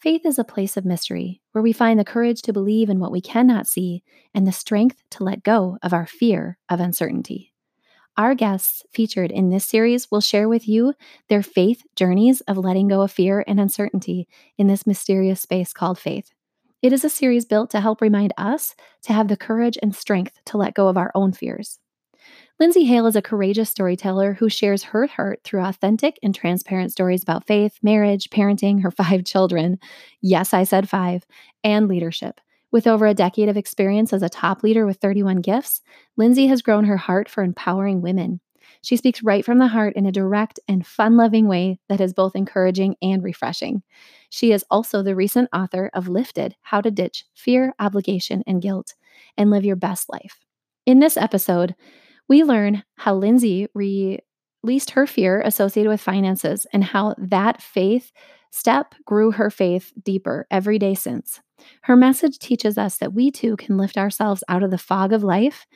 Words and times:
Faith 0.00 0.24
is 0.24 0.38
a 0.38 0.44
place 0.44 0.78
of 0.78 0.86
mystery 0.86 1.42
where 1.52 1.60
we 1.60 1.74
find 1.74 2.00
the 2.00 2.04
courage 2.04 2.40
to 2.40 2.54
believe 2.54 2.88
in 2.88 3.00
what 3.00 3.12
we 3.12 3.20
cannot 3.20 3.66
see 3.66 4.02
and 4.32 4.46
the 4.46 4.52
strength 4.52 5.02
to 5.10 5.22
let 5.22 5.42
go 5.42 5.76
of 5.82 5.92
our 5.92 6.06
fear 6.06 6.56
of 6.70 6.80
uncertainty. 6.80 7.52
Our 8.16 8.34
guests 8.34 8.82
featured 8.90 9.30
in 9.30 9.50
this 9.50 9.66
series 9.66 10.10
will 10.10 10.22
share 10.22 10.48
with 10.48 10.66
you 10.66 10.94
their 11.28 11.42
faith 11.42 11.82
journeys 11.96 12.40
of 12.42 12.56
letting 12.56 12.88
go 12.88 13.02
of 13.02 13.12
fear 13.12 13.44
and 13.46 13.60
uncertainty 13.60 14.26
in 14.56 14.68
this 14.68 14.86
mysterious 14.86 15.42
space 15.42 15.74
called 15.74 15.98
faith. 15.98 16.30
It 16.80 16.94
is 16.94 17.04
a 17.04 17.10
series 17.10 17.44
built 17.44 17.68
to 17.72 17.80
help 17.82 18.00
remind 18.00 18.32
us 18.38 18.74
to 19.02 19.12
have 19.12 19.28
the 19.28 19.36
courage 19.36 19.76
and 19.82 19.94
strength 19.94 20.40
to 20.46 20.56
let 20.56 20.72
go 20.72 20.88
of 20.88 20.96
our 20.96 21.12
own 21.14 21.34
fears. 21.34 21.78
Lindsay 22.60 22.84
Hale 22.84 23.06
is 23.06 23.16
a 23.16 23.22
courageous 23.22 23.70
storyteller 23.70 24.34
who 24.34 24.50
shares 24.50 24.82
her 24.82 25.06
heart 25.06 25.40
through 25.44 25.62
authentic 25.62 26.18
and 26.22 26.34
transparent 26.34 26.92
stories 26.92 27.22
about 27.22 27.46
faith, 27.46 27.78
marriage, 27.82 28.28
parenting, 28.28 28.82
her 28.82 28.90
five 28.90 29.24
children. 29.24 29.78
Yes, 30.20 30.52
I 30.52 30.64
said 30.64 30.86
five, 30.86 31.24
and 31.64 31.88
leadership. 31.88 32.38
With 32.70 32.86
over 32.86 33.06
a 33.06 33.14
decade 33.14 33.48
of 33.48 33.56
experience 33.56 34.12
as 34.12 34.22
a 34.22 34.28
top 34.28 34.62
leader 34.62 34.84
with 34.84 34.98
31 34.98 35.40
gifts, 35.40 35.80
Lindsay 36.18 36.48
has 36.48 36.60
grown 36.60 36.84
her 36.84 36.98
heart 36.98 37.30
for 37.30 37.42
empowering 37.42 38.02
women. 38.02 38.40
She 38.82 38.96
speaks 38.96 39.22
right 39.22 39.42
from 39.42 39.56
the 39.56 39.68
heart 39.68 39.96
in 39.96 40.04
a 40.04 40.12
direct 40.12 40.60
and 40.68 40.86
fun 40.86 41.16
loving 41.16 41.48
way 41.48 41.80
that 41.88 42.00
is 42.00 42.12
both 42.12 42.36
encouraging 42.36 42.94
and 43.00 43.24
refreshing. 43.24 43.82
She 44.28 44.52
is 44.52 44.66
also 44.70 45.02
the 45.02 45.16
recent 45.16 45.48
author 45.54 45.90
of 45.94 46.08
Lifted 46.08 46.56
How 46.60 46.82
to 46.82 46.90
Ditch 46.90 47.24
Fear, 47.34 47.72
Obligation, 47.78 48.44
and 48.46 48.60
Guilt 48.60 48.92
and 49.38 49.50
Live 49.50 49.64
Your 49.64 49.76
Best 49.76 50.10
Life. 50.10 50.40
In 50.84 50.98
this 50.98 51.16
episode, 51.16 51.74
we 52.30 52.44
learn 52.44 52.84
how 52.94 53.16
Lindsay 53.16 53.66
released 53.74 54.90
her 54.92 55.06
fear 55.06 55.42
associated 55.42 55.90
with 55.90 56.00
finances 56.00 56.64
and 56.72 56.84
how 56.84 57.16
that 57.18 57.60
faith 57.60 58.12
step 58.52 58.94
grew 59.04 59.32
her 59.32 59.50
faith 59.50 59.92
deeper 60.04 60.46
every 60.48 60.78
day 60.78 60.94
since. 60.94 61.40
Her 61.82 61.96
message 61.96 62.38
teaches 62.38 62.78
us 62.78 62.98
that 62.98 63.12
we 63.12 63.32
too 63.32 63.56
can 63.56 63.76
lift 63.76 63.98
ourselves 63.98 64.44
out 64.48 64.62
of 64.62 64.70
the 64.70 64.78
fog 64.78 65.12
of 65.12 65.24
life 65.24 65.66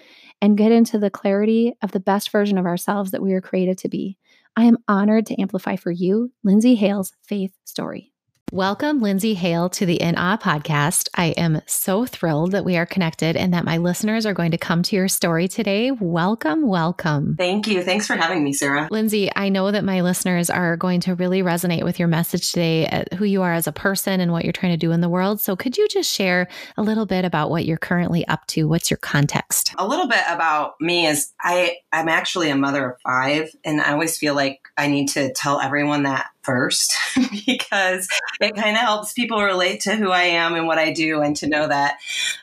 and 0.40 0.56
get 0.56 0.70
into 0.70 0.96
the 0.96 1.10
clarity 1.10 1.74
of 1.82 1.90
the 1.90 2.00
best 2.00 2.30
version 2.30 2.56
of 2.56 2.66
ourselves 2.66 3.10
that 3.10 3.22
we 3.22 3.32
were 3.32 3.40
created 3.40 3.76
to 3.78 3.88
be. 3.88 4.16
I 4.56 4.64
am 4.64 4.78
honored 4.86 5.26
to 5.26 5.40
amplify 5.40 5.74
for 5.74 5.90
you 5.90 6.30
Lindsay 6.44 6.76
Hale's 6.76 7.12
faith 7.24 7.52
story. 7.64 8.13
Welcome, 8.54 9.00
Lindsay 9.00 9.34
Hale, 9.34 9.68
to 9.70 9.84
the 9.84 10.00
In 10.00 10.14
Awe 10.14 10.36
podcast. 10.36 11.08
I 11.16 11.30
am 11.30 11.60
so 11.66 12.06
thrilled 12.06 12.52
that 12.52 12.64
we 12.64 12.76
are 12.76 12.86
connected 12.86 13.36
and 13.36 13.52
that 13.52 13.64
my 13.64 13.78
listeners 13.78 14.26
are 14.26 14.32
going 14.32 14.52
to 14.52 14.58
come 14.58 14.84
to 14.84 14.94
your 14.94 15.08
story 15.08 15.48
today. 15.48 15.90
Welcome, 15.90 16.68
welcome. 16.68 17.34
Thank 17.36 17.66
you. 17.66 17.82
Thanks 17.82 18.06
for 18.06 18.14
having 18.14 18.44
me, 18.44 18.52
Sarah. 18.52 18.86
Lindsay, 18.92 19.28
I 19.34 19.48
know 19.48 19.72
that 19.72 19.82
my 19.82 20.02
listeners 20.02 20.50
are 20.50 20.76
going 20.76 21.00
to 21.00 21.16
really 21.16 21.42
resonate 21.42 21.82
with 21.82 21.98
your 21.98 22.06
message 22.06 22.52
today, 22.52 22.86
uh, 22.86 23.16
who 23.16 23.24
you 23.24 23.42
are 23.42 23.52
as 23.52 23.66
a 23.66 23.72
person 23.72 24.20
and 24.20 24.30
what 24.30 24.44
you're 24.44 24.52
trying 24.52 24.72
to 24.72 24.76
do 24.76 24.92
in 24.92 25.00
the 25.00 25.08
world. 25.08 25.40
So, 25.40 25.56
could 25.56 25.76
you 25.76 25.88
just 25.88 26.08
share 26.08 26.46
a 26.76 26.82
little 26.82 27.06
bit 27.06 27.24
about 27.24 27.50
what 27.50 27.64
you're 27.64 27.76
currently 27.76 28.24
up 28.28 28.46
to? 28.50 28.68
What's 28.68 28.88
your 28.88 28.98
context? 28.98 29.74
A 29.78 29.84
little 29.84 30.06
bit 30.06 30.22
about 30.28 30.74
me 30.80 31.06
is 31.06 31.32
I 31.40 31.78
I'm 31.92 32.08
actually 32.08 32.50
a 32.50 32.56
mother 32.56 32.90
of 32.90 33.00
five, 33.00 33.50
and 33.64 33.80
I 33.80 33.90
always 33.90 34.16
feel 34.16 34.36
like 34.36 34.60
I 34.78 34.86
need 34.86 35.08
to 35.08 35.32
tell 35.32 35.60
everyone 35.60 36.04
that 36.04 36.28
first 36.44 36.94
because 37.46 38.08
it 38.40 38.54
kind 38.54 38.76
of 38.76 38.82
helps 38.82 39.12
people 39.12 39.42
relate 39.42 39.80
to 39.82 39.96
who 39.96 40.10
I 40.10 40.22
am 40.22 40.54
and 40.54 40.66
what 40.66 40.78
I 40.78 40.92
do 40.92 41.20
and 41.20 41.36
to 41.36 41.48
know 41.48 41.66
that 41.66 41.96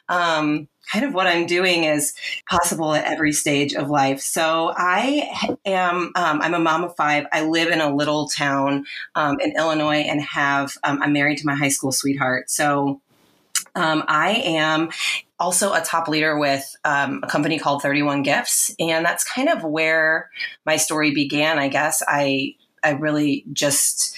um, 0.10 0.68
kind 0.92 1.06
of 1.06 1.14
what 1.14 1.28
I'm 1.28 1.46
doing 1.46 1.86
is 1.86 2.14
possible 2.50 2.94
at 2.94 3.06
every 3.06 3.32
stage 3.32 3.74
of 3.74 3.90
life. 3.90 4.20
So 4.20 4.74
I 4.76 5.58
am, 5.66 6.12
um, 6.16 6.42
I'm 6.42 6.54
a 6.54 6.60
mom 6.60 6.84
of 6.84 6.96
five. 6.96 7.26
I 7.32 7.46
live 7.46 7.70
in 7.70 7.80
a 7.80 7.94
little 7.94 8.28
town 8.28 8.86
um, 9.16 9.40
in 9.40 9.56
Illinois 9.56 10.02
and 10.02 10.22
have, 10.22 10.74
um, 10.84 11.02
I'm 11.02 11.14
married 11.14 11.38
to 11.40 11.46
my 11.46 11.56
high 11.56 11.70
school 11.70 11.92
sweetheart. 11.92 12.50
So 12.50 13.02
um, 13.76 14.04
I 14.08 14.32
am 14.46 14.90
also 15.40 15.74
a 15.74 15.82
top 15.82 16.08
leader 16.08 16.38
with 16.38 16.76
um, 16.84 17.22
a 17.24 17.28
company 17.28 17.58
called 17.58 17.82
31 17.82 18.24
Gifts. 18.24 18.76
And 18.80 19.06
that's 19.06 19.24
kind 19.24 19.50
of 19.50 19.64
where 19.64 20.30
my 20.66 20.78
story 20.78 21.14
began, 21.14 21.58
I 21.58 21.70
guess. 21.70 22.04
I 22.06 22.56
I 22.84 22.92
really 22.92 23.46
just 23.54 24.16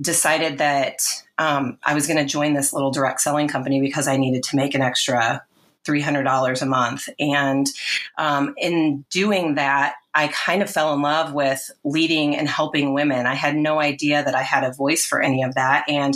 decided 0.00 0.58
that 0.58 1.00
um, 1.38 1.78
I 1.84 1.94
was 1.94 2.06
going 2.06 2.18
to 2.18 2.24
join 2.24 2.54
this 2.54 2.72
little 2.72 2.90
direct 2.90 3.20
selling 3.20 3.48
company 3.48 3.80
because 3.80 4.08
I 4.08 4.16
needed 4.16 4.42
to 4.44 4.56
make 4.56 4.74
an 4.74 4.82
extra 4.82 5.42
$300 5.86 6.62
a 6.62 6.66
month. 6.66 7.08
And 7.18 7.66
um, 8.18 8.54
in 8.58 9.04
doing 9.10 9.54
that, 9.54 9.94
I 10.14 10.28
kind 10.28 10.62
of 10.62 10.70
fell 10.70 10.92
in 10.94 11.02
love 11.02 11.32
with 11.32 11.70
leading 11.84 12.36
and 12.36 12.48
helping 12.48 12.92
women. 12.92 13.26
I 13.26 13.34
had 13.34 13.56
no 13.56 13.78
idea 13.78 14.22
that 14.24 14.34
I 14.34 14.42
had 14.42 14.64
a 14.64 14.72
voice 14.72 15.06
for 15.06 15.20
any 15.20 15.42
of 15.44 15.54
that. 15.54 15.84
And 15.88 16.14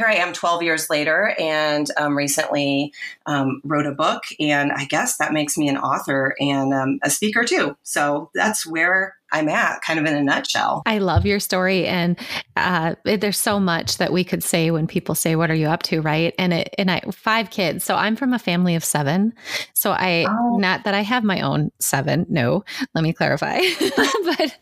here 0.00 0.08
I 0.08 0.14
am 0.14 0.32
12 0.32 0.62
years 0.62 0.88
later 0.88 1.34
and 1.38 1.86
um, 1.98 2.16
recently 2.16 2.94
um, 3.26 3.60
wrote 3.64 3.84
a 3.84 3.92
book. 3.92 4.22
And 4.40 4.72
I 4.72 4.86
guess 4.86 5.18
that 5.18 5.32
makes 5.32 5.58
me 5.58 5.68
an 5.68 5.76
author 5.76 6.34
and 6.40 6.72
um, 6.72 6.98
a 7.02 7.10
speaker 7.10 7.44
too. 7.44 7.76
So 7.82 8.30
that's 8.34 8.66
where 8.66 9.16
I'm 9.32 9.48
at, 9.48 9.82
kind 9.82 9.98
of 9.98 10.06
in 10.06 10.16
a 10.16 10.22
nutshell. 10.22 10.82
I 10.86 10.98
love 10.98 11.24
your 11.24 11.38
story, 11.38 11.86
and 11.86 12.18
uh, 12.56 12.96
there's 13.04 13.38
so 13.38 13.60
much 13.60 13.98
that 13.98 14.12
we 14.12 14.24
could 14.24 14.42
say 14.42 14.70
when 14.70 14.86
people 14.86 15.14
say, 15.14 15.36
"What 15.36 15.50
are 15.50 15.54
you 15.54 15.68
up 15.68 15.82
to?" 15.84 16.00
Right? 16.00 16.34
And 16.38 16.52
it, 16.52 16.74
and 16.78 16.90
I 16.90 17.00
five 17.12 17.50
kids, 17.50 17.84
so 17.84 17.94
I'm 17.94 18.16
from 18.16 18.32
a 18.32 18.38
family 18.38 18.74
of 18.74 18.84
seven. 18.84 19.32
So 19.72 19.92
I 19.92 20.26
oh. 20.28 20.56
not 20.56 20.84
that 20.84 20.94
I 20.94 21.02
have 21.02 21.22
my 21.22 21.40
own 21.40 21.70
seven. 21.80 22.26
No, 22.28 22.64
let 22.94 23.04
me 23.04 23.12
clarify. 23.12 23.60
but 23.96 24.58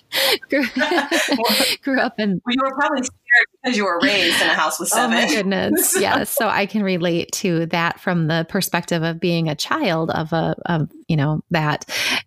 grew, 0.50 0.64
grew, 1.82 2.00
up 2.00 2.14
in. 2.18 2.40
Well, 2.44 2.54
you 2.54 2.62
were 2.62 2.74
probably 2.74 3.02
because 3.62 3.76
you 3.76 3.84
were 3.84 3.98
raised 4.02 4.40
in 4.40 4.48
a 4.48 4.54
house 4.54 4.78
with 4.78 4.88
seven. 4.88 5.08
Oh 5.18 5.20
my 5.22 5.28
goodness! 5.28 5.92
so. 5.92 6.00
Yes, 6.08 6.30
so 6.30 6.48
I 6.48 6.66
can 6.66 6.82
relate 6.82 7.32
to 7.32 7.66
that 7.66 8.00
from 8.00 8.28
the 8.28 8.46
perspective 8.48 9.02
of 9.02 9.20
being 9.20 9.48
a 9.48 9.54
child 9.54 10.10
of 10.10 10.32
a 10.32 10.54
of 10.66 10.90
you 11.08 11.16
know 11.16 11.42
that, 11.50 11.84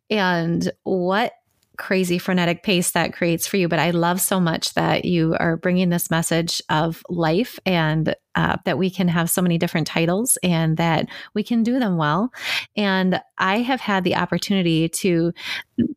and 0.10 0.72
what 0.84 1.34
crazy 1.78 2.20
frenetic 2.20 2.62
pace 2.62 2.92
that 2.92 3.14
creates 3.14 3.48
for 3.48 3.58
you. 3.58 3.68
But 3.68 3.80
I 3.80 3.90
love 3.90 4.22
so 4.22 4.40
much 4.40 4.76
that 4.76 5.04
you 5.04 5.36
are 5.40 5.58
bringing 5.58 5.90
this 5.90 6.12
message 6.12 6.62
of 6.70 7.04
life 7.10 7.58
and 7.66 8.16
uh, 8.36 8.58
that 8.66 8.78
we 8.78 8.90
can 8.90 9.08
have 9.08 9.30
so 9.30 9.42
many 9.42 9.58
different 9.58 9.88
titles 9.88 10.38
and 10.44 10.78
that 10.78 11.08
we 11.34 11.44
can 11.44 11.64
do 11.64 11.80
them 11.80 11.98
well. 11.98 12.32
And 12.76 13.22
I 13.38 13.58
have 13.60 13.82
had 13.82 14.04
the 14.04 14.16
opportunity 14.16 14.88
to 14.90 15.34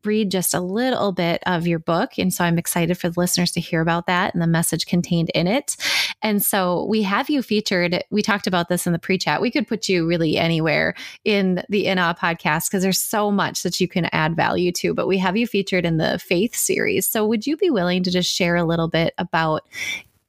read 0.03 0.31
just 0.31 0.53
a 0.53 0.59
little 0.59 1.11
bit 1.11 1.41
of 1.45 1.67
your 1.67 1.79
book. 1.79 2.17
And 2.17 2.33
so 2.33 2.43
I'm 2.43 2.57
excited 2.57 2.97
for 2.97 3.09
the 3.09 3.19
listeners 3.19 3.51
to 3.51 3.59
hear 3.59 3.81
about 3.81 4.07
that 4.07 4.33
and 4.33 4.41
the 4.41 4.47
message 4.47 4.85
contained 4.85 5.29
in 5.35 5.47
it. 5.47 5.75
And 6.21 6.43
so 6.43 6.85
we 6.85 7.03
have 7.03 7.29
you 7.29 7.41
featured. 7.41 8.03
We 8.09 8.21
talked 8.21 8.47
about 8.47 8.69
this 8.69 8.87
in 8.87 8.93
the 8.93 8.99
pre 8.99 9.17
chat. 9.17 9.41
We 9.41 9.51
could 9.51 9.67
put 9.67 9.87
you 9.87 10.07
really 10.07 10.37
anywhere 10.37 10.95
in 11.23 11.63
the 11.69 11.87
In 11.87 11.99
Awe 11.99 12.13
podcast 12.13 12.69
because 12.69 12.83
there's 12.83 13.01
so 13.01 13.31
much 13.31 13.63
that 13.63 13.79
you 13.79 13.87
can 13.87 14.05
add 14.11 14.35
value 14.35 14.71
to. 14.73 14.93
But 14.93 15.07
we 15.07 15.17
have 15.19 15.37
you 15.37 15.47
featured 15.47 15.85
in 15.85 15.97
the 15.97 16.19
faith 16.19 16.55
series. 16.55 17.07
So 17.07 17.25
would 17.27 17.45
you 17.45 17.57
be 17.57 17.69
willing 17.69 18.03
to 18.03 18.11
just 18.11 18.33
share 18.33 18.55
a 18.55 18.65
little 18.65 18.87
bit 18.87 19.13
about 19.17 19.67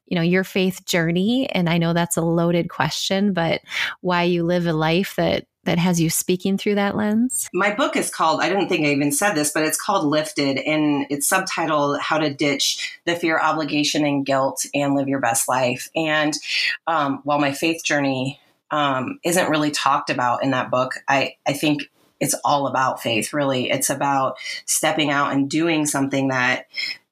you 0.07 0.15
know 0.15 0.21
your 0.21 0.43
faith 0.43 0.85
journey 0.85 1.49
and 1.51 1.69
i 1.69 1.77
know 1.77 1.93
that's 1.93 2.17
a 2.17 2.21
loaded 2.21 2.69
question 2.69 3.33
but 3.33 3.61
why 4.01 4.23
you 4.23 4.43
live 4.43 4.65
a 4.65 4.73
life 4.73 5.15
that 5.17 5.45
that 5.67 5.77
has 5.77 5.99
you 5.99 6.09
speaking 6.09 6.57
through 6.57 6.75
that 6.75 6.95
lens? 6.95 7.49
My 7.53 7.75
book 7.75 7.95
is 7.95 8.09
called 8.09 8.41
i 8.41 8.49
don't 8.49 8.69
think 8.69 8.85
i 8.85 8.89
even 8.89 9.11
said 9.11 9.33
this 9.33 9.51
but 9.51 9.63
it's 9.63 9.79
called 9.79 10.05
lifted 10.07 10.57
and 10.57 11.05
it's 11.09 11.29
subtitled 11.29 11.99
how 11.99 12.17
to 12.17 12.33
ditch 12.33 12.99
the 13.05 13.15
fear 13.15 13.37
obligation 13.37 14.05
and 14.05 14.25
guilt 14.25 14.65
and 14.73 14.95
live 14.95 15.07
your 15.09 15.19
best 15.19 15.47
life. 15.47 15.89
And 15.95 16.33
um, 16.87 17.19
while 17.23 17.39
my 17.39 17.51
faith 17.51 17.83
journey 17.83 18.39
um, 18.71 19.19
isn't 19.23 19.49
really 19.49 19.71
talked 19.71 20.09
about 20.09 20.43
in 20.43 20.51
that 20.51 20.71
book 20.71 20.93
i 21.07 21.35
i 21.45 21.53
think 21.53 21.89
it's 22.19 22.35
all 22.43 22.67
about 22.67 23.01
faith 23.01 23.33
really 23.33 23.69
it's 23.69 23.89
about 23.89 24.37
stepping 24.65 25.09
out 25.09 25.33
and 25.33 25.49
doing 25.49 25.85
something 25.85 26.29
that 26.29 26.65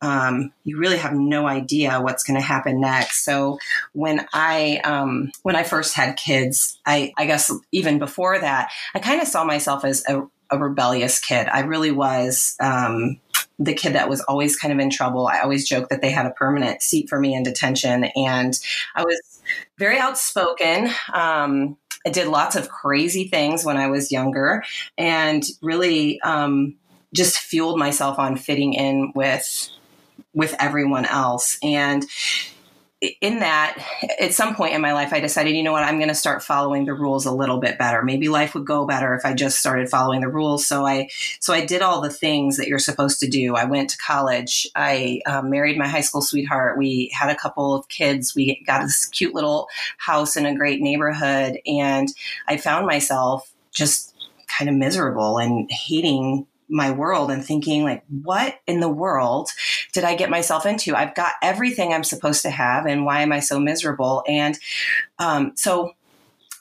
um, 0.05 0.51
you 0.63 0.77
really 0.77 0.97
have 0.97 1.13
no 1.13 1.47
idea 1.47 1.99
what's 1.99 2.23
going 2.23 2.39
to 2.39 2.45
happen 2.45 2.79
next. 2.79 3.25
So 3.25 3.57
when 3.93 4.27
I 4.33 4.81
um, 4.83 5.31
when 5.43 5.55
I 5.55 5.63
first 5.63 5.95
had 5.95 6.17
kids, 6.17 6.79
I, 6.85 7.13
I 7.17 7.25
guess 7.25 7.51
even 7.71 7.99
before 7.99 8.39
that, 8.39 8.71
I 8.93 8.99
kind 8.99 9.21
of 9.21 9.27
saw 9.27 9.43
myself 9.43 9.83
as 9.83 10.03
a, 10.07 10.27
a, 10.51 10.59
rebellious 10.59 11.19
kid. 11.19 11.47
I 11.47 11.61
really 11.61 11.91
was. 11.91 12.55
Um, 12.59 13.19
the 13.57 13.73
kid 13.73 13.93
that 13.93 14.09
was 14.09 14.19
always 14.21 14.57
kind 14.57 14.73
of 14.73 14.79
in 14.79 14.89
trouble. 14.89 15.27
I 15.27 15.39
always 15.39 15.67
joked 15.67 15.89
that 15.89 16.01
they 16.01 16.11
had 16.11 16.25
a 16.25 16.31
permanent 16.31 16.81
seat 16.81 17.07
for 17.07 17.17
me 17.17 17.33
in 17.33 17.43
detention. 17.43 18.05
And 18.15 18.59
I 18.95 19.03
was 19.03 19.41
very 19.77 19.97
outspoken. 19.97 20.89
Um, 21.13 21.77
I 22.05 22.09
did 22.09 22.27
lots 22.27 22.55
of 22.55 22.69
crazy 22.69 23.27
things 23.27 23.65
when 23.65 23.77
I 23.77 23.87
was 23.87 24.11
younger 24.11 24.63
and 24.97 25.43
really 25.61 26.19
um, 26.21 26.75
just 27.13 27.37
fueled 27.37 27.79
myself 27.79 28.19
on 28.19 28.35
fitting 28.37 28.73
in 28.73 29.11
with 29.15 29.69
with 30.33 30.55
everyone 30.59 31.05
else. 31.05 31.57
And 31.63 32.05
in 33.21 33.39
that, 33.39 33.77
at 34.19 34.33
some 34.33 34.55
point 34.55 34.73
in 34.73 34.81
my 34.81 34.93
life, 34.93 35.13
I 35.13 35.19
decided, 35.19 35.55
you 35.55 35.63
know 35.63 35.71
what, 35.71 35.83
I'm 35.83 35.97
going 35.97 36.09
to 36.09 36.15
start 36.15 36.43
following 36.43 36.85
the 36.85 36.93
rules 36.93 37.25
a 37.25 37.31
little 37.31 37.59
bit 37.59 37.77
better. 37.77 38.03
Maybe 38.03 38.27
life 38.27 38.53
would 38.53 38.65
go 38.65 38.85
better 38.85 39.15
if 39.15 39.25
I 39.25 39.33
just 39.33 39.59
started 39.59 39.89
following 39.89 40.21
the 40.21 40.29
rules. 40.29 40.67
So 40.67 40.85
I, 40.85 41.09
so 41.39 41.53
I 41.53 41.65
did 41.65 41.81
all 41.81 42.01
the 42.01 42.09
things 42.09 42.57
that 42.57 42.67
you're 42.67 42.79
supposed 42.79 43.19
to 43.21 43.27
do. 43.27 43.55
I 43.55 43.65
went 43.65 43.89
to 43.91 43.97
college. 43.97 44.67
I 44.75 45.21
um, 45.25 45.49
married 45.49 45.77
my 45.77 45.87
high 45.87 46.01
school 46.01 46.21
sweetheart. 46.21 46.77
We 46.77 47.11
had 47.13 47.29
a 47.29 47.35
couple 47.35 47.75
of 47.75 47.87
kids. 47.87 48.35
We 48.35 48.63
got 48.65 48.83
this 48.83 49.05
cute 49.05 49.33
little 49.33 49.67
house 49.97 50.35
in 50.35 50.45
a 50.45 50.55
great 50.55 50.81
neighborhood, 50.81 51.59
and 51.65 52.09
I 52.47 52.57
found 52.57 52.87
myself 52.87 53.51
just 53.71 54.13
kind 54.47 54.69
of 54.69 54.75
miserable 54.75 55.37
and 55.37 55.69
hating 55.71 56.47
my 56.69 56.91
world 56.91 57.31
and 57.31 57.45
thinking 57.45 57.83
like 57.83 58.03
what 58.23 58.59
in 58.67 58.79
the 58.79 58.89
world 58.89 59.49
did 59.93 60.03
i 60.03 60.15
get 60.15 60.29
myself 60.29 60.65
into? 60.65 60.95
I've 60.95 61.15
got 61.15 61.33
everything 61.41 61.93
i'm 61.93 62.03
supposed 62.03 62.41
to 62.43 62.49
have 62.49 62.85
and 62.85 63.05
why 63.05 63.21
am 63.21 63.31
i 63.31 63.39
so 63.39 63.59
miserable? 63.59 64.23
And 64.27 64.57
um, 65.19 65.53
so 65.55 65.93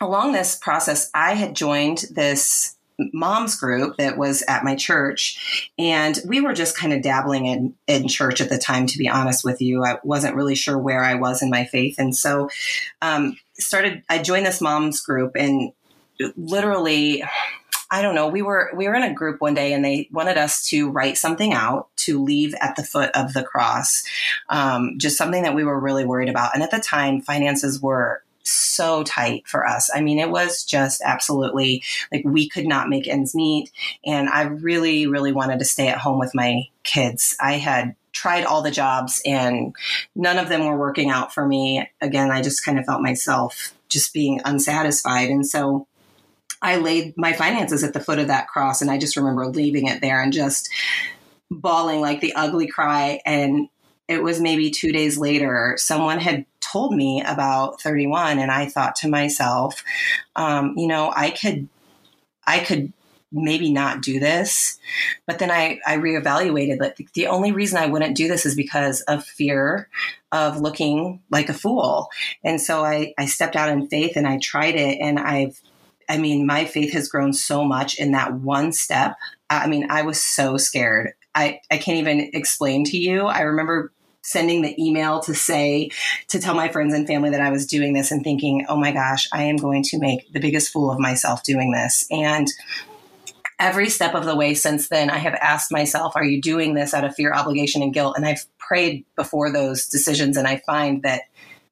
along 0.00 0.32
this 0.32 0.56
process 0.56 1.10
i 1.14 1.34
had 1.34 1.54
joined 1.54 2.04
this 2.10 2.76
mom's 3.12 3.56
group 3.56 3.96
that 3.96 4.16
was 4.16 4.44
at 4.46 4.64
my 4.64 4.74
church 4.76 5.70
and 5.78 6.20
we 6.26 6.40
were 6.40 6.52
just 6.52 6.76
kind 6.76 6.92
of 6.92 7.02
dabbling 7.02 7.46
in, 7.46 7.74
in 7.86 8.06
church 8.06 8.40
at 8.40 8.48
the 8.48 8.58
time 8.58 8.86
to 8.86 8.98
be 8.98 9.08
honest 9.08 9.44
with 9.44 9.60
you. 9.60 9.84
I 9.84 9.98
wasn't 10.04 10.36
really 10.36 10.54
sure 10.54 10.78
where 10.78 11.02
i 11.02 11.14
was 11.14 11.42
in 11.42 11.50
my 11.50 11.64
faith 11.64 11.96
and 11.98 12.14
so 12.14 12.48
um, 13.02 13.36
started 13.54 14.02
i 14.08 14.18
joined 14.18 14.46
this 14.46 14.60
mom's 14.60 15.00
group 15.00 15.32
and 15.36 15.72
literally 16.36 17.24
I 17.94 18.02
don't 18.02 18.16
know. 18.16 18.26
We 18.26 18.42
were 18.42 18.72
we 18.74 18.88
were 18.88 18.96
in 18.96 19.04
a 19.04 19.14
group 19.14 19.40
one 19.40 19.54
day, 19.54 19.72
and 19.72 19.84
they 19.84 20.08
wanted 20.10 20.36
us 20.36 20.66
to 20.70 20.90
write 20.90 21.16
something 21.16 21.52
out 21.52 21.96
to 21.98 22.20
leave 22.20 22.52
at 22.60 22.74
the 22.74 22.82
foot 22.82 23.10
of 23.14 23.34
the 23.34 23.44
cross, 23.44 24.02
um, 24.48 24.98
just 24.98 25.16
something 25.16 25.44
that 25.44 25.54
we 25.54 25.62
were 25.62 25.78
really 25.78 26.04
worried 26.04 26.28
about. 26.28 26.54
And 26.54 26.62
at 26.64 26.72
the 26.72 26.80
time, 26.80 27.20
finances 27.20 27.80
were 27.80 28.24
so 28.42 29.04
tight 29.04 29.46
for 29.46 29.64
us. 29.64 29.92
I 29.94 30.00
mean, 30.00 30.18
it 30.18 30.28
was 30.28 30.64
just 30.64 31.02
absolutely 31.04 31.84
like 32.10 32.22
we 32.24 32.48
could 32.48 32.66
not 32.66 32.88
make 32.88 33.06
ends 33.06 33.32
meet, 33.32 33.70
and 34.04 34.28
I 34.28 34.42
really, 34.42 35.06
really 35.06 35.30
wanted 35.30 35.60
to 35.60 35.64
stay 35.64 35.86
at 35.86 35.98
home 35.98 36.18
with 36.18 36.34
my 36.34 36.64
kids. 36.82 37.36
I 37.40 37.58
had 37.58 37.94
tried 38.10 38.44
all 38.44 38.62
the 38.62 38.72
jobs 38.72 39.22
and 39.24 39.74
none 40.16 40.38
of 40.38 40.48
them 40.48 40.66
were 40.66 40.76
working 40.76 41.10
out 41.10 41.32
for 41.32 41.46
me. 41.46 41.88
Again, 42.00 42.32
I 42.32 42.42
just 42.42 42.64
kind 42.64 42.78
of 42.78 42.86
felt 42.86 43.02
myself 43.02 43.72
just 43.88 44.12
being 44.12 44.40
unsatisfied. 44.44 45.30
And 45.30 45.46
so 45.46 45.86
I 46.64 46.76
laid 46.76 47.16
my 47.18 47.34
finances 47.34 47.84
at 47.84 47.92
the 47.92 48.00
foot 48.00 48.18
of 48.18 48.28
that 48.28 48.48
cross. 48.48 48.80
And 48.80 48.90
I 48.90 48.96
just 48.96 49.16
remember 49.16 49.46
leaving 49.46 49.86
it 49.86 50.00
there 50.00 50.22
and 50.22 50.32
just 50.32 50.70
bawling 51.50 52.00
like 52.00 52.20
the 52.20 52.34
ugly 52.34 52.66
cry. 52.66 53.20
And 53.26 53.68
it 54.08 54.22
was 54.22 54.40
maybe 54.40 54.70
two 54.70 54.90
days 54.90 55.18
later, 55.18 55.74
someone 55.78 56.18
had 56.18 56.46
told 56.60 56.94
me 56.94 57.22
about 57.22 57.82
31. 57.82 58.38
And 58.38 58.50
I 58.50 58.66
thought 58.66 58.96
to 58.96 59.08
myself, 59.08 59.84
um, 60.36 60.72
you 60.78 60.86
know, 60.86 61.12
I 61.14 61.30
could, 61.30 61.68
I 62.46 62.60
could 62.60 62.94
maybe 63.30 63.70
not 63.70 64.00
do 64.00 64.18
this. 64.18 64.78
But 65.26 65.40
then 65.40 65.50
I, 65.50 65.80
I 65.86 65.98
reevaluated 65.98 66.78
that 66.78 66.96
the 67.12 67.26
only 67.26 67.52
reason 67.52 67.76
I 67.76 67.88
wouldn't 67.88 68.16
do 68.16 68.26
this 68.26 68.46
is 68.46 68.54
because 68.54 69.02
of 69.02 69.22
fear 69.22 69.90
of 70.32 70.60
looking 70.60 71.20
like 71.30 71.50
a 71.50 71.54
fool. 71.54 72.08
And 72.42 72.58
so 72.58 72.84
I, 72.84 73.12
I 73.18 73.26
stepped 73.26 73.54
out 73.54 73.68
in 73.68 73.88
faith 73.88 74.16
and 74.16 74.26
I 74.26 74.38
tried 74.38 74.76
it 74.76 74.98
and 75.00 75.18
I've 75.18 75.60
I 76.08 76.18
mean, 76.18 76.46
my 76.46 76.64
faith 76.64 76.92
has 76.92 77.08
grown 77.08 77.32
so 77.32 77.64
much 77.64 77.98
in 77.98 78.12
that 78.12 78.34
one 78.34 78.72
step. 78.72 79.16
I 79.50 79.66
mean, 79.66 79.86
I 79.90 80.02
was 80.02 80.22
so 80.22 80.56
scared. 80.56 81.12
I, 81.34 81.60
I 81.70 81.78
can't 81.78 81.98
even 81.98 82.30
explain 82.32 82.84
to 82.84 82.96
you. 82.96 83.26
I 83.26 83.40
remember 83.40 83.92
sending 84.22 84.62
the 84.62 84.74
email 84.82 85.20
to 85.20 85.34
say, 85.34 85.90
to 86.28 86.38
tell 86.38 86.54
my 86.54 86.68
friends 86.68 86.94
and 86.94 87.06
family 87.06 87.30
that 87.30 87.42
I 87.42 87.50
was 87.50 87.66
doing 87.66 87.92
this 87.92 88.10
and 88.10 88.24
thinking, 88.24 88.64
oh 88.68 88.76
my 88.76 88.90
gosh, 88.90 89.28
I 89.32 89.44
am 89.44 89.56
going 89.56 89.82
to 89.84 89.98
make 89.98 90.32
the 90.32 90.40
biggest 90.40 90.72
fool 90.72 90.90
of 90.90 90.98
myself 90.98 91.42
doing 91.42 91.72
this. 91.72 92.06
And 92.10 92.48
every 93.58 93.90
step 93.90 94.14
of 94.14 94.24
the 94.24 94.34
way 94.34 94.54
since 94.54 94.88
then, 94.88 95.10
I 95.10 95.18
have 95.18 95.34
asked 95.34 95.70
myself, 95.70 96.16
are 96.16 96.24
you 96.24 96.40
doing 96.40 96.74
this 96.74 96.94
out 96.94 97.04
of 97.04 97.14
fear, 97.14 97.34
obligation, 97.34 97.82
and 97.82 97.92
guilt? 97.92 98.16
And 98.16 98.24
I've 98.24 98.46
prayed 98.58 99.04
before 99.14 99.52
those 99.52 99.86
decisions, 99.86 100.38
and 100.38 100.48
I 100.48 100.62
find 100.64 101.02
that 101.02 101.22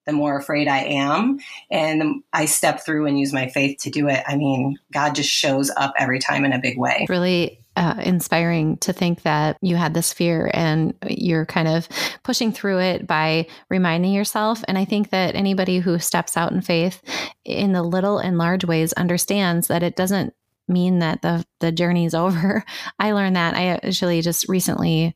the 0.06 0.12
more 0.12 0.36
afraid 0.36 0.68
I 0.68 0.84
am. 0.84 1.38
And 1.70 2.22
I 2.32 2.46
step 2.46 2.84
through 2.84 3.06
and 3.06 3.18
use 3.18 3.32
my 3.32 3.48
faith 3.48 3.78
to 3.82 3.90
do 3.90 4.08
it. 4.08 4.22
I 4.26 4.36
mean, 4.36 4.78
God 4.92 5.14
just 5.14 5.30
shows 5.30 5.70
up 5.76 5.94
every 5.98 6.18
time 6.18 6.44
in 6.44 6.52
a 6.52 6.58
big 6.58 6.78
way. 6.78 7.06
Really 7.08 7.58
uh, 7.76 7.94
inspiring 8.02 8.76
to 8.78 8.92
think 8.92 9.22
that 9.22 9.56
you 9.62 9.76
had 9.76 9.94
this 9.94 10.12
fear 10.12 10.50
and 10.52 10.94
you're 11.08 11.46
kind 11.46 11.68
of 11.68 11.88
pushing 12.22 12.52
through 12.52 12.80
it 12.80 13.06
by 13.06 13.46
reminding 13.70 14.12
yourself. 14.12 14.62
And 14.68 14.76
I 14.76 14.84
think 14.84 15.10
that 15.10 15.34
anybody 15.34 15.78
who 15.78 15.98
steps 15.98 16.36
out 16.36 16.52
in 16.52 16.60
faith 16.60 17.00
in 17.44 17.72
the 17.72 17.82
little 17.82 18.18
and 18.18 18.36
large 18.36 18.64
ways 18.64 18.92
understands 18.94 19.68
that 19.68 19.82
it 19.82 19.96
doesn't 19.96 20.34
mean 20.68 21.00
that 21.00 21.22
the 21.22 21.44
the 21.60 21.72
journey's 21.72 22.14
over. 22.14 22.64
I 22.98 23.12
learned 23.12 23.36
that 23.36 23.54
I 23.54 23.68
actually 23.68 24.20
just 24.20 24.48
recently 24.48 25.14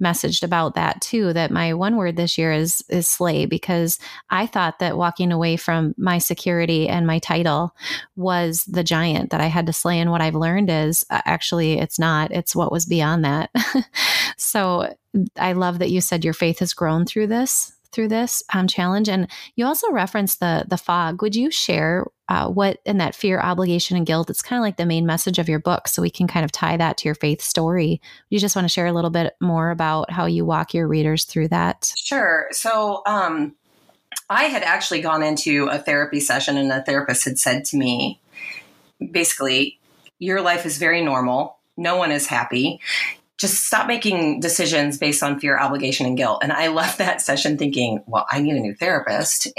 messaged 0.00 0.42
about 0.42 0.74
that 0.74 1.00
too 1.00 1.32
that 1.32 1.50
my 1.50 1.74
one 1.74 1.96
word 1.96 2.16
this 2.16 2.38
year 2.38 2.52
is 2.52 2.82
is 2.88 3.08
slay 3.08 3.46
because 3.46 3.98
I 4.30 4.46
thought 4.46 4.78
that 4.78 4.96
walking 4.96 5.32
away 5.32 5.56
from 5.56 5.94
my 5.98 6.18
security 6.18 6.88
and 6.88 7.06
my 7.06 7.18
title 7.18 7.74
was 8.16 8.64
the 8.64 8.84
giant 8.84 9.30
that 9.30 9.40
I 9.40 9.46
had 9.46 9.66
to 9.66 9.72
slay 9.72 9.98
and 10.00 10.10
what 10.10 10.20
I've 10.20 10.34
learned 10.34 10.70
is 10.70 11.04
uh, 11.10 11.20
actually 11.24 11.78
it's 11.78 11.98
not 11.98 12.30
it's 12.30 12.56
what 12.56 12.72
was 12.72 12.86
beyond 12.86 13.24
that. 13.24 13.50
so 14.36 14.94
I 15.36 15.52
love 15.52 15.80
that 15.80 15.90
you 15.90 16.00
said 16.00 16.24
your 16.24 16.34
faith 16.34 16.60
has 16.60 16.74
grown 16.74 17.04
through 17.04 17.26
this 17.26 17.72
through 17.92 18.08
this 18.08 18.42
um, 18.52 18.66
challenge. 18.66 19.08
And 19.08 19.28
you 19.56 19.66
also 19.66 19.90
referenced 19.90 20.40
the 20.40 20.64
the 20.68 20.76
fog. 20.76 21.22
Would 21.22 21.34
you 21.34 21.50
share 21.50 22.06
uh, 22.28 22.48
what 22.48 22.78
in 22.84 22.98
that 22.98 23.14
fear, 23.14 23.40
obligation, 23.40 23.96
and 23.96 24.06
guilt? 24.06 24.30
It's 24.30 24.42
kind 24.42 24.58
of 24.58 24.62
like 24.62 24.76
the 24.76 24.86
main 24.86 25.06
message 25.06 25.38
of 25.38 25.48
your 25.48 25.58
book, 25.58 25.88
so 25.88 26.02
we 26.02 26.10
can 26.10 26.26
kind 26.26 26.44
of 26.44 26.52
tie 26.52 26.76
that 26.76 26.98
to 26.98 27.08
your 27.08 27.14
faith 27.14 27.40
story. 27.40 28.00
You 28.28 28.38
just 28.38 28.56
want 28.56 28.66
to 28.66 28.72
share 28.72 28.86
a 28.86 28.92
little 28.92 29.10
bit 29.10 29.34
more 29.40 29.70
about 29.70 30.10
how 30.10 30.26
you 30.26 30.44
walk 30.44 30.74
your 30.74 30.88
readers 30.88 31.24
through 31.24 31.48
that? 31.48 31.92
Sure. 31.96 32.48
So. 32.52 33.02
Um, 33.06 33.54
I 34.28 34.44
had 34.44 34.62
actually 34.62 35.00
gone 35.00 35.22
into 35.24 35.66
a 35.66 35.78
therapy 35.78 36.20
session, 36.20 36.56
and 36.56 36.70
the 36.70 36.82
therapist 36.82 37.24
had 37.24 37.38
said 37.38 37.64
to 37.66 37.76
me, 37.76 38.20
basically, 39.10 39.80
your 40.20 40.40
life 40.40 40.66
is 40.66 40.78
very 40.78 41.02
normal. 41.02 41.58
No 41.76 41.96
one 41.96 42.12
is 42.12 42.26
happy 42.26 42.80
just 43.40 43.64
stop 43.64 43.86
making 43.86 44.38
decisions 44.40 44.98
based 44.98 45.22
on 45.22 45.40
fear, 45.40 45.58
obligation, 45.58 46.04
and 46.04 46.14
guilt. 46.14 46.40
And 46.42 46.52
I 46.52 46.68
left 46.68 46.98
that 46.98 47.22
session 47.22 47.56
thinking, 47.56 48.02
well, 48.06 48.26
I 48.30 48.42
need 48.42 48.54
a 48.54 48.60
new 48.60 48.74
therapist. 48.74 49.48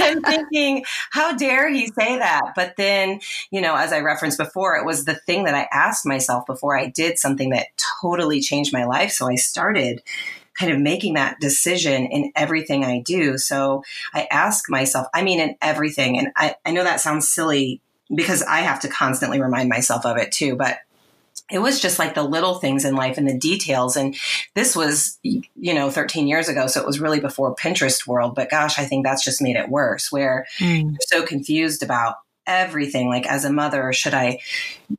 And, 0.00 0.24
thinking, 0.24 0.84
how 1.10 1.36
dare 1.36 1.70
he 1.70 1.86
say 1.88 2.18
that? 2.18 2.52
But 2.54 2.76
then, 2.76 3.20
you 3.50 3.60
know, 3.60 3.76
as 3.76 3.92
I 3.92 4.00
referenced 4.00 4.38
before, 4.38 4.76
it 4.76 4.84
was 4.84 5.04
the 5.04 5.14
thing 5.14 5.44
that 5.44 5.54
I 5.54 5.68
asked 5.72 6.06
myself 6.06 6.46
before 6.46 6.76
I 6.76 6.88
did 6.88 7.18
something 7.18 7.50
that 7.50 7.66
totally 8.00 8.40
changed 8.40 8.72
my 8.72 8.84
life. 8.84 9.12
So 9.12 9.28
I 9.28 9.36
started 9.36 10.02
kind 10.58 10.72
of 10.72 10.78
making 10.78 11.14
that 11.14 11.40
decision 11.40 12.06
in 12.06 12.32
everything 12.34 12.84
I 12.84 13.00
do. 13.00 13.38
So 13.38 13.84
I 14.14 14.26
ask 14.30 14.68
myself, 14.70 15.06
I 15.14 15.22
mean, 15.22 15.40
in 15.40 15.56
everything. 15.60 16.18
And 16.18 16.28
I, 16.36 16.56
I 16.64 16.72
know 16.72 16.84
that 16.84 17.00
sounds 17.00 17.28
silly 17.28 17.80
because 18.14 18.42
I 18.42 18.60
have 18.60 18.80
to 18.80 18.88
constantly 18.88 19.40
remind 19.40 19.68
myself 19.68 20.06
of 20.06 20.16
it 20.16 20.32
too, 20.32 20.56
but 20.56 20.78
it 21.50 21.60
was 21.60 21.80
just 21.80 21.98
like 21.98 22.14
the 22.14 22.24
little 22.24 22.56
things 22.56 22.84
in 22.84 22.96
life 22.96 23.18
and 23.18 23.28
the 23.28 23.38
details. 23.38 23.96
And 23.96 24.16
this 24.54 24.74
was, 24.74 25.18
you 25.22 25.74
know, 25.74 25.90
13 25.90 26.26
years 26.26 26.48
ago. 26.48 26.66
So 26.66 26.80
it 26.80 26.86
was 26.86 27.00
really 27.00 27.20
before 27.20 27.54
Pinterest 27.54 28.06
world. 28.06 28.34
But 28.34 28.50
gosh, 28.50 28.78
I 28.78 28.84
think 28.84 29.04
that's 29.04 29.24
just 29.24 29.42
made 29.42 29.56
it 29.56 29.68
worse 29.68 30.10
where 30.10 30.46
mm. 30.58 30.82
you're 30.82 30.98
so 31.02 31.24
confused 31.24 31.82
about 31.82 32.16
everything. 32.48 33.08
Like 33.08 33.26
as 33.26 33.44
a 33.44 33.52
mother, 33.52 33.92
should 33.92 34.14
I, 34.14 34.40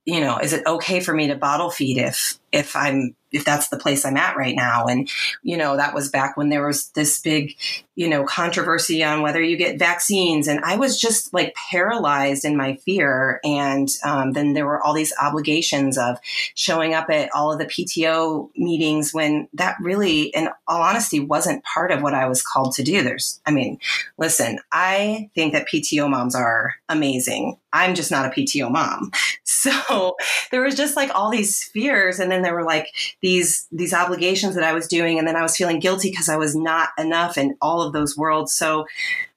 you 0.05 0.21
know, 0.21 0.37
is 0.37 0.53
it 0.53 0.65
okay 0.65 0.99
for 1.01 1.13
me 1.13 1.27
to 1.27 1.35
bottle 1.35 1.69
feed 1.69 1.97
if, 1.97 2.39
if 2.51 2.75
I'm, 2.75 3.15
if 3.31 3.43
that's 3.43 3.67
the 3.69 3.79
place 3.79 4.05
I'm 4.05 4.17
at 4.17 4.37
right 4.37 4.55
now? 4.55 4.85
And, 4.85 5.09
you 5.43 5.57
know, 5.57 5.75
that 5.75 5.93
was 5.93 6.09
back 6.09 6.37
when 6.37 6.49
there 6.49 6.65
was 6.65 6.89
this 6.89 7.19
big, 7.19 7.55
you 7.97 8.07
know, 8.07 8.23
controversy 8.23 9.03
on 9.03 9.23
whether 9.23 9.41
you 9.41 9.57
get 9.57 9.79
vaccines. 9.79 10.47
And 10.47 10.59
I 10.63 10.77
was 10.77 11.01
just 11.01 11.33
like 11.33 11.55
paralyzed 11.55 12.45
in 12.45 12.55
my 12.55 12.75
fear. 12.75 13.39
And 13.43 13.89
um, 14.05 14.33
then 14.33 14.53
there 14.53 14.67
were 14.67 14.79
all 14.83 14.93
these 14.93 15.13
obligations 15.19 15.97
of 15.97 16.19
showing 16.53 16.93
up 16.93 17.09
at 17.09 17.33
all 17.33 17.51
of 17.51 17.57
the 17.57 17.65
PTO 17.65 18.51
meetings 18.55 19.15
when 19.15 19.49
that 19.55 19.77
really, 19.81 20.25
in 20.25 20.49
all 20.67 20.83
honesty, 20.83 21.19
wasn't 21.19 21.63
part 21.63 21.91
of 21.91 22.03
what 22.03 22.13
I 22.13 22.27
was 22.27 22.43
called 22.43 22.75
to 22.75 22.83
do. 22.83 23.01
There's, 23.01 23.41
I 23.47 23.51
mean, 23.51 23.79
listen, 24.19 24.59
I 24.71 25.31
think 25.33 25.53
that 25.53 25.67
PTO 25.67 26.07
moms 26.07 26.35
are 26.35 26.75
amazing. 26.89 27.57
I'm 27.73 27.95
just 27.95 28.11
not 28.11 28.27
a 28.27 28.29
PTO 28.29 28.71
mom. 28.71 29.11
So 29.57 30.15
there 30.51 30.61
was 30.61 30.75
just 30.75 30.95
like 30.95 31.09
all 31.15 31.31
these 31.31 31.63
fears. 31.63 32.19
And 32.19 32.31
then 32.31 32.43
there 32.43 32.53
were 32.53 32.63
like 32.63 32.93
these, 33.21 33.67
these 33.71 33.93
obligations 33.93 34.53
that 34.53 34.63
I 34.63 34.71
was 34.71 34.87
doing. 34.87 35.17
And 35.17 35.27
then 35.27 35.35
I 35.35 35.41
was 35.41 35.57
feeling 35.57 35.79
guilty 35.79 36.11
because 36.11 36.29
I 36.29 36.37
was 36.37 36.55
not 36.55 36.89
enough 36.97 37.37
in 37.37 37.57
all 37.59 37.81
of 37.81 37.86
those 37.91 38.17
worlds. 38.17 38.53
So 38.53 38.85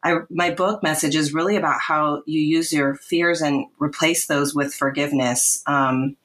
I, 0.03 0.19
my 0.31 0.51
book 0.51 0.83
message 0.83 1.15
is 1.15 1.35
really 1.35 1.57
about 1.57 1.81
how 1.81 2.23
you 2.27 2.41
use 2.41 2.73
your 2.73 2.95
fears 2.95 3.41
and 3.41 3.67
replace 3.79 4.27
those 4.27 4.55
with 4.55 4.75
forgiveness. 4.75 5.63
Um, 5.67 6.17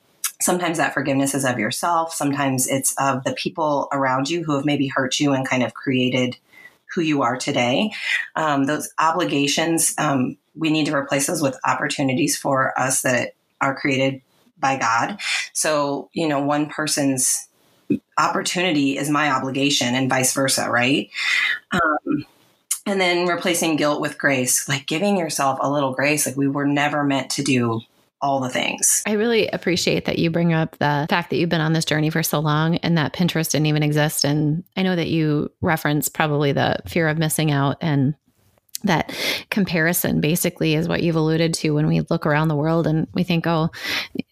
sometimes 0.42 0.78
that 0.78 0.94
forgiveness 0.94 1.34
is 1.34 1.46
of 1.46 1.60
yourself. 1.60 2.14
Sometimes 2.14 2.68
it's 2.68 2.94
of 2.98 3.24
the 3.24 3.34
people 3.34 3.88
around 3.92 4.30
you 4.30 4.44
who 4.44 4.56
have 4.56 4.66
maybe 4.66 4.88
hurt 4.88 5.20
you 5.20 5.34
and 5.34 5.48
kind 5.48 5.64
of 5.64 5.74
created 5.74 6.38
who 6.94 7.02
you 7.02 7.22
are 7.22 7.38
today. 7.38 7.92
Um, 8.36 8.66
those 8.66 8.94
obligations, 9.00 9.94
um, 9.98 10.38
we 10.56 10.70
need 10.70 10.86
to 10.86 10.96
replace 10.96 11.28
those 11.28 11.42
with 11.42 11.60
opportunities 11.66 12.38
for 12.38 12.78
us 12.80 13.02
that 13.02 13.34
are 13.60 13.76
created 13.76 14.22
by 14.58 14.78
God. 14.78 15.20
So, 15.54 16.10
you 16.14 16.28
know, 16.28 16.40
one 16.40 16.68
person's 16.68 17.48
opportunity 18.18 18.98
is 18.98 19.10
my 19.10 19.32
obligation 19.32 19.94
and 19.96 20.10
vice 20.10 20.34
versa, 20.34 20.70
right? 20.70 21.10
Um, 21.72 22.26
and 22.86 23.02
then 23.02 23.28
replacing 23.28 23.78
guilt 23.78 24.00
with 24.00 24.18
grace, 24.18 24.70
like 24.70 24.86
giving 24.86 25.18
yourself 25.18 25.60
a 25.62 25.72
little 25.72 25.94
grace. 25.94 26.26
Like 26.26 26.38
we 26.38 26.48
were 26.48 26.68
never 26.68 27.04
meant 27.04 27.32
to 27.32 27.44
do 27.44 27.82
all 28.22 28.40
the 28.40 28.50
things. 28.50 29.04
I 29.06 29.14
really 29.14 29.48
appreciate 29.48 30.06
that 30.06 30.20
you 30.20 30.30
bring 30.32 30.54
up 30.54 30.78
the 30.78 31.06
fact 31.10 31.30
that 31.30 31.38
you've 31.38 31.50
been 31.50 31.62
on 31.62 31.74
this 31.74 31.86
journey 31.86 32.10
for 32.10 32.24
so 32.24 32.40
long 32.40 32.78
and 32.78 32.98
that 32.98 33.14
Pinterest 33.14 33.52
didn't 33.52 33.68
even 33.68 33.84
exist. 33.84 34.24
And 34.24 34.64
I 34.78 34.84
know 34.84 34.96
that 34.96 35.10
you 35.10 35.52
reference 35.62 36.10
probably 36.10 36.52
the 36.52 36.78
fear 36.88 37.08
of 37.08 37.18
missing 37.18 37.52
out 37.52 37.78
and 37.82 38.16
that 38.84 39.16
comparison 39.50 40.22
basically 40.22 40.76
is 40.76 40.88
what 40.88 41.02
you've 41.02 41.16
alluded 41.16 41.54
to 41.56 41.72
when 41.72 41.88
we 41.88 42.02
look 42.10 42.26
around 42.26 42.48
the 42.48 42.56
world 42.56 42.88
and 42.88 43.08
we 43.14 43.24
think, 43.24 43.48
oh, 43.48 43.70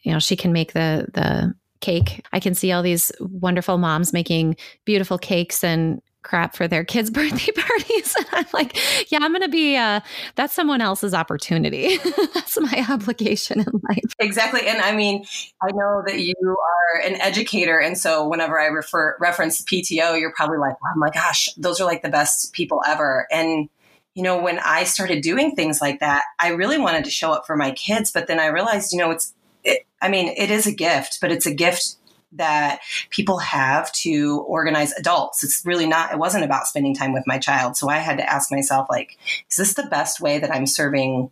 you 0.03 0.11
know, 0.11 0.19
she 0.19 0.35
can 0.35 0.53
make 0.53 0.73
the 0.73 1.07
the 1.13 1.55
cake. 1.83 2.25
I 2.31 2.39
can 2.39 2.55
see 2.55 2.71
all 2.71 2.81
these 2.81 3.11
wonderful 3.19 3.77
moms 3.77 4.13
making 4.13 4.55
beautiful 4.85 5.17
cakes 5.17 5.63
and 5.63 6.01
crap 6.23 6.55
for 6.55 6.67
their 6.67 6.85
kids' 6.85 7.09
birthday 7.11 7.51
parties. 7.51 8.15
And 8.17 8.25
I'm 8.31 8.45
like, 8.53 9.11
yeah, 9.11 9.19
I'm 9.21 9.31
going 9.31 9.41
to 9.41 9.49
be, 9.49 9.75
uh, 9.75 9.99
that's 10.35 10.55
someone 10.55 10.81
else's 10.81 11.13
opportunity. 11.13 11.97
that's 12.33 12.57
my 12.59 12.85
obligation 12.89 13.59
in 13.59 13.81
life. 13.89 14.15
Exactly. 14.19 14.65
And 14.65 14.81
I 14.81 14.95
mean, 14.95 15.25
I 15.61 15.71
know 15.73 16.01
that 16.07 16.19
you 16.19 16.35
are 16.41 17.01
an 17.01 17.19
educator. 17.21 17.79
And 17.79 17.97
so 17.97 18.27
whenever 18.27 18.57
I 18.59 18.67
refer, 18.67 19.17
reference 19.19 19.61
PTO, 19.63 20.17
you're 20.19 20.33
probably 20.33 20.59
like, 20.59 20.75
oh 20.81 20.97
my 20.97 21.09
gosh, 21.09 21.49
those 21.57 21.81
are 21.81 21.85
like 21.85 22.01
the 22.01 22.09
best 22.09 22.53
people 22.53 22.81
ever. 22.87 23.27
And 23.29 23.69
you 24.15 24.21
know, 24.21 24.39
when 24.39 24.59
I 24.59 24.83
started 24.83 25.23
doing 25.23 25.55
things 25.55 25.81
like 25.81 25.99
that, 25.99 26.23
I 26.39 26.49
really 26.49 26.77
wanted 26.77 27.03
to 27.05 27.09
show 27.09 27.31
up 27.31 27.47
for 27.47 27.57
my 27.57 27.71
kids. 27.71 28.11
But 28.11 28.27
then 28.27 28.39
I 28.39 28.45
realized, 28.45 28.93
you 28.93 28.99
know, 28.99 29.09
it's, 29.09 29.33
it, 29.63 29.85
I 30.01 30.09
mean, 30.09 30.33
it 30.37 30.51
is 30.51 30.67
a 30.67 30.71
gift, 30.71 31.19
but 31.21 31.31
it's 31.31 31.45
a 31.45 31.53
gift 31.53 31.95
that 32.33 32.79
people 33.09 33.37
have 33.37 33.91
to 33.91 34.43
organize 34.47 34.91
adults. 34.93 35.43
It's 35.43 35.61
really 35.65 35.85
not, 35.85 36.11
it 36.11 36.17
wasn't 36.17 36.43
about 36.43 36.67
spending 36.67 36.95
time 36.95 37.13
with 37.13 37.23
my 37.27 37.37
child. 37.37 37.77
So 37.77 37.89
I 37.89 37.97
had 37.97 38.17
to 38.17 38.29
ask 38.29 38.51
myself, 38.51 38.87
like, 38.89 39.17
is 39.49 39.57
this 39.57 39.75
the 39.75 39.83
best 39.83 40.19
way 40.19 40.39
that 40.39 40.53
I'm 40.53 40.65
serving 40.65 41.29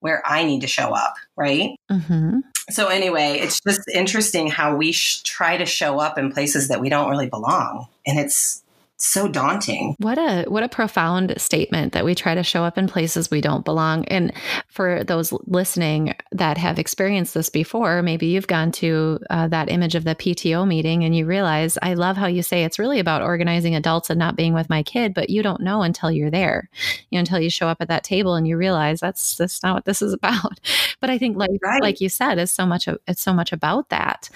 where 0.00 0.22
I 0.24 0.44
need 0.44 0.60
to 0.60 0.66
show 0.66 0.94
up? 0.94 1.14
Right. 1.36 1.76
Mm-hmm. 1.90 2.40
So 2.70 2.86
anyway, 2.88 3.38
it's 3.40 3.60
just 3.60 3.82
interesting 3.92 4.46
how 4.46 4.76
we 4.76 4.92
sh- 4.92 5.22
try 5.22 5.56
to 5.56 5.66
show 5.66 5.98
up 5.98 6.18
in 6.18 6.32
places 6.32 6.68
that 6.68 6.80
we 6.80 6.88
don't 6.88 7.10
really 7.10 7.28
belong. 7.28 7.88
And 8.06 8.18
it's, 8.18 8.63
so 9.04 9.28
daunting. 9.28 9.94
What 9.98 10.16
a 10.16 10.44
what 10.48 10.62
a 10.62 10.68
profound 10.68 11.34
statement 11.36 11.92
that 11.92 12.06
we 12.06 12.14
try 12.14 12.34
to 12.34 12.42
show 12.42 12.64
up 12.64 12.78
in 12.78 12.86
places 12.86 13.30
we 13.30 13.42
don't 13.42 13.64
belong. 13.64 14.06
And 14.06 14.32
for 14.66 15.04
those 15.04 15.30
listening 15.46 16.14
that 16.32 16.56
have 16.56 16.78
experienced 16.78 17.34
this 17.34 17.50
before, 17.50 18.02
maybe 18.02 18.26
you've 18.26 18.46
gone 18.46 18.72
to 18.72 19.18
uh, 19.28 19.48
that 19.48 19.68
image 19.68 19.94
of 19.94 20.04
the 20.04 20.14
PTO 20.14 20.66
meeting 20.66 21.04
and 21.04 21.14
you 21.14 21.26
realize, 21.26 21.76
I 21.82 21.94
love 21.94 22.16
how 22.16 22.26
you 22.26 22.42
say 22.42 22.64
it's 22.64 22.78
really 22.78 22.98
about 22.98 23.20
organizing 23.20 23.74
adults 23.74 24.08
and 24.08 24.18
not 24.18 24.36
being 24.36 24.54
with 24.54 24.70
my 24.70 24.82
kid, 24.82 25.12
but 25.12 25.28
you 25.28 25.42
don't 25.42 25.60
know 25.60 25.82
until 25.82 26.10
you're 26.10 26.30
there, 26.30 26.70
you 27.10 27.16
know, 27.16 27.20
until 27.20 27.40
you 27.40 27.50
show 27.50 27.68
up 27.68 27.78
at 27.80 27.88
that 27.88 28.04
table 28.04 28.34
and 28.34 28.48
you 28.48 28.56
realize 28.56 29.00
that's 29.00 29.36
that's 29.36 29.62
not 29.62 29.74
what 29.74 29.84
this 29.84 30.00
is 30.00 30.12
about. 30.14 30.60
But 31.00 31.10
I 31.10 31.18
think, 31.18 31.36
like 31.36 31.50
right. 31.62 31.82
like 31.82 32.00
you 32.00 32.08
said, 32.08 32.38
is 32.38 32.50
so 32.50 32.64
much. 32.64 32.88
Of 32.88 32.98
it's 33.06 33.20
so 33.20 33.34
much 33.34 33.52
about 33.52 33.90
that, 33.90 34.30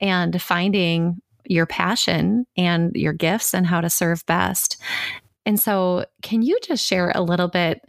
and 0.00 0.40
finding 0.40 1.20
your 1.52 1.66
passion 1.66 2.46
and 2.56 2.94
your 2.94 3.12
gifts 3.12 3.54
and 3.54 3.66
how 3.66 3.80
to 3.80 3.90
serve 3.90 4.24
best. 4.26 4.80
And 5.44 5.58
so, 5.58 6.06
can 6.22 6.42
you 6.42 6.58
just 6.62 6.84
share 6.84 7.12
a 7.14 7.22
little 7.22 7.48
bit 7.48 7.80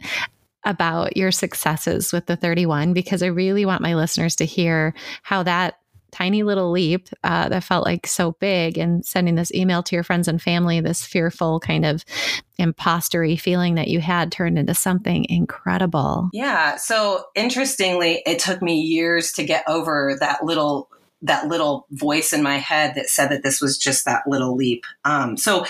about 0.64 1.16
your 1.16 1.30
successes 1.30 2.12
with 2.12 2.26
the 2.26 2.36
31? 2.36 2.92
Because 2.92 3.22
I 3.22 3.26
really 3.26 3.64
want 3.64 3.82
my 3.82 3.94
listeners 3.94 4.36
to 4.36 4.44
hear 4.44 4.94
how 5.22 5.42
that 5.44 5.78
tiny 6.14 6.44
little 6.44 6.70
leap 6.70 7.08
uh, 7.24 7.48
that 7.48 7.64
felt 7.64 7.84
like 7.84 8.06
so 8.06 8.32
big 8.38 8.78
and 8.78 9.04
sending 9.04 9.34
this 9.34 9.52
email 9.52 9.82
to 9.82 9.96
your 9.96 10.04
friends 10.04 10.28
and 10.28 10.40
family, 10.40 10.80
this 10.80 11.04
fearful 11.04 11.58
kind 11.58 11.84
of 11.84 12.04
impostery 12.58 13.38
feeling 13.38 13.74
that 13.74 13.88
you 13.88 14.00
had 14.00 14.30
turned 14.30 14.56
into 14.56 14.74
something 14.74 15.26
incredible. 15.28 16.30
Yeah. 16.32 16.76
So 16.76 17.24
interestingly, 17.34 18.22
it 18.26 18.38
took 18.38 18.62
me 18.62 18.80
years 18.80 19.32
to 19.32 19.44
get 19.44 19.64
over 19.66 20.16
that 20.20 20.44
little 20.44 20.88
that 21.24 21.48
little 21.48 21.86
voice 21.90 22.32
in 22.32 22.42
my 22.42 22.58
head 22.58 22.94
that 22.94 23.08
said 23.08 23.28
that 23.28 23.42
this 23.42 23.60
was 23.60 23.76
just 23.76 24.04
that 24.04 24.22
little 24.26 24.54
leap. 24.54 24.84
Um, 25.04 25.36
so 25.36 25.64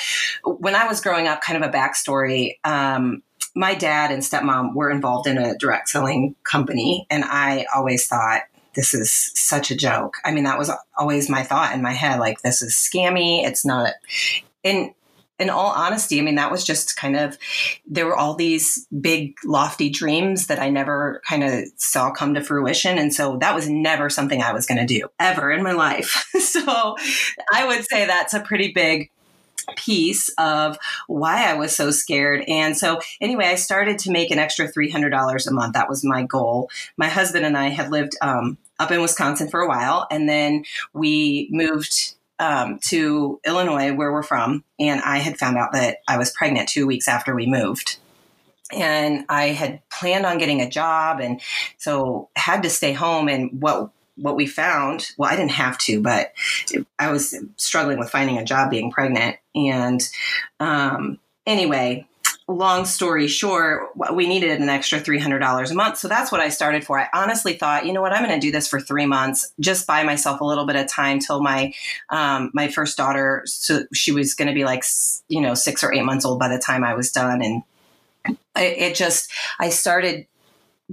when 0.44 0.74
I 0.74 0.86
was 0.86 1.00
growing 1.00 1.28
up, 1.28 1.40
kind 1.40 1.62
of 1.62 1.68
a 1.68 1.72
backstory, 1.72 2.58
um, 2.64 3.22
my 3.54 3.74
dad 3.74 4.10
and 4.10 4.22
stepmom 4.22 4.74
were 4.74 4.90
involved 4.90 5.28
in 5.28 5.38
a 5.38 5.56
direct 5.56 5.88
selling 5.88 6.34
company, 6.42 7.06
and 7.08 7.24
I 7.24 7.66
always 7.74 8.06
thought 8.06 8.42
this 8.74 8.92
is 8.94 9.12
such 9.34 9.70
a 9.70 9.76
joke. 9.76 10.16
I 10.24 10.32
mean, 10.32 10.44
that 10.44 10.58
was 10.58 10.70
always 10.98 11.30
my 11.30 11.44
thought 11.44 11.72
in 11.72 11.80
my 11.80 11.92
head, 11.92 12.18
like 12.18 12.42
this 12.42 12.60
is 12.60 12.74
scammy. 12.74 13.44
It's 13.46 13.64
not. 13.64 13.92
And 14.64 14.90
in 15.38 15.50
all 15.50 15.70
honesty, 15.70 16.18
I 16.18 16.22
mean, 16.22 16.36
that 16.36 16.50
was 16.50 16.64
just 16.64 16.96
kind 16.96 17.16
of, 17.16 17.36
there 17.86 18.06
were 18.06 18.16
all 18.16 18.34
these 18.34 18.86
big, 19.00 19.34
lofty 19.44 19.90
dreams 19.90 20.46
that 20.46 20.60
I 20.60 20.70
never 20.70 21.20
kind 21.28 21.42
of 21.42 21.64
saw 21.76 22.12
come 22.12 22.34
to 22.34 22.42
fruition. 22.42 22.98
And 22.98 23.12
so 23.12 23.36
that 23.38 23.54
was 23.54 23.68
never 23.68 24.08
something 24.08 24.42
I 24.42 24.52
was 24.52 24.66
going 24.66 24.78
to 24.78 24.86
do 24.86 25.08
ever 25.18 25.50
in 25.50 25.62
my 25.62 25.72
life. 25.72 26.28
so 26.38 26.96
I 27.52 27.66
would 27.66 27.84
say 27.84 28.06
that's 28.06 28.34
a 28.34 28.40
pretty 28.40 28.72
big 28.72 29.10
piece 29.76 30.28
of 30.38 30.78
why 31.06 31.48
I 31.48 31.54
was 31.54 31.74
so 31.74 31.90
scared. 31.90 32.44
And 32.46 32.76
so, 32.76 33.00
anyway, 33.20 33.46
I 33.46 33.54
started 33.54 33.98
to 34.00 34.10
make 34.10 34.30
an 34.30 34.38
extra 34.38 34.70
$300 34.70 35.46
a 35.46 35.50
month. 35.52 35.74
That 35.74 35.88
was 35.88 36.04
my 36.04 36.22
goal. 36.22 36.70
My 36.96 37.08
husband 37.08 37.44
and 37.44 37.56
I 37.56 37.68
had 37.68 37.90
lived 37.90 38.12
um, 38.20 38.58
up 38.78 38.90
in 38.90 39.00
Wisconsin 39.00 39.48
for 39.48 39.60
a 39.60 39.68
while, 39.68 40.06
and 40.10 40.28
then 40.28 40.64
we 40.92 41.48
moved 41.50 42.14
um, 42.44 42.78
to 42.88 43.40
Illinois, 43.46 43.94
where 43.94 44.12
we're 44.12 44.22
from, 44.22 44.64
and 44.78 45.00
I 45.00 45.18
had 45.18 45.38
found 45.38 45.56
out 45.56 45.72
that 45.72 45.98
I 46.06 46.18
was 46.18 46.30
pregnant 46.30 46.68
two 46.68 46.86
weeks 46.86 47.08
after 47.08 47.34
we 47.34 47.46
moved. 47.46 47.96
And 48.70 49.24
I 49.28 49.48
had 49.48 49.80
planned 49.88 50.26
on 50.26 50.38
getting 50.38 50.60
a 50.60 50.68
job, 50.68 51.20
and 51.20 51.40
so 51.78 52.28
had 52.36 52.62
to 52.64 52.70
stay 52.70 52.92
home. 52.92 53.28
And 53.28 53.62
what 53.62 53.90
what 54.16 54.36
we 54.36 54.46
found, 54.46 55.10
well, 55.16 55.30
I 55.30 55.36
didn't 55.36 55.52
have 55.52 55.78
to, 55.78 56.00
but 56.00 56.32
I 56.98 57.10
was 57.10 57.34
struggling 57.56 57.98
with 57.98 58.10
finding 58.10 58.38
a 58.38 58.44
job 58.44 58.70
being 58.70 58.90
pregnant. 58.90 59.36
And 59.54 60.00
um, 60.60 61.18
anyway, 61.46 62.06
long 62.46 62.84
story 62.84 63.26
short, 63.26 63.90
we 64.12 64.26
needed 64.26 64.60
an 64.60 64.68
extra 64.68 65.00
$300 65.00 65.70
a 65.70 65.74
month. 65.74 65.96
So 65.96 66.08
that's 66.08 66.30
what 66.30 66.40
I 66.40 66.50
started 66.50 66.84
for. 66.84 67.00
I 67.00 67.08
honestly 67.14 67.54
thought, 67.54 67.86
you 67.86 67.92
know 67.92 68.02
what, 68.02 68.12
I'm 68.12 68.22
going 68.22 68.38
to 68.38 68.46
do 68.46 68.52
this 68.52 68.68
for 68.68 68.80
three 68.80 69.06
months, 69.06 69.52
just 69.60 69.86
buy 69.86 70.02
myself 70.02 70.40
a 70.40 70.44
little 70.44 70.66
bit 70.66 70.76
of 70.76 70.86
time 70.86 71.20
till 71.20 71.42
my, 71.42 71.72
um, 72.10 72.50
my 72.52 72.68
first 72.68 72.96
daughter, 72.96 73.42
so 73.46 73.84
she 73.94 74.12
was 74.12 74.34
going 74.34 74.48
to 74.48 74.54
be 74.54 74.64
like, 74.64 74.84
you 75.28 75.40
know, 75.40 75.54
six 75.54 75.82
or 75.82 75.92
eight 75.94 76.04
months 76.04 76.24
old 76.24 76.38
by 76.38 76.48
the 76.48 76.58
time 76.58 76.84
I 76.84 76.94
was 76.94 77.10
done. 77.10 77.40
And 77.42 77.62
it, 78.26 78.38
it 78.78 78.94
just, 78.94 79.30
I 79.58 79.70
started 79.70 80.26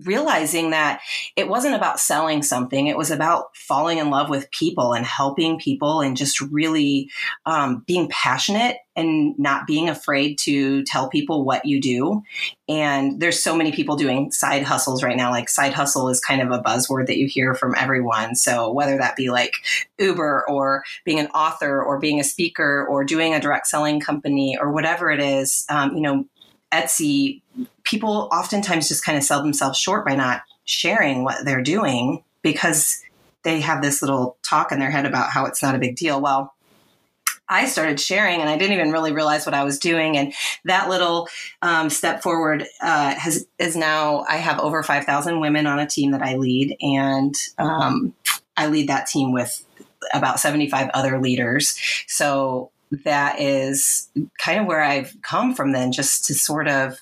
realizing 0.05 0.71
that 0.71 1.01
it 1.35 1.49
wasn't 1.49 1.75
about 1.75 1.99
selling 1.99 2.41
something 2.41 2.87
it 2.87 2.97
was 2.97 3.11
about 3.11 3.55
falling 3.55 3.97
in 3.97 4.09
love 4.09 4.29
with 4.29 4.49
people 4.51 4.93
and 4.93 5.05
helping 5.05 5.59
people 5.59 6.01
and 6.01 6.15
just 6.15 6.39
really 6.39 7.09
um, 7.45 7.83
being 7.85 8.07
passionate 8.09 8.77
and 8.95 9.37
not 9.39 9.67
being 9.67 9.89
afraid 9.89 10.37
to 10.37 10.83
tell 10.83 11.09
people 11.09 11.45
what 11.45 11.65
you 11.65 11.79
do. 11.79 12.21
And 12.67 13.21
there's 13.21 13.41
so 13.41 13.55
many 13.55 13.71
people 13.71 13.95
doing 13.95 14.31
side 14.31 14.63
hustles 14.63 15.01
right 15.01 15.15
now 15.15 15.31
like 15.31 15.49
side 15.49 15.73
hustle 15.73 16.09
is 16.09 16.19
kind 16.19 16.41
of 16.41 16.51
a 16.51 16.61
buzzword 16.61 17.07
that 17.07 17.17
you 17.17 17.27
hear 17.27 17.55
from 17.55 17.73
everyone. 17.77 18.35
So 18.35 18.71
whether 18.71 18.97
that 18.97 19.15
be 19.15 19.29
like 19.29 19.53
uber 19.97 20.45
or 20.47 20.83
being 21.05 21.19
an 21.19 21.27
author 21.27 21.81
or 21.81 21.99
being 21.99 22.19
a 22.19 22.23
speaker 22.23 22.85
or 22.89 23.03
doing 23.03 23.33
a 23.33 23.39
direct 23.39 23.67
selling 23.67 23.99
company 23.99 24.57
or 24.59 24.71
whatever 24.71 25.11
it 25.11 25.19
is 25.19 25.65
um, 25.69 25.95
you 25.95 26.01
know 26.01 26.25
Etsy, 26.73 27.41
people 27.83 28.29
oftentimes 28.31 28.87
just 28.87 29.05
kind 29.05 29.17
of 29.17 29.23
sell 29.23 29.41
themselves 29.41 29.77
short 29.77 30.05
by 30.05 30.15
not 30.15 30.41
sharing 30.65 31.23
what 31.23 31.43
they're 31.45 31.61
doing 31.61 32.23
because 32.41 33.01
they 33.43 33.59
have 33.61 33.81
this 33.81 34.01
little 34.01 34.37
talk 34.43 34.71
in 34.71 34.79
their 34.79 34.91
head 34.91 35.05
about 35.05 35.31
how 35.31 35.45
it's 35.45 35.61
not 35.61 35.75
a 35.75 35.79
big 35.79 35.95
deal. 35.95 36.21
Well, 36.21 36.53
I 37.49 37.65
started 37.65 37.99
sharing 37.99 38.39
and 38.39 38.49
I 38.49 38.57
didn't 38.57 38.73
even 38.73 38.91
really 38.91 39.11
realize 39.11 39.45
what 39.45 39.53
I 39.53 39.65
was 39.65 39.77
doing. 39.77 40.17
And 40.17 40.33
that 40.65 40.87
little 40.87 41.27
um, 41.61 41.89
step 41.89 42.23
forward 42.23 42.65
uh, 42.81 43.13
has 43.15 43.45
is 43.59 43.75
now 43.75 44.23
I 44.29 44.37
have 44.37 44.59
over 44.59 44.81
5,000 44.81 45.39
women 45.41 45.67
on 45.67 45.77
a 45.77 45.85
team 45.85 46.11
that 46.11 46.21
I 46.21 46.37
lead. 46.37 46.77
And 46.79 47.35
um, 47.57 48.13
I 48.55 48.67
lead 48.67 48.87
that 48.87 49.07
team 49.07 49.33
with 49.33 49.65
about 50.13 50.39
75 50.39 50.89
other 50.93 51.19
leaders. 51.19 51.77
So 52.07 52.71
that 53.05 53.39
is 53.39 54.09
kind 54.37 54.59
of 54.59 54.65
where 54.65 54.81
I've 54.81 55.15
come 55.21 55.55
from 55.55 55.71
then, 55.71 55.91
just 55.91 56.25
to 56.25 56.33
sort 56.33 56.67
of 56.67 56.99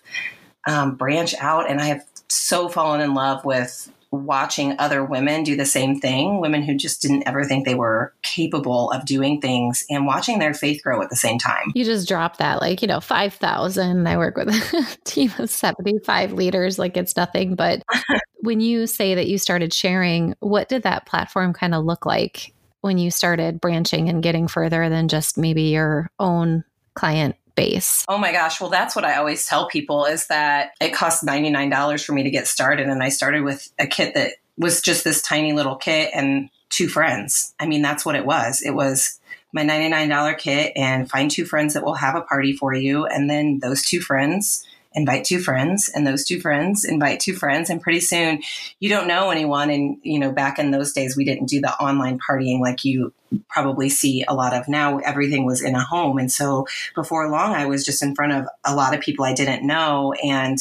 um, 0.67 0.95
branch 0.95 1.33
out. 1.39 1.69
And 1.69 1.81
I 1.81 1.85
have 1.85 2.05
so 2.27 2.69
fallen 2.69 3.01
in 3.01 3.13
love 3.13 3.43
with 3.43 3.91
watching 4.11 4.75
other 4.79 5.03
women 5.03 5.43
do 5.43 5.55
the 5.55 5.65
same 5.65 5.99
thing, 5.99 6.41
women 6.41 6.63
who 6.63 6.75
just 6.75 7.01
didn't 7.01 7.27
ever 7.27 7.43
think 7.43 7.65
they 7.65 7.75
were 7.75 8.13
capable 8.23 8.91
of 8.91 9.05
doing 9.05 9.39
things 9.39 9.85
and 9.89 10.05
watching 10.05 10.39
their 10.39 10.53
faith 10.53 10.81
grow 10.83 11.01
at 11.01 11.09
the 11.09 11.15
same 11.15 11.37
time. 11.37 11.71
You 11.75 11.85
just 11.85 12.07
drop 12.07 12.37
that, 12.37 12.59
like, 12.59 12.81
you 12.81 12.87
know, 12.87 12.99
5,000. 12.99 14.07
I 14.07 14.17
work 14.17 14.35
with 14.37 14.49
a 14.73 14.97
team 15.03 15.31
of 15.37 15.49
75 15.49 16.33
leaders, 16.33 16.79
like 16.79 16.97
it's 16.97 17.15
nothing. 17.15 17.55
But 17.55 17.83
when 18.41 18.59
you 18.59 18.87
say 18.87 19.15
that 19.15 19.27
you 19.27 19.37
started 19.37 19.73
sharing, 19.73 20.33
what 20.39 20.69
did 20.69 20.83
that 20.83 21.05
platform 21.05 21.53
kind 21.53 21.75
of 21.75 21.85
look 21.85 22.05
like 22.05 22.53
when 22.81 22.97
you 22.97 23.11
started 23.11 23.59
branching 23.59 24.09
and 24.09 24.23
getting 24.23 24.47
further 24.47 24.89
than 24.89 25.07
just 25.07 25.37
maybe 25.37 25.63
your 25.63 26.09
own 26.19 26.63
client 26.93 27.35
base? 27.55 28.05
Oh 28.07 28.17
my 28.17 28.31
gosh. 28.31 28.61
Well, 28.61 28.69
that's 28.69 28.95
what 28.95 29.05
I 29.05 29.17
always 29.17 29.45
tell 29.45 29.67
people 29.67 30.05
is 30.05 30.27
that 30.27 30.71
it 30.79 30.93
costs 30.93 31.23
$99 31.23 32.05
for 32.05 32.13
me 32.13 32.23
to 32.23 32.29
get 32.29 32.47
started. 32.47 32.87
And 32.87 33.03
I 33.03 33.09
started 33.09 33.43
with 33.43 33.69
a 33.77 33.87
kit 33.87 34.13
that 34.15 34.33
was 34.57 34.81
just 34.81 35.03
this 35.03 35.21
tiny 35.21 35.53
little 35.53 35.75
kit 35.75 36.11
and 36.13 36.49
two 36.69 36.87
friends. 36.87 37.53
I 37.59 37.65
mean, 37.65 37.81
that's 37.81 38.05
what 38.05 38.15
it 38.15 38.25
was. 38.25 38.61
It 38.61 38.71
was 38.71 39.19
my 39.51 39.63
$99 39.63 40.37
kit 40.37 40.73
and 40.75 41.09
find 41.09 41.29
two 41.29 41.45
friends 41.45 41.73
that 41.73 41.83
will 41.83 41.95
have 41.95 42.15
a 42.15 42.21
party 42.21 42.53
for 42.53 42.73
you. 42.73 43.05
And 43.05 43.29
then 43.29 43.59
those 43.59 43.83
two 43.83 43.99
friends 43.99 44.65
invite 44.93 45.23
two 45.23 45.39
friends 45.39 45.89
and 45.93 46.05
those 46.05 46.25
two 46.25 46.39
friends 46.39 46.83
invite 46.83 47.19
two 47.19 47.33
friends 47.33 47.69
and 47.69 47.81
pretty 47.81 47.99
soon 47.99 48.41
you 48.79 48.89
don't 48.89 49.07
know 49.07 49.29
anyone 49.29 49.69
and 49.69 49.97
you 50.01 50.17
know 50.17 50.31
back 50.31 50.57
in 50.57 50.71
those 50.71 50.93
days 50.93 51.15
we 51.15 51.23
didn't 51.23 51.47
do 51.47 51.61
the 51.61 51.71
online 51.79 52.19
partying 52.19 52.59
like 52.59 52.83
you 52.83 53.13
probably 53.47 53.87
see 53.87 54.25
a 54.27 54.33
lot 54.33 54.53
of 54.53 54.67
now 54.67 54.97
everything 54.99 55.45
was 55.45 55.61
in 55.61 55.75
a 55.75 55.83
home 55.83 56.17
and 56.17 56.31
so 56.31 56.65
before 56.95 57.29
long 57.29 57.53
i 57.53 57.65
was 57.65 57.85
just 57.85 58.01
in 58.01 58.15
front 58.15 58.31
of 58.31 58.47
a 58.65 58.75
lot 58.75 58.95
of 58.95 59.01
people 59.01 59.23
i 59.23 59.33
didn't 59.33 59.65
know 59.65 60.13
and 60.23 60.59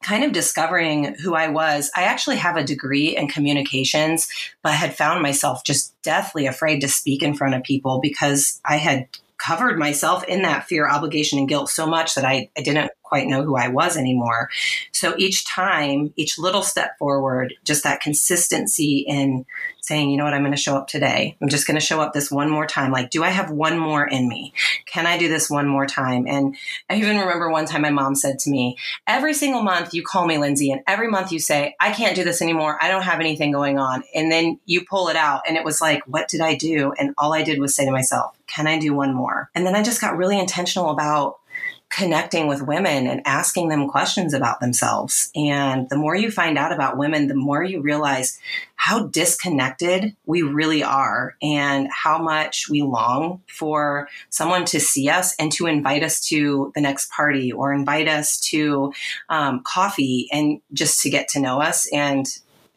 kind 0.00 0.22
of 0.22 0.32
discovering 0.32 1.16
who 1.16 1.34
I 1.34 1.48
was. 1.48 1.90
I 1.94 2.04
actually 2.04 2.36
have 2.36 2.56
a 2.56 2.62
degree 2.62 3.16
in 3.16 3.26
communications, 3.26 4.28
but 4.62 4.72
had 4.72 4.96
found 4.96 5.22
myself 5.22 5.64
just 5.64 6.00
deathly 6.02 6.46
afraid 6.46 6.80
to 6.80 6.88
speak 6.88 7.22
in 7.22 7.34
front 7.34 7.56
of 7.56 7.64
people 7.64 7.98
because 8.00 8.60
I 8.64 8.76
had 8.76 9.08
covered 9.38 9.78
myself 9.78 10.24
in 10.24 10.42
that 10.42 10.64
fear, 10.64 10.88
obligation, 10.88 11.38
and 11.38 11.48
guilt 11.48 11.70
so 11.70 11.86
much 11.86 12.14
that 12.14 12.24
I, 12.24 12.50
I 12.56 12.62
didn't 12.62 12.90
quite 13.08 13.26
know 13.26 13.42
who 13.42 13.56
I 13.56 13.68
was 13.68 13.96
anymore. 13.96 14.50
So 14.92 15.14
each 15.18 15.46
time, 15.46 16.12
each 16.16 16.38
little 16.38 16.62
step 16.62 16.98
forward, 16.98 17.54
just 17.64 17.84
that 17.84 18.00
consistency 18.00 19.04
in 19.06 19.46
saying, 19.80 20.10
you 20.10 20.18
know 20.18 20.24
what, 20.24 20.34
I'm 20.34 20.42
going 20.42 20.52
to 20.52 20.60
show 20.60 20.76
up 20.76 20.86
today. 20.86 21.34
I'm 21.40 21.48
just 21.48 21.66
going 21.66 21.78
to 21.78 21.84
show 21.84 21.98
up 22.00 22.12
this 22.12 22.30
one 22.30 22.50
more 22.50 22.66
time. 22.66 22.92
Like, 22.92 23.08
do 23.08 23.24
I 23.24 23.30
have 23.30 23.50
one 23.50 23.78
more 23.78 24.06
in 24.06 24.28
me? 24.28 24.52
Can 24.84 25.06
I 25.06 25.16
do 25.16 25.28
this 25.28 25.48
one 25.48 25.66
more 25.66 25.86
time? 25.86 26.26
And 26.26 26.56
I 26.90 26.96
even 26.96 27.18
remember 27.18 27.50
one 27.50 27.64
time 27.64 27.80
my 27.80 27.90
mom 27.90 28.14
said 28.14 28.38
to 28.40 28.50
me, 28.50 28.76
every 29.06 29.32
single 29.32 29.62
month 29.62 29.94
you 29.94 30.02
call 30.02 30.26
me 30.26 30.36
Lindsay, 30.36 30.70
and 30.70 30.82
every 30.86 31.08
month 31.08 31.32
you 31.32 31.38
say, 31.38 31.74
I 31.80 31.92
can't 31.92 32.14
do 32.14 32.22
this 32.22 32.42
anymore. 32.42 32.76
I 32.82 32.88
don't 32.88 33.02
have 33.02 33.20
anything 33.20 33.50
going 33.50 33.78
on. 33.78 34.04
And 34.14 34.30
then 34.30 34.60
you 34.66 34.84
pull 34.84 35.08
it 35.08 35.16
out. 35.16 35.42
And 35.48 35.56
it 35.56 35.64
was 35.64 35.80
like, 35.80 36.02
what 36.06 36.28
did 36.28 36.42
I 36.42 36.54
do? 36.54 36.92
And 36.98 37.14
all 37.16 37.32
I 37.32 37.42
did 37.42 37.58
was 37.58 37.74
say 37.74 37.86
to 37.86 37.90
myself, 37.90 38.36
can 38.46 38.66
I 38.66 38.78
do 38.78 38.92
one 38.92 39.14
more? 39.14 39.50
And 39.54 39.66
then 39.66 39.74
I 39.74 39.82
just 39.82 40.02
got 40.02 40.18
really 40.18 40.38
intentional 40.38 40.90
about 40.90 41.38
connecting 41.90 42.46
with 42.46 42.66
women 42.66 43.06
and 43.06 43.22
asking 43.24 43.68
them 43.68 43.88
questions 43.88 44.34
about 44.34 44.60
themselves. 44.60 45.30
And 45.34 45.88
the 45.88 45.96
more 45.96 46.14
you 46.14 46.30
find 46.30 46.58
out 46.58 46.72
about 46.72 46.98
women, 46.98 47.28
the 47.28 47.34
more 47.34 47.62
you 47.62 47.80
realize 47.80 48.38
how 48.76 49.06
disconnected 49.06 50.14
we 50.26 50.42
really 50.42 50.82
are 50.82 51.34
and 51.42 51.88
how 51.90 52.18
much 52.18 52.68
we 52.68 52.82
long 52.82 53.42
for 53.48 54.08
someone 54.28 54.64
to 54.66 54.78
see 54.78 55.08
us 55.08 55.34
and 55.38 55.50
to 55.52 55.66
invite 55.66 56.02
us 56.02 56.20
to 56.28 56.72
the 56.74 56.80
next 56.80 57.10
party 57.10 57.50
or 57.50 57.72
invite 57.72 58.06
us 58.06 58.38
to 58.38 58.92
um, 59.30 59.62
coffee 59.64 60.28
and 60.30 60.60
just 60.72 61.02
to 61.02 61.10
get 61.10 61.28
to 61.28 61.40
know 61.40 61.60
us. 61.60 61.88
And 61.92 62.26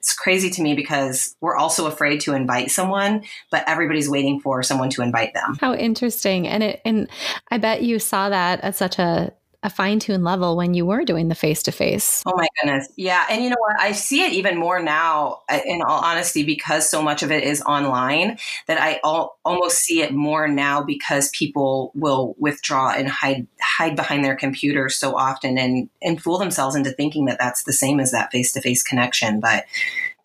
it's 0.01 0.15
crazy 0.15 0.49
to 0.49 0.63
me 0.63 0.73
because 0.73 1.35
we're 1.41 1.55
also 1.55 1.85
afraid 1.85 2.21
to 2.21 2.33
invite 2.33 2.71
someone, 2.71 3.23
but 3.51 3.63
everybody's 3.67 4.09
waiting 4.09 4.39
for 4.39 4.63
someone 4.63 4.89
to 4.89 5.03
invite 5.03 5.35
them. 5.35 5.57
How 5.61 5.75
interesting. 5.75 6.47
And 6.47 6.63
it 6.63 6.81
and 6.83 7.07
I 7.51 7.59
bet 7.59 7.83
you 7.83 7.99
saw 7.99 8.29
that 8.29 8.61
at 8.61 8.75
such 8.75 8.97
a 8.97 9.31
a 9.63 9.69
fine 9.69 9.99
tuned 9.99 10.23
level 10.23 10.57
when 10.57 10.73
you 10.73 10.85
were 10.85 11.03
doing 11.03 11.27
the 11.27 11.35
face 11.35 11.61
to 11.63 11.71
face. 11.71 12.23
Oh 12.25 12.35
my 12.35 12.47
goodness. 12.59 12.87
Yeah. 12.95 13.25
And 13.29 13.43
you 13.43 13.49
know 13.49 13.57
what? 13.59 13.79
I 13.79 13.91
see 13.91 14.23
it 14.23 14.33
even 14.33 14.57
more 14.57 14.81
now, 14.81 15.41
uh, 15.49 15.59
in 15.65 15.83
all 15.83 16.03
honesty, 16.03 16.43
because 16.43 16.89
so 16.89 17.01
much 17.01 17.21
of 17.21 17.31
it 17.31 17.43
is 17.43 17.61
online 17.61 18.39
that 18.67 18.81
I 18.81 18.99
almost 19.03 19.77
see 19.77 20.01
it 20.01 20.13
more 20.13 20.47
now 20.47 20.81
because 20.81 21.29
people 21.29 21.91
will 21.93 22.35
withdraw 22.39 22.91
and 22.91 23.07
hide, 23.07 23.45
hide 23.61 23.95
behind 23.95 24.25
their 24.25 24.35
computers 24.35 24.95
so 24.95 25.15
often 25.15 25.59
and, 25.59 25.89
and 26.01 26.21
fool 26.21 26.39
themselves 26.39 26.75
into 26.75 26.91
thinking 26.91 27.25
that 27.25 27.37
that's 27.39 27.63
the 27.63 27.73
same 27.73 27.99
as 27.99 28.11
that 28.11 28.31
face 28.31 28.53
to 28.53 28.61
face 28.61 28.81
connection. 28.81 29.39
But 29.39 29.65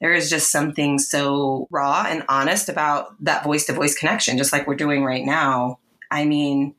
there 0.01 0.15
is 0.15 0.31
just 0.31 0.51
something 0.51 0.99
so 0.99 1.69
raw 1.71 2.07
and 2.09 2.25
honest 2.29 2.71
about 2.71 3.23
that 3.25 3.45
voice 3.45 3.67
to 3.67 3.75
voice 3.75 3.99
connection, 3.99 4.39
just 4.39 4.53
like 4.53 4.67
we're 4.67 4.77
doing 4.77 5.05
right 5.05 5.25
now. 5.25 5.79
I 6.11 6.25
mean, 6.25 6.75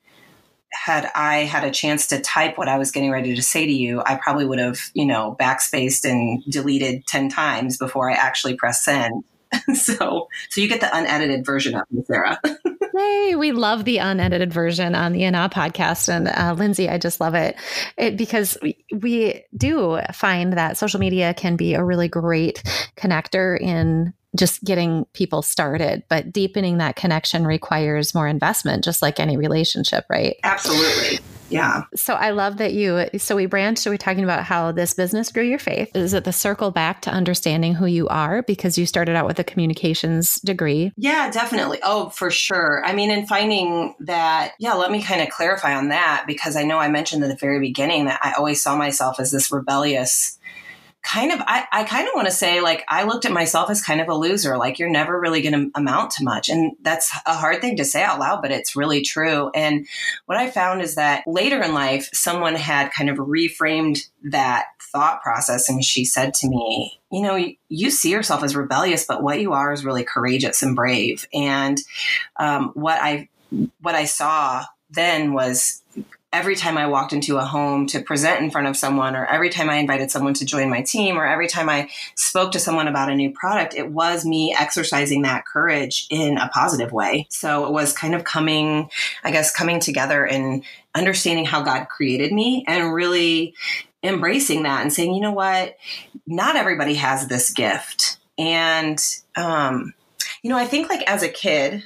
had 0.72 1.10
I 1.16 1.40
had 1.40 1.64
a 1.64 1.72
chance 1.72 2.08
to 2.08 2.20
type 2.20 2.58
what 2.58 2.68
I 2.68 2.78
was 2.78 2.92
getting 2.92 3.12
ready 3.12 3.36
to 3.36 3.42
say 3.42 3.66
to 3.66 3.72
you, 3.72 4.02
I 4.06 4.16
probably 4.16 4.46
would 4.46 4.60
have, 4.60 4.80
you 4.94 5.06
know, 5.06 5.36
backspaced 5.40 6.10
and 6.10 6.44
deleted 6.46 7.06
10 7.08 7.30
times 7.30 7.78
before 7.78 8.12
I 8.12 8.16
actually 8.16 8.56
press 8.56 8.84
send. 8.84 9.24
so, 9.74 10.28
so 10.50 10.62
you 10.62 10.68
get 10.68 10.82
the 10.82 10.96
unedited 10.96 11.46
version 11.46 11.76
of 11.76 11.84
me, 11.92 12.04
Sarah. 12.06 12.40
Yay, 12.94 13.36
we 13.36 13.52
love 13.52 13.86
the 13.86 14.00
unedited 14.00 14.52
version 14.52 14.96
on 14.96 15.14
the 15.14 15.24
In 15.24 15.36
Awe 15.36 15.50
podcast. 15.50 16.10
And 16.10 16.28
uh, 16.28 16.56
Lindsay, 16.58 16.90
I 16.90 16.98
just 16.98 17.22
love 17.22 17.36
it, 17.36 17.56
it 17.98 18.18
because 18.18 18.58
we, 18.62 18.84
we 18.92 19.46
do 19.56 20.00
find 20.14 20.54
that 20.54 20.78
social 20.78 21.00
media 21.00 21.34
can 21.34 21.58
be 21.58 21.76
a 21.76 21.84
really 21.84 22.08
great 22.08 22.64
connector 22.98 23.60
in 23.60 24.14
just 24.38 24.64
getting 24.64 25.06
people 25.14 25.42
started, 25.42 26.04
but 26.10 26.32
deepening 26.32 26.78
that 26.78 26.96
connection 26.96 27.46
requires 27.46 28.16
more 28.16 28.28
investment, 28.28 28.84
just 28.84 29.02
like 29.02 29.20
any 29.20 29.38
relationship, 29.38 30.06
right? 30.10 30.38
Absolutely. 30.44 31.20
Yeah. 31.50 31.84
So 31.96 32.14
I 32.14 32.32
love 32.32 32.58
that 32.58 32.74
you, 32.74 33.08
so 33.18 33.36
we 33.36 33.46
branched, 33.46 33.82
so 33.82 33.90
we're 33.90 33.98
talking 33.98 34.24
about 34.24 34.44
how 34.44 34.72
this 34.72 34.94
business 34.94 35.32
grew 35.32 35.44
your 35.44 35.60
faith. 35.60 35.96
Is 35.96 36.14
it 36.14 36.26
the 36.26 36.34
circle 36.34 36.72
back 36.72 37.02
to 37.04 37.10
understanding 37.10 37.74
who 37.74 37.86
you 37.86 38.08
are 38.10 38.42
because 38.44 38.78
you 38.78 38.86
started 38.86 39.16
out 39.16 39.26
with 39.26 39.40
a 39.40 39.44
communications 39.44 40.42
degree? 40.42 40.92
Yeah, 40.98 41.32
definitely. 41.32 41.80
Oh, 41.84 42.10
for 42.10 42.32
sure. 42.32 42.84
I 42.86 42.94
mean, 42.94 43.12
in 43.12 43.28
finding 43.28 43.96
that, 44.02 44.56
yeah, 44.60 44.74
let 44.74 44.92
me 44.92 45.02
kind 45.02 45.22
of 45.22 45.30
clarify 45.30 45.74
on 45.74 45.90
that 45.90 46.26
because 46.28 46.56
I 46.56 46.64
know 46.64 46.80
I 46.80 46.90
mentioned 46.90 47.24
at 47.24 47.30
the 47.30 47.36
very 47.36 47.60
beginning 47.60 48.06
that 48.06 48.20
I 48.22 48.34
always 48.34 48.62
saw 48.62 48.76
myself 48.76 49.20
as 49.20 49.32
this 49.32 49.52
rebellious 49.52 50.37
kind 51.04 51.32
of 51.32 51.40
I, 51.42 51.66
I 51.72 51.84
kind 51.84 52.08
of 52.08 52.14
want 52.16 52.28
to 52.28 52.34
say 52.34 52.60
like 52.60 52.84
I 52.90 53.04
looked 53.04 53.26
at 53.26 53.32
myself 53.32 53.70
as 53.70 53.82
kind 53.82 54.02
of 54.02 54.10
a 54.10 54.16
loser 54.16 54.58
like 54.58 54.78
you're 54.78 54.90
never 54.90 55.18
really 55.20 55.42
going 55.42 55.54
to 55.54 55.72
amount 55.80 56.12
to 56.12 56.24
much. 56.24 56.50
And 56.50 56.76
that's 56.82 57.10
a 57.26 57.34
hard 57.34 57.62
thing 57.62 57.78
to 57.78 57.86
say 57.86 58.04
out 58.04 58.20
loud 58.20 58.42
but 58.42 58.52
it's 58.52 58.76
really 58.76 59.02
true. 59.02 59.50
And 59.54 59.88
what 60.26 60.38
I 60.38 60.50
found 60.50 60.82
is 60.82 60.96
that 60.96 61.24
later 61.26 61.62
in 61.62 61.74
life 61.74 62.10
someone 62.14 62.56
had 62.56 62.92
kind 62.92 63.10
of 63.10 63.18
reframed 63.18 64.00
that 64.24 64.66
thought 64.82 65.22
process 65.22 65.70
and 65.70 65.84
she 65.84 66.06
said 66.06 66.34
to 66.34 66.48
me 66.48 67.00
you 67.12 67.22
know 67.22 67.38
you 67.70 67.92
see 67.92 68.10
yourself 68.12 68.44
as 68.44 68.56
rebellious 68.56 69.06
but 69.06 69.22
what 69.22 69.40
you 69.40 69.54
are 69.54 69.72
is 69.72 69.86
really 69.86 70.04
courageous 70.04 70.62
and 70.62 70.76
brave. 70.76 71.28
And 71.34 71.80
um, 72.38 72.72
what 72.74 73.00
I 73.02 73.30
what 73.82 73.96
I 73.96 74.06
saw 74.06 74.66
then 74.90 75.34
was 75.34 75.82
every 76.34 76.56
time 76.56 76.78
I 76.78 76.88
walked 76.88 77.14
into 77.14 77.38
a 77.38 77.46
home 77.46 77.88
to 77.88 78.02
present 78.02 78.42
in 78.42 78.52
front 78.52 78.68
of 78.68 78.76
someone, 78.76 79.16
or 79.16 79.26
every 79.26 79.50
time 79.50 79.70
I 79.70 79.76
invited 79.76 80.12
someone 80.12 80.34
to 80.36 80.46
join 80.46 80.70
my 80.70 80.82
team, 80.82 81.18
or 81.18 81.26
every 81.26 81.48
time 81.48 81.70
I 81.70 81.90
spoke 82.16 82.52
to 82.52 82.60
someone 82.60 82.88
about 82.88 83.10
a 83.10 83.16
new 83.16 83.32
product, 83.32 83.76
it 83.76 83.92
was 83.92 84.26
me 84.26 84.56
exercising 84.58 85.22
that 85.22 85.46
courage 85.46 86.06
in 86.10 86.38
a 86.38 86.50
positive 86.50 86.92
way. 86.92 87.28
So 87.30 87.66
it 87.66 87.72
was 87.72 87.94
kind 87.94 88.14
of 88.14 88.24
coming, 88.24 88.90
I 89.24 89.32
guess, 89.32 89.52
coming 89.52 89.80
together 89.80 90.26
and 90.26 90.64
understanding 90.94 91.46
how 91.46 91.64
God 91.64 91.88
created 91.88 92.34
me 92.34 92.66
and 92.68 92.94
really 92.94 93.54
embracing 94.04 94.64
that 94.64 94.82
and 94.82 94.92
saying, 94.92 95.14
you 95.14 95.22
know 95.22 95.32
what, 95.32 95.78
not 96.26 96.56
everybody 96.56 96.96
has 96.96 97.28
this 97.28 97.52
gift. 97.52 98.18
And, 98.38 99.04
um, 99.36 99.94
you 100.44 100.50
know, 100.50 100.58
I 100.58 100.66
think 100.66 100.90
like 100.90 101.10
as 101.10 101.24
a 101.24 101.30
kid, 101.30 101.84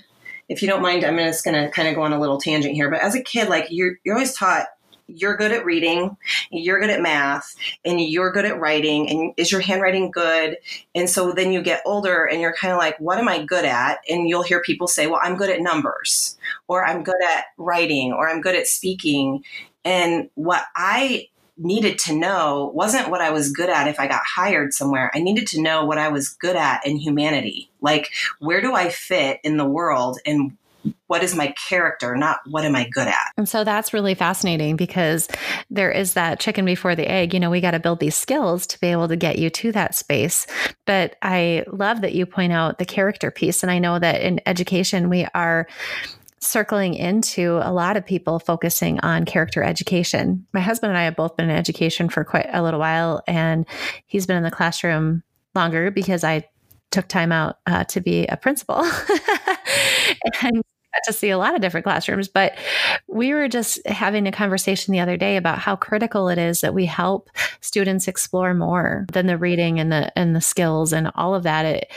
if 0.52 0.62
you 0.62 0.68
don't 0.68 0.82
mind, 0.82 1.06
I'm 1.06 1.18
just 1.18 1.46
going 1.46 1.56
to 1.56 1.72
kind 1.72 1.88
of 1.88 1.96
go 1.96 2.02
on 2.02 2.12
a 2.12 2.20
little 2.20 2.38
tangent 2.38 2.76
here. 2.76 2.90
But 2.90 3.02
as 3.02 3.16
a 3.16 3.24
kid, 3.24 3.48
like 3.48 3.68
you're, 3.70 3.94
you're 4.04 4.16
always 4.16 4.36
taught 4.36 4.68
you're 5.08 5.36
good 5.36 5.52
at 5.52 5.66
reading, 5.66 6.16
you're 6.52 6.80
good 6.80 6.90
at 6.90 7.02
math, 7.02 7.56
and 7.84 8.00
you're 8.00 8.32
good 8.32 8.46
at 8.46 8.60
writing, 8.60 9.10
and 9.10 9.34
is 9.38 9.52
your 9.52 9.62
handwriting 9.62 10.12
good? 10.12 10.58
And 10.96 11.10
so 11.10 11.32
then 11.32 11.52
you 11.52 11.62
get 11.62 11.82
older 11.86 12.26
and 12.26 12.42
you're 12.42 12.54
kind 12.54 12.74
of 12.74 12.80
like, 12.80 12.98
what 13.00 13.18
am 13.18 13.28
I 13.28 13.44
good 13.44 13.66
at? 13.66 14.00
And 14.10 14.28
you'll 14.30 14.44
hear 14.44 14.62
people 14.62 14.88
say, 14.88 15.08
well, 15.08 15.20
I'm 15.22 15.38
good 15.38 15.50
at 15.50 15.62
numbers, 15.62 16.38
or 16.68 16.86
I'm 16.86 17.04
good 17.04 17.22
at 17.36 17.46
writing, 17.58 18.14
or 18.14 18.30
I'm 18.30 18.42
good 18.42 18.56
at 18.56 18.68
speaking. 18.68 19.44
And 19.84 20.30
what 20.36 20.64
I 20.76 21.28
needed 21.64 22.00
to 22.00 22.16
know 22.16 22.72
wasn't 22.74 23.10
what 23.10 23.22
I 23.22 23.32
was 23.32 23.52
good 23.52 23.70
at 23.70 23.88
if 23.88 24.00
I 24.00 24.08
got 24.08 24.22
hired 24.26 24.74
somewhere. 24.74 25.12
I 25.14 25.20
needed 25.20 25.48
to 25.48 25.62
know 25.62 25.86
what 25.86 25.98
I 25.98 26.10
was 26.10 26.30
good 26.30 26.56
at 26.56 26.86
in 26.86 26.98
humanity. 26.98 27.70
Like, 27.82 28.12
where 28.40 28.62
do 28.62 28.74
I 28.74 28.90
fit 28.90 29.40
in 29.44 29.58
the 29.58 29.66
world 29.66 30.20
and 30.26 30.58
what 31.08 31.24
is 31.24 31.36
my 31.36 31.54
character, 31.70 32.16
not 32.16 32.40
what 32.48 32.66
am 32.66 32.76
I 32.76 32.88
good 32.88 33.08
at. 33.08 33.32
And 33.38 33.48
so 33.48 33.64
that's 33.64 33.94
really 33.94 34.16
fascinating 34.16 34.76
because 34.76 35.28
there 35.70 35.92
is 35.92 36.14
that 36.14 36.40
chicken 36.40 36.66
before 36.66 36.96
the 36.96 37.10
egg. 37.10 37.34
You 37.34 37.40
know, 37.40 37.50
we 37.50 37.62
got 37.62 37.72
to 37.72 37.80
build 37.80 38.00
these 38.00 38.16
skills 38.16 38.66
to 38.68 38.80
be 38.80 38.88
able 38.88 39.08
to 39.08 39.16
get 39.16 39.38
you 39.38 39.50
to 39.50 39.72
that 39.74 39.94
space. 39.94 40.48
But 40.86 41.18
I 41.22 41.66
love 41.72 42.02
that 42.02 42.14
you 42.14 42.26
point 42.26 42.54
out 42.54 42.80
the 42.80 42.86
character 42.86 43.30
piece. 43.30 43.62
And 43.62 43.72
I 43.72 43.80
know 43.80 44.00
that 44.00 44.22
in 44.22 44.40
education, 44.46 45.10
we 45.10 45.28
are 45.36 45.68
circling 46.42 46.96
into 46.96 47.60
a 47.64 47.72
lot 47.72 47.96
of 47.98 48.06
people 48.06 48.40
focusing 48.40 49.00
on 49.02 49.26
character 49.26 49.64
education. 49.64 50.46
My 50.54 50.60
husband 50.60 50.90
and 50.90 50.98
I 50.98 51.04
have 51.04 51.16
both 51.16 51.38
been 51.38 51.50
in 51.50 51.56
education 51.56 52.10
for 52.10 52.24
quite 52.24 52.48
a 52.52 52.64
little 52.64 52.80
while, 52.80 53.22
and 53.28 53.66
he's 54.08 54.26
been 54.26 54.38
in 54.38 54.44
the 54.44 54.52
classroom 54.52 55.24
longer 55.54 55.92
because 55.92 56.24
I 56.24 56.48
took 56.90 57.08
time 57.08 57.32
out 57.32 57.60
uh, 57.68 57.84
to 57.86 58.02
be 58.02 58.26
a 58.28 58.38
principal 58.38 58.76
and 60.42 60.64
got 60.94 61.04
to 61.06 61.14
see 61.14 61.30
a 61.30 61.38
lot 61.38 61.56
of 61.56 61.62
different 61.62 61.86
classrooms. 61.86 62.28
But 62.28 62.58
we 63.08 63.34
were 63.34 63.48
just 63.48 63.86
having 63.88 64.28
a 64.28 64.32
conversation 64.32 64.92
the 64.92 65.00
other 65.00 65.18
day 65.18 65.38
about 65.38 65.60
how 65.60 65.76
critical 65.76 66.28
it 66.28 66.38
is 66.38 66.62
that 66.62 66.74
we 66.74 66.86
help 66.86 67.30
students 67.62 68.08
explore 68.08 68.54
more 68.54 69.06
than 69.12 69.28
the 69.28 69.38
reading 69.38 69.80
and 69.80 69.92
the 69.92 70.18
and 70.18 70.36
the 70.36 70.42
skills 70.42 70.92
and 70.92 71.12
all 71.16 71.34
of 71.34 71.44
that. 71.44 71.66
It, 71.66 71.92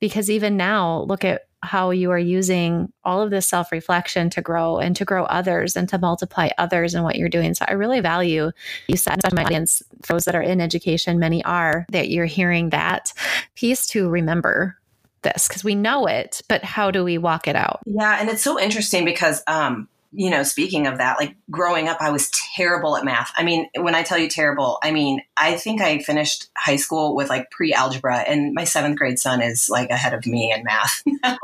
because 0.00 0.30
even 0.30 0.56
now, 0.56 1.02
look 1.02 1.24
at 1.24 1.42
how 1.62 1.90
you 1.90 2.10
are 2.10 2.18
using 2.18 2.92
all 3.04 3.20
of 3.20 3.30
this 3.30 3.46
self 3.46 3.70
reflection 3.70 4.30
to 4.30 4.40
grow 4.40 4.78
and 4.78 4.96
to 4.96 5.04
grow 5.04 5.24
others 5.24 5.76
and 5.76 5.88
to 5.88 5.98
multiply 5.98 6.48
others 6.58 6.94
in 6.94 7.02
what 7.02 7.16
you're 7.16 7.28
doing. 7.28 7.54
So 7.54 7.64
I 7.68 7.72
really 7.72 8.00
value 8.00 8.50
you 8.88 8.96
said 8.96 9.20
to 9.20 9.34
my 9.34 9.44
audience, 9.44 9.82
those 10.08 10.24
that 10.24 10.34
are 10.34 10.42
in 10.42 10.60
education, 10.60 11.18
many 11.18 11.44
are, 11.44 11.86
that 11.90 12.08
you're 12.08 12.26
hearing 12.26 12.70
that 12.70 13.12
piece 13.54 13.86
to 13.88 14.08
remember 14.08 14.78
this 15.22 15.48
because 15.48 15.62
we 15.62 15.74
know 15.74 16.06
it, 16.06 16.40
but 16.48 16.64
how 16.64 16.90
do 16.90 17.04
we 17.04 17.18
walk 17.18 17.46
it 17.46 17.56
out? 17.56 17.80
Yeah. 17.84 18.18
And 18.18 18.30
it's 18.30 18.42
so 18.42 18.58
interesting 18.58 19.04
because, 19.04 19.42
um, 19.46 19.88
you 20.12 20.28
know, 20.28 20.42
speaking 20.42 20.86
of 20.86 20.98
that, 20.98 21.18
like 21.20 21.36
growing 21.50 21.88
up, 21.88 21.98
I 22.00 22.10
was 22.10 22.30
terrible 22.56 22.96
at 22.96 23.04
math. 23.04 23.30
I 23.36 23.44
mean, 23.44 23.68
when 23.76 23.94
I 23.94 24.02
tell 24.02 24.18
you 24.18 24.28
terrible, 24.28 24.78
I 24.82 24.90
mean, 24.90 25.22
I 25.36 25.54
think 25.56 25.80
I 25.80 26.00
finished 26.00 26.48
high 26.56 26.76
school 26.76 27.14
with 27.14 27.28
like 27.28 27.50
pre 27.50 27.72
algebra, 27.72 28.18
and 28.18 28.52
my 28.52 28.64
seventh 28.64 28.98
grade 28.98 29.20
son 29.20 29.40
is 29.40 29.68
like 29.70 29.90
ahead 29.90 30.12
of 30.12 30.26
me 30.26 30.52
in 30.52 30.64
math 30.64 31.02
now. 31.22 31.38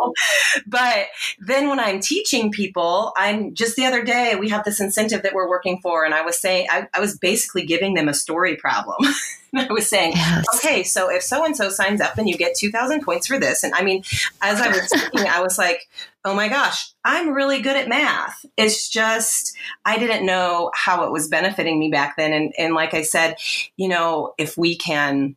but 0.67 1.07
then 1.39 1.69
when 1.69 1.79
I'm 1.79 2.01
teaching 2.01 2.51
people, 2.51 3.13
I'm 3.17 3.55
just 3.55 3.77
the 3.77 3.87
other 3.87 4.03
day, 4.03 4.35
we 4.35 4.49
have 4.49 4.65
this 4.65 4.81
incentive 4.81 5.23
that 5.23 5.33
we're 5.33 5.49
working 5.49 5.79
for, 5.81 6.05
and 6.05 6.13
I 6.13 6.23
was 6.23 6.41
saying, 6.41 6.67
I, 6.69 6.89
I 6.93 6.99
was 6.99 7.17
basically 7.17 7.65
giving 7.65 7.95
them 7.95 8.09
a 8.09 8.15
story 8.15 8.57
problem. 8.57 8.97
I 9.57 9.73
was 9.73 9.89
saying, 9.89 10.13
yes. 10.15 10.45
okay, 10.57 10.83
so 10.83 11.11
if 11.11 11.23
so 11.23 11.45
and 11.45 11.57
so 11.57 11.69
signs 11.71 12.01
up, 12.01 12.15
then 12.15 12.27
you 12.27 12.37
get 12.37 12.57
2,000 12.57 13.03
points 13.03 13.27
for 13.27 13.39
this. 13.39 13.63
And 13.63 13.75
I 13.75 13.83
mean, 13.83 14.03
as 14.43 14.61
I 14.61 14.69
was 14.69 14.89
speaking, 14.89 15.27
I 15.27 15.41
was 15.41 15.57
like, 15.57 15.89
oh 16.27 16.35
my 16.35 16.49
gosh, 16.49 16.93
I'm 17.05 17.33
really 17.33 17.63
good 17.63 17.77
at 17.77 17.89
math. 17.89 18.45
It's 18.57 18.89
just, 18.89 19.57
I 19.85 19.97
didn't 19.97 20.27
know 20.27 20.73
how 20.75 21.05
it 21.05 21.13
was 21.13 21.29
benefiting 21.29 21.79
me 21.79 21.89
back 21.89 22.17
then. 22.17 22.33
And, 22.33 22.53
and 22.59 22.75
like 22.75 22.95
I 22.95 23.03
said, 23.03 23.37
you 23.77 23.87
know, 23.87 24.35
if 24.37 24.59
we 24.59 24.77
can 24.77 25.37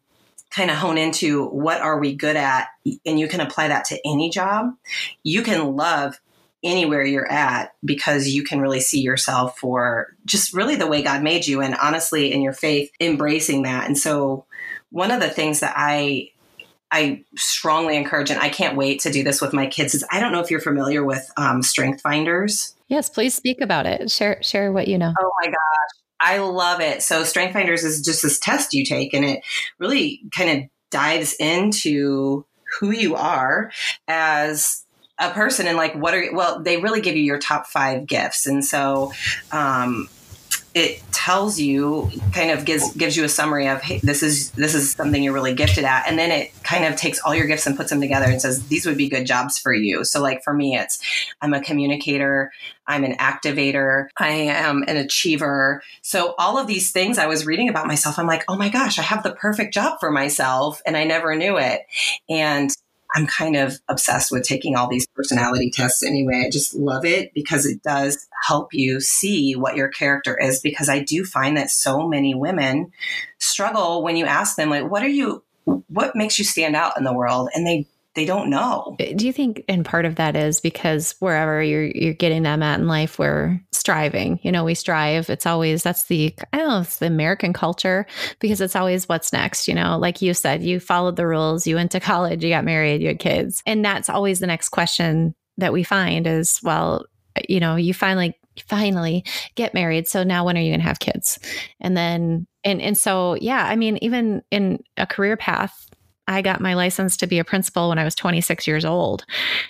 kind 0.50 0.72
of 0.72 0.78
hone 0.78 0.98
into 0.98 1.46
what 1.50 1.80
are 1.80 2.00
we 2.00 2.16
good 2.16 2.36
at 2.36 2.70
and 3.06 3.20
you 3.20 3.28
can 3.28 3.40
apply 3.40 3.68
that 3.68 3.86
to 3.86 4.00
any 4.04 4.32
job, 4.32 4.74
you 5.22 5.44
can 5.44 5.76
love 5.76 6.20
anywhere 6.64 7.06
you're 7.06 7.32
at 7.32 7.76
because 7.86 8.28
you 8.28 8.44
can 8.44 8.60
really 8.60 8.82
see 8.82 9.00
yourself 9.00 9.60
for 9.60 10.08
just 10.26 10.56
really 10.56 10.76
the 10.76 10.88
way 10.88 11.04
God 11.04 11.22
made 11.22 11.46
you 11.46 11.62
and 11.62 11.76
honestly 11.76 12.34
in 12.34 12.42
your 12.42 12.52
faith 12.52 12.90
embracing 13.00 13.62
that. 13.62 13.86
And 13.86 13.96
so 13.96 14.46
one 14.90 15.12
of 15.12 15.22
the 15.22 15.30
things 15.30 15.60
that 15.60 15.76
I 15.78 16.32
I 16.92 17.24
strongly 17.36 17.96
encourage, 17.96 18.32
and 18.32 18.40
I 18.40 18.50
can't 18.50 18.76
wait 18.76 19.02
to 19.02 19.12
do 19.12 19.24
this 19.24 19.42
with 19.42 19.54
my 19.54 19.68
kids. 19.68 19.94
Is 19.94 20.04
I 20.12 20.20
don't 20.20 20.32
know 20.32 20.42
if 20.42 20.50
you're 20.50 20.60
familiar 20.60 21.04
with 21.04 21.30
um, 21.38 21.62
Strength 21.62 22.02
Finders. 22.02 22.76
Yes, 22.88 23.10
please 23.10 23.36
speak 23.36 23.62
about 23.62 23.86
it. 23.86 24.10
Share 24.10 24.42
share 24.42 24.72
what 24.72 24.88
you 24.88 24.98
know. 24.98 25.14
Oh 25.20 25.32
my 25.42 25.48
gosh, 25.48 25.56
I 26.20 26.40
love 26.40 26.82
it. 26.82 27.04
So 27.04 27.24
Strength 27.24 27.54
Finders 27.54 27.84
is 27.84 28.02
just 28.02 28.24
this 28.24 28.40
test 28.40 28.74
you 28.74 28.84
take, 28.86 29.14
and 29.14 29.24
it 29.24 29.44
really 29.78 30.22
kind 30.36 30.64
of 30.64 30.70
dives 30.90 31.36
into 31.40 32.46
who 32.80 32.92
you 32.92 33.16
are 33.16 33.72
as 34.08 34.84
a 35.20 35.30
person 35.32 35.68
and 35.68 35.76
like 35.76 35.94
what 35.96 36.14
are 36.14 36.34
well 36.34 36.62
they 36.62 36.78
really 36.78 37.02
give 37.02 37.16
you 37.16 37.24
your 37.24 37.40
top 37.40 37.68
five 37.68 38.08
gifts 38.08 38.46
and 38.46 38.64
so 38.64 39.12
um, 39.52 40.08
it 40.74 41.02
tells 41.30 41.60
you 41.60 42.10
kind 42.34 42.50
of 42.50 42.66
gives 42.66 42.92
gives 42.96 43.16
you 43.16 43.24
a 43.24 43.30
summary 43.30 43.68
of 43.68 43.80
hey 43.84 44.00
this 44.02 44.24
is 44.24 44.50
this 44.54 44.74
is 44.74 44.94
something 44.94 45.22
you're 45.22 45.32
really 45.32 45.54
gifted 45.54 45.84
at. 45.84 46.08
And 46.08 46.18
then 46.18 46.32
it 46.32 46.52
kind 46.64 46.86
of 46.86 46.96
takes 46.96 47.20
all 47.22 47.36
your 47.36 47.46
gifts 47.46 47.68
and 47.68 47.78
puts 47.78 47.92
them 47.92 48.02
together 48.02 48.26
and 48.26 48.42
says 48.42 48.68
these 48.68 48.84
would 48.88 48.98
be 48.98 49.08
good 49.10 49.28
jobs 49.28 49.60
for 49.60 49.72
you. 49.72 50.04
So 50.04 50.24
like 50.24 50.44
for 50.44 50.56
me 50.56 50.76
it's 50.76 51.00
i'm 51.40 51.54
a 51.54 51.62
communicator 51.62 52.52
i'm 52.88 53.04
an 53.04 53.16
activator 53.18 54.08
i 54.18 54.30
am 54.30 54.84
an 54.88 54.98
achiever. 54.98 55.84
So 56.02 56.34
all 56.40 56.58
of 56.58 56.66
these 56.66 56.92
things 56.92 57.20
i 57.20 57.28
was 57.28 57.46
reading 57.46 57.70
about 57.70 57.86
myself 57.86 58.18
i'm 58.18 58.26
like 58.26 58.44
oh 58.48 58.58
my 58.58 58.70
gosh 58.70 58.98
i 58.98 59.04
have 59.04 59.22
the 59.22 59.36
perfect 59.36 59.72
job 59.72 60.00
for 60.00 60.10
myself 60.10 60.82
and 60.84 60.98
i 60.98 61.04
never 61.04 61.36
knew 61.36 61.60
it. 61.60 61.82
And 62.28 62.72
I'm 63.16 63.26
kind 63.26 63.56
of 63.56 63.80
obsessed 63.88 64.32
with 64.32 64.44
taking 64.44 64.76
all 64.76 64.88
these 64.88 65.08
personality 65.08 65.72
tests 65.72 66.04
anyway. 66.04 66.44
I 66.46 66.50
just 66.52 66.76
love 66.76 67.06
it 67.06 67.34
because 67.34 67.66
it 67.66 67.82
does 67.82 68.28
help 68.44 68.74
you 68.74 69.00
see 69.00 69.56
what 69.56 69.76
your 69.76 69.88
character 69.88 70.38
is. 70.38 70.60
Because 70.60 70.90
I 70.90 71.00
do 71.00 71.26
find 71.26 71.58
that 71.58 71.72
so 71.72 72.08
many 72.08 72.36
women 72.36 72.92
struggle 73.40 74.04
when 74.04 74.16
you 74.16 74.26
ask 74.26 74.56
them, 74.56 74.70
like, 74.70 74.90
what 74.90 75.02
are 75.02 75.08
you, 75.08 75.44
what 75.88 76.16
makes 76.16 76.38
you 76.38 76.46
stand 76.46 76.76
out 76.76 76.98
in 76.98 77.04
the 77.04 77.14
world? 77.14 77.50
And 77.56 77.66
they 77.66 77.88
they 78.20 78.26
don't 78.26 78.50
know. 78.50 78.98
Uh, 79.00 79.14
do 79.16 79.26
you 79.26 79.32
think 79.32 79.64
and 79.70 79.86
part 79.86 80.04
of 80.04 80.16
that 80.16 80.36
is 80.36 80.60
because 80.60 81.16
wherever 81.20 81.64
you're 81.64 81.86
you're 81.86 82.14
getting 82.14 82.44
them 82.44 82.62
at 82.62 82.78
in 82.78 82.86
life, 82.86 83.18
we're 83.18 83.58
striving. 83.72 84.42
You 84.44 84.52
know, 84.52 84.66
we 84.66 84.76
strive. 84.76 85.30
It's 85.30 85.46
always 85.46 85.84
that's 85.84 86.04
the 86.06 86.36
I 86.52 86.58
don't 86.58 86.68
know, 86.68 86.82
it's 86.82 86.98
the 86.98 87.06
American 87.06 87.54
culture 87.54 88.06
because 88.40 88.60
it's 88.60 88.76
always 88.76 89.08
what's 89.08 89.32
next. 89.32 89.70
You 89.70 89.74
know, 89.74 89.98
like 89.98 90.22
you 90.22 90.34
said, 90.34 90.62
you 90.62 90.82
followed 90.82 91.16
the 91.16 91.26
rules, 91.26 91.66
you 91.66 91.76
went 91.76 91.92
to 91.92 92.00
college, 92.02 92.44
you 92.44 92.50
got 92.50 92.66
married, 92.66 93.02
you 93.02 93.08
had 93.08 93.20
kids. 93.20 93.64
And 93.66 93.86
that's 93.86 94.10
always 94.10 94.40
the 94.40 94.48
next 94.48 94.70
question 94.70 95.34
that 95.58 95.72
we 95.72 95.84
find 95.84 96.28
is, 96.28 96.60
well, 96.62 97.06
uh, 97.38 97.42
you 97.48 97.62
know, 97.62 97.78
you 97.78 97.94
finally 97.94 98.38
finally 98.68 99.24
get 99.56 99.74
married. 99.74 100.10
So 100.10 100.24
now 100.24 100.44
when 100.44 100.58
are 100.58 100.62
you 100.62 100.72
going 100.72 100.82
to 100.82 100.86
have 100.86 101.00
kids? 101.00 101.40
And 101.80 101.96
then 101.96 102.48
and 102.66 102.82
and 102.82 102.98
so 102.98 103.36
yeah, 103.36 103.66
I 103.66 103.78
mean 103.78 103.98
even 104.02 104.42
in 104.52 104.84
a 104.98 105.08
career 105.08 105.38
path 105.38 105.90
I 106.30 106.44
got 106.44 106.62
my 106.62 106.76
license 106.76 107.18
to 107.18 107.28
be 107.28 107.40
a 107.40 107.44
principal 107.44 107.90
when 107.90 107.98
I 107.98 108.04
was 108.04 108.14
26 108.14 108.68
years 108.68 108.86
old. 108.86 109.26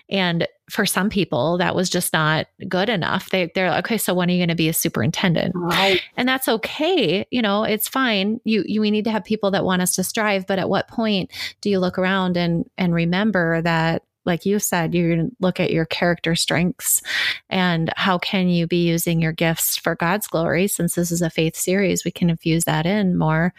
And 0.09 0.45
for 0.69 0.85
some 0.85 1.09
people, 1.09 1.57
that 1.57 1.73
was 1.73 1.89
just 1.89 2.11
not 2.11 2.47
good 2.67 2.89
enough. 2.89 3.29
They, 3.29 3.49
they're 3.55 3.69
like, 3.69 3.85
okay, 3.85 3.97
so 3.97 4.13
when 4.13 4.29
are 4.29 4.33
you 4.33 4.39
going 4.39 4.49
to 4.49 4.55
be 4.55 4.67
a 4.67 4.73
superintendent? 4.73 5.55
Right. 5.55 6.01
And 6.17 6.27
that's 6.27 6.49
okay. 6.49 7.25
You 7.31 7.41
know, 7.41 7.63
it's 7.63 7.87
fine. 7.87 8.41
You, 8.43 8.65
you, 8.67 8.81
we 8.81 8.91
need 8.91 9.05
to 9.05 9.11
have 9.11 9.23
people 9.23 9.51
that 9.51 9.63
want 9.63 9.81
us 9.81 9.95
to 9.95 10.03
strive. 10.03 10.45
But 10.45 10.59
at 10.59 10.69
what 10.69 10.89
point 10.89 11.31
do 11.61 11.69
you 11.69 11.79
look 11.79 11.97
around 11.97 12.35
and, 12.35 12.69
and 12.77 12.93
remember 12.93 13.61
that 13.61 14.03
like 14.25 14.45
you 14.45 14.59
said, 14.59 14.93
you 14.93 15.31
look 15.39 15.59
at 15.59 15.71
your 15.71 15.85
character 15.85 16.35
strengths 16.35 17.01
and 17.49 17.91
how 17.95 18.17
can 18.17 18.49
you 18.49 18.67
be 18.67 18.85
using 18.85 19.21
your 19.21 19.31
gifts 19.31 19.77
for 19.77 19.95
God's 19.95 20.27
glory? 20.27 20.67
Since 20.67 20.93
this 20.93 21.09
is 21.09 21.21
a 21.21 21.29
faith 21.29 21.55
series, 21.55 22.03
we 22.03 22.11
can 22.11 22.29
infuse 22.29 22.65
that 22.65 22.85
in 22.85 23.17
more. 23.17 23.53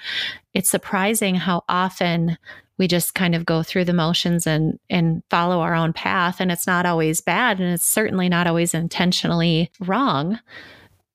It's 0.54 0.70
surprising 0.70 1.34
how 1.34 1.64
often 1.68 2.36
we 2.80 2.88
just 2.88 3.14
kind 3.14 3.34
of 3.34 3.44
go 3.44 3.62
through 3.62 3.84
the 3.84 3.92
motions 3.92 4.46
and 4.46 4.78
and 4.88 5.22
follow 5.28 5.60
our 5.60 5.74
own 5.74 5.92
path. 5.92 6.40
And 6.40 6.50
it's 6.50 6.66
not 6.66 6.86
always 6.86 7.20
bad 7.20 7.60
and 7.60 7.74
it's 7.74 7.84
certainly 7.84 8.30
not 8.30 8.46
always 8.46 8.72
intentionally 8.72 9.70
wrong 9.80 10.40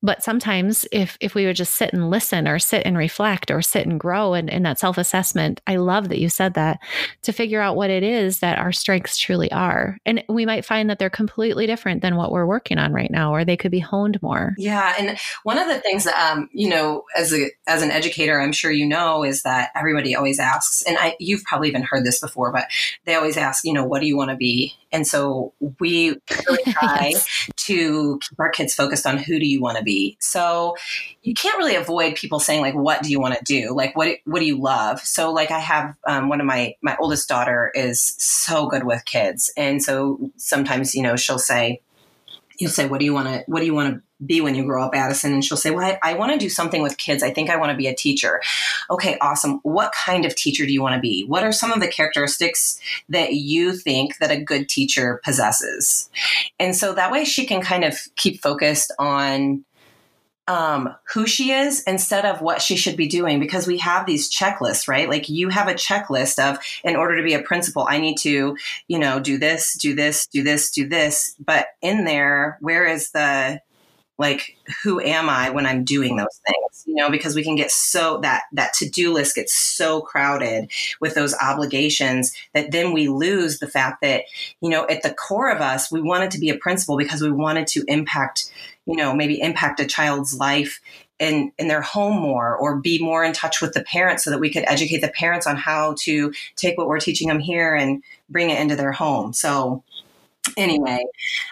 but 0.05 0.23
sometimes 0.23 0.85
if 0.91 1.17
if 1.19 1.35
we 1.35 1.45
would 1.45 1.55
just 1.55 1.73
sit 1.73 1.91
and 1.93 2.09
listen 2.09 2.47
or 2.47 2.59
sit 2.59 2.83
and 2.85 2.97
reflect 2.97 3.49
or 3.49 3.61
sit 3.61 3.87
and 3.87 3.99
grow 3.99 4.33
and 4.33 4.49
in 4.49 4.63
that 4.63 4.79
self-assessment 4.79 5.61
i 5.67 5.75
love 5.75 6.09
that 6.09 6.19
you 6.19 6.29
said 6.29 6.53
that 6.53 6.79
to 7.21 7.33
figure 7.33 7.61
out 7.61 7.75
what 7.75 7.89
it 7.89 8.03
is 8.03 8.39
that 8.39 8.59
our 8.59 8.71
strengths 8.71 9.17
truly 9.17 9.51
are. 9.51 9.97
And 10.05 10.23
we 10.29 10.45
might 10.45 10.65
find 10.65 10.89
that 10.89 10.99
they're 10.99 11.09
completely 11.09 11.65
different 11.65 12.01
than 12.01 12.15
what 12.15 12.31
we're 12.31 12.45
working 12.45 12.77
on 12.77 12.93
right 12.93 13.09
now 13.09 13.33
or 13.33 13.43
they 13.43 13.57
could 13.57 13.71
be 13.71 13.79
honed 13.79 14.21
more. 14.21 14.53
Yeah 14.57 14.93
and 14.99 15.17
one 15.43 15.57
of 15.57 15.67
the 15.67 15.79
things 15.79 16.07
um, 16.07 16.49
you 16.51 16.69
know 16.69 17.03
as 17.15 17.33
a 17.33 17.49
as 17.67 17.81
an 17.81 17.91
educator 17.91 18.39
i'm 18.39 18.51
sure 18.51 18.71
you 18.71 18.85
know 18.85 19.23
is 19.23 19.43
that 19.43 19.71
everybody 19.75 20.15
always 20.15 20.39
asks 20.39 20.81
and 20.83 20.97
i 20.99 21.15
you've 21.19 21.43
probably 21.43 21.67
even 21.67 21.81
heard 21.81 22.05
this 22.05 22.19
before 22.19 22.51
but 22.51 22.65
they 23.05 23.15
always 23.15 23.37
ask 23.37 23.65
you 23.65 23.73
know 23.73 23.85
what 23.85 24.01
do 24.01 24.07
you 24.07 24.17
want 24.17 24.29
to 24.29 24.35
be? 24.35 24.75
And 24.91 25.05
so 25.05 25.53
we 25.79 26.15
really 26.47 26.63
try 26.71 27.09
yes. 27.11 27.49
to 27.57 28.19
keep 28.19 28.39
our 28.39 28.49
kids 28.49 28.73
focused 28.73 29.05
on 29.05 29.17
who 29.17 29.39
do 29.39 29.45
you 29.45 29.61
want 29.61 29.77
to 29.77 29.83
be 29.83 29.94
So 30.19 30.75
you 31.23 31.33
can't 31.33 31.57
really 31.57 31.75
avoid 31.75 32.15
people 32.15 32.39
saying 32.39 32.61
like, 32.61 32.75
"What 32.75 33.03
do 33.03 33.09
you 33.09 33.19
want 33.19 33.37
to 33.37 33.43
do? 33.43 33.73
Like, 33.73 33.95
what 33.95 34.17
what 34.25 34.39
do 34.39 34.45
you 34.45 34.59
love?" 34.59 34.99
So 35.01 35.31
like, 35.31 35.51
I 35.51 35.59
have 35.59 35.95
um, 36.07 36.29
one 36.29 36.39
of 36.39 36.45
my 36.45 36.75
my 36.81 36.95
oldest 36.99 37.27
daughter 37.27 37.71
is 37.73 38.15
so 38.17 38.67
good 38.67 38.83
with 38.83 39.05
kids, 39.05 39.51
and 39.57 39.81
so 39.81 40.31
sometimes 40.37 40.95
you 40.95 41.03
know 41.03 41.15
she'll 41.15 41.39
say, 41.39 41.81
"You'll 42.59 42.71
say, 42.71 42.87
what 42.87 42.99
do 42.99 43.05
you 43.05 43.13
want 43.13 43.27
to 43.27 43.43
what 43.47 43.59
do 43.59 43.65
you 43.65 43.73
want 43.73 43.95
to 43.95 44.01
be 44.23 44.41
when 44.41 44.55
you 44.55 44.63
grow 44.63 44.83
up, 44.83 44.95
Addison? 44.95 45.33
And 45.33 45.43
she'll 45.43 45.57
say, 45.57 45.71
Well, 45.71 45.85
I, 45.85 46.11
I 46.11 46.13
want 46.13 46.31
to 46.31 46.37
do 46.37 46.49
something 46.49 46.81
with 46.81 46.97
kids. 46.97 47.23
I 47.23 47.31
think 47.31 47.49
I 47.49 47.57
want 47.57 47.71
to 47.71 47.77
be 47.77 47.87
a 47.87 47.95
teacher. 47.95 48.41
Okay, 48.89 49.17
awesome. 49.19 49.59
What 49.63 49.91
kind 49.93 50.25
of 50.25 50.35
teacher 50.35 50.65
do 50.65 50.71
you 50.73 50.81
want 50.81 50.95
to 50.95 51.01
be? 51.01 51.25
What 51.25 51.43
are 51.43 51.51
some 51.51 51.71
of 51.71 51.81
the 51.81 51.87
characteristics 51.87 52.79
that 53.09 53.33
you 53.33 53.75
think 53.75 54.17
that 54.17 54.31
a 54.31 54.41
good 54.41 54.69
teacher 54.69 55.19
possesses? 55.23 56.09
And 56.59 56.75
so 56.75 56.93
that 56.93 57.11
way 57.11 57.25
she 57.25 57.45
can 57.45 57.61
kind 57.61 57.83
of 57.83 57.97
keep 58.15 58.41
focused 58.41 58.93
on 58.99 59.65
um, 60.47 60.95
who 61.13 61.25
she 61.25 61.51
is 61.51 61.81
instead 61.83 62.25
of 62.25 62.41
what 62.41 62.61
she 62.61 62.75
should 62.75 62.95
be 62.95 63.07
doing 63.07 63.39
because 63.39 63.65
we 63.65 63.77
have 63.79 64.05
these 64.05 64.31
checklists, 64.31 64.87
right? 64.87 65.09
Like 65.09 65.27
you 65.27 65.49
have 65.49 65.67
a 65.67 65.73
checklist 65.73 66.37
of, 66.39 66.59
in 66.83 66.95
order 66.95 67.17
to 67.17 67.23
be 67.23 67.33
a 67.33 67.41
principal, 67.41 67.85
I 67.89 67.99
need 67.99 68.17
to, 68.19 68.55
you 68.87 68.99
know, 68.99 69.19
do 69.19 69.37
this, 69.37 69.75
do 69.75 69.95
this, 69.95 70.27
do 70.27 70.43
this, 70.43 70.71
do 70.71 70.87
this. 70.87 71.35
But 71.43 71.67
in 71.81 72.05
there, 72.05 72.57
where 72.61 72.85
is 72.85 73.11
the, 73.11 73.61
like 74.17 74.55
who 74.83 75.01
am 75.01 75.29
i 75.29 75.49
when 75.49 75.65
i'm 75.65 75.83
doing 75.83 76.15
those 76.15 76.39
things 76.45 76.83
you 76.85 76.95
know 76.95 77.09
because 77.09 77.35
we 77.35 77.43
can 77.43 77.55
get 77.55 77.69
so 77.69 78.17
that 78.21 78.43
that 78.53 78.73
to-do 78.73 79.11
list 79.11 79.35
gets 79.35 79.53
so 79.53 80.01
crowded 80.01 80.71
with 81.01 81.15
those 81.15 81.35
obligations 81.35 82.33
that 82.53 82.71
then 82.71 82.93
we 82.93 83.09
lose 83.09 83.59
the 83.59 83.67
fact 83.67 84.01
that 84.01 84.23
you 84.61 84.69
know 84.69 84.87
at 84.87 85.03
the 85.03 85.13
core 85.13 85.49
of 85.49 85.61
us 85.61 85.91
we 85.91 86.01
wanted 86.01 86.31
to 86.31 86.39
be 86.39 86.49
a 86.49 86.57
principal 86.57 86.97
because 86.97 87.21
we 87.21 87.31
wanted 87.31 87.67
to 87.67 87.83
impact 87.87 88.51
you 88.85 88.95
know 88.95 89.13
maybe 89.13 89.41
impact 89.41 89.79
a 89.79 89.85
child's 89.85 90.35
life 90.37 90.79
in, 91.19 91.51
in 91.57 91.67
their 91.67 91.81
home 91.81 92.19
more 92.19 92.55
or 92.55 92.77
be 92.77 92.99
more 93.01 93.23
in 93.23 93.33
touch 93.33 93.61
with 93.61 93.73
the 93.73 93.83
parents 93.83 94.23
so 94.23 94.29
that 94.31 94.39
we 94.39 94.51
could 94.51 94.65
educate 94.67 94.99
the 94.99 95.07
parents 95.09 95.47
on 95.47 95.55
how 95.55 95.95
to 95.99 96.33
take 96.55 96.77
what 96.77 96.87
we're 96.87 96.99
teaching 96.99 97.27
them 97.27 97.39
here 97.39 97.73
and 97.73 98.03
bring 98.29 98.49
it 98.49 98.59
into 98.59 98.75
their 98.75 98.91
home. 98.91 99.31
So 99.31 99.83
anyway, 100.57 101.03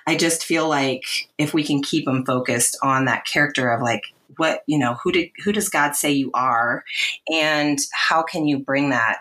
I 0.05 0.15
just 0.15 0.45
feel 0.45 0.67
like 0.67 1.03
if 1.37 1.53
we 1.53 1.63
can 1.63 1.81
keep 1.81 2.05
them 2.05 2.25
focused 2.25 2.77
on 2.83 3.05
that 3.05 3.25
character 3.25 3.71
of 3.71 3.81
like 3.81 4.03
what 4.37 4.63
you 4.65 4.79
know 4.79 4.95
who 4.95 5.11
did 5.11 5.29
who 5.43 5.51
does 5.51 5.69
God 5.69 5.95
say 5.95 6.11
you 6.11 6.31
are, 6.33 6.83
and 7.31 7.79
how 7.91 8.23
can 8.23 8.47
you 8.47 8.59
bring 8.59 8.89
that 8.89 9.19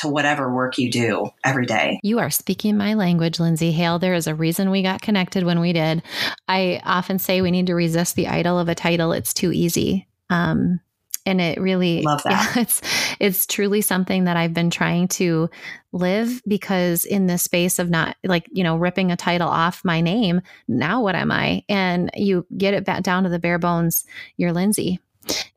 to 0.00 0.08
whatever 0.08 0.52
work 0.52 0.78
you 0.78 0.90
do 0.90 1.28
every 1.44 1.66
day. 1.66 2.00
You 2.02 2.18
are 2.18 2.30
speaking 2.30 2.76
my 2.76 2.94
language, 2.94 3.38
Lindsay 3.38 3.72
Hale. 3.72 3.98
There 3.98 4.14
is 4.14 4.26
a 4.26 4.34
reason 4.34 4.70
we 4.70 4.82
got 4.82 5.02
connected 5.02 5.44
when 5.44 5.60
we 5.60 5.72
did. 5.72 6.02
I 6.48 6.80
often 6.84 7.18
say 7.18 7.40
we 7.40 7.50
need 7.50 7.66
to 7.66 7.74
resist 7.74 8.16
the 8.16 8.28
idol 8.28 8.58
of 8.58 8.68
a 8.68 8.74
title. 8.74 9.12
It's 9.12 9.34
too 9.34 9.52
easy. 9.52 10.06
Um, 10.30 10.80
and 11.26 11.40
it 11.40 11.60
really 11.60 12.02
love 12.02 12.22
that. 12.22 12.54
Yeah, 12.56 12.62
it's 12.62 12.80
it's 13.18 13.46
truly 13.46 13.82
something 13.82 14.24
that 14.24 14.36
I've 14.36 14.54
been 14.54 14.70
trying 14.70 15.08
to 15.08 15.50
live 15.92 16.40
because 16.46 17.04
in 17.04 17.26
this 17.26 17.42
space 17.42 17.78
of 17.78 17.90
not 17.90 18.16
like 18.24 18.46
you 18.50 18.64
know 18.64 18.76
ripping 18.76 19.12
a 19.12 19.16
title 19.16 19.48
off 19.48 19.84
my 19.84 20.00
name, 20.00 20.40
now 20.66 21.02
what 21.02 21.14
am 21.14 21.30
I? 21.30 21.62
And 21.68 22.10
you 22.14 22.46
get 22.56 22.74
it 22.74 22.84
back 22.84 23.02
down 23.02 23.24
to 23.24 23.28
the 23.28 23.38
bare 23.38 23.58
bones. 23.58 24.04
You're 24.36 24.52
Lindsay, 24.52 24.98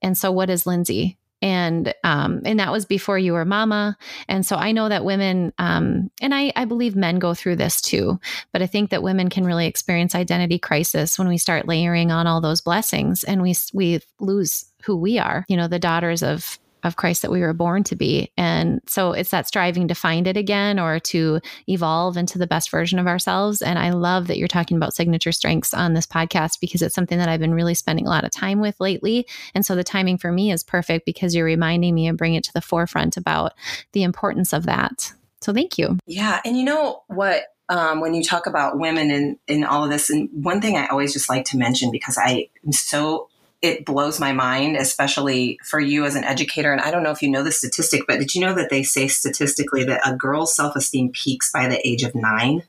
and 0.01 0.17
so 0.17 0.31
what 0.31 0.49
is 0.49 0.67
Lindsay? 0.67 1.17
And 1.43 1.93
um, 2.05 2.41
and 2.45 2.57
that 2.59 2.71
was 2.71 2.85
before 2.85 3.19
you 3.19 3.33
were 3.33 3.45
mama. 3.45 3.97
And 4.29 4.45
so 4.45 4.55
i 4.55 4.71
know 4.71 4.89
that 4.89 5.05
women 5.05 5.53
um, 5.59 6.09
and 6.21 6.33
I, 6.33 6.53
I 6.55 6.65
believe 6.65 6.95
men 6.95 7.19
go 7.19 7.33
through 7.33 7.57
this 7.57 7.81
too 7.81 8.19
but 8.51 8.61
i 8.61 8.67
think 8.67 8.89
that 8.89 9.03
women 9.03 9.29
can 9.29 9.43
really 9.43 9.67
experience 9.67 10.15
identity 10.15 10.57
crisis 10.57 11.19
when 11.19 11.27
we 11.27 11.37
start 11.37 11.67
layering 11.67 12.11
on 12.11 12.25
all 12.25 12.39
those 12.41 12.61
blessings 12.61 13.23
and 13.23 13.41
we 13.41 13.53
we 13.73 13.99
lose 14.19 14.65
who 14.83 14.95
we 14.95 15.19
are. 15.19 15.45
You 15.47 15.57
know 15.57 15.67
the 15.67 15.79
daughters 15.79 16.23
of 16.23 16.59
of 16.83 16.95
Christ 16.95 17.21
that 17.21 17.31
we 17.31 17.41
were 17.41 17.53
born 17.53 17.83
to 17.85 17.95
be. 17.95 18.31
And 18.37 18.81
so 18.87 19.13
it's 19.13 19.31
that 19.31 19.47
striving 19.47 19.87
to 19.87 19.95
find 19.95 20.27
it 20.27 20.37
again 20.37 20.79
or 20.79 20.99
to 20.99 21.39
evolve 21.67 22.17
into 22.17 22.37
the 22.37 22.47
best 22.47 22.69
version 22.69 22.99
of 22.99 23.07
ourselves. 23.07 23.61
And 23.61 23.79
I 23.79 23.91
love 23.91 24.27
that 24.27 24.37
you're 24.37 24.47
talking 24.47 24.77
about 24.77 24.93
signature 24.93 25.31
strengths 25.31 25.73
on 25.73 25.93
this 25.93 26.05
podcast 26.05 26.59
because 26.59 26.81
it's 26.81 26.95
something 26.95 27.17
that 27.17 27.29
I've 27.29 27.39
been 27.39 27.53
really 27.53 27.73
spending 27.73 28.05
a 28.05 28.09
lot 28.09 28.23
of 28.23 28.31
time 28.31 28.59
with 28.59 28.79
lately. 28.79 29.27
And 29.55 29.65
so 29.65 29.75
the 29.75 29.83
timing 29.83 30.17
for 30.17 30.31
me 30.31 30.51
is 30.51 30.63
perfect 30.63 31.05
because 31.05 31.35
you're 31.35 31.45
reminding 31.45 31.95
me 31.95 32.07
and 32.07 32.17
bring 32.17 32.35
it 32.35 32.43
to 32.45 32.53
the 32.53 32.61
forefront 32.61 33.17
about 33.17 33.53
the 33.93 34.03
importance 34.03 34.53
of 34.53 34.65
that. 34.65 35.13
So 35.41 35.53
thank 35.53 35.77
you. 35.77 35.97
Yeah. 36.07 36.39
And 36.45 36.57
you 36.57 36.63
know 36.63 37.03
what? 37.07 37.43
Um, 37.69 38.01
when 38.01 38.13
you 38.13 38.23
talk 38.23 38.45
about 38.45 38.77
women 38.77 39.09
and 39.09 39.37
in 39.47 39.63
all 39.63 39.85
of 39.85 39.89
this, 39.89 40.09
and 40.09 40.29
one 40.33 40.61
thing 40.61 40.75
I 40.75 40.87
always 40.87 41.13
just 41.13 41.29
like 41.29 41.45
to 41.45 41.57
mention 41.57 41.91
because 41.91 42.17
I 42.17 42.49
am 42.65 42.73
so 42.73 43.29
it 43.63 43.85
blows 43.85 44.19
my 44.19 44.33
mind, 44.33 44.75
especially 44.75 45.57
for 45.63 45.79
you 45.79 46.05
as 46.05 46.15
an 46.15 46.25
educator. 46.25 46.73
And 46.73 46.81
I 46.81 46.91
don't 46.91 47.01
know 47.01 47.11
if 47.11 47.21
you 47.21 47.29
know 47.29 47.43
the 47.43 47.51
statistic, 47.51 48.03
but 48.05 48.19
did 48.19 48.35
you 48.35 48.41
know 48.41 48.53
that 48.53 48.69
they 48.69 48.83
say 48.83 49.07
statistically 49.07 49.85
that 49.85 50.05
a 50.05 50.15
girl's 50.15 50.53
self 50.53 50.75
esteem 50.75 51.11
peaks 51.11 51.49
by 51.49 51.67
the 51.67 51.87
age 51.87 52.03
of 52.03 52.13
nine? 52.13 52.63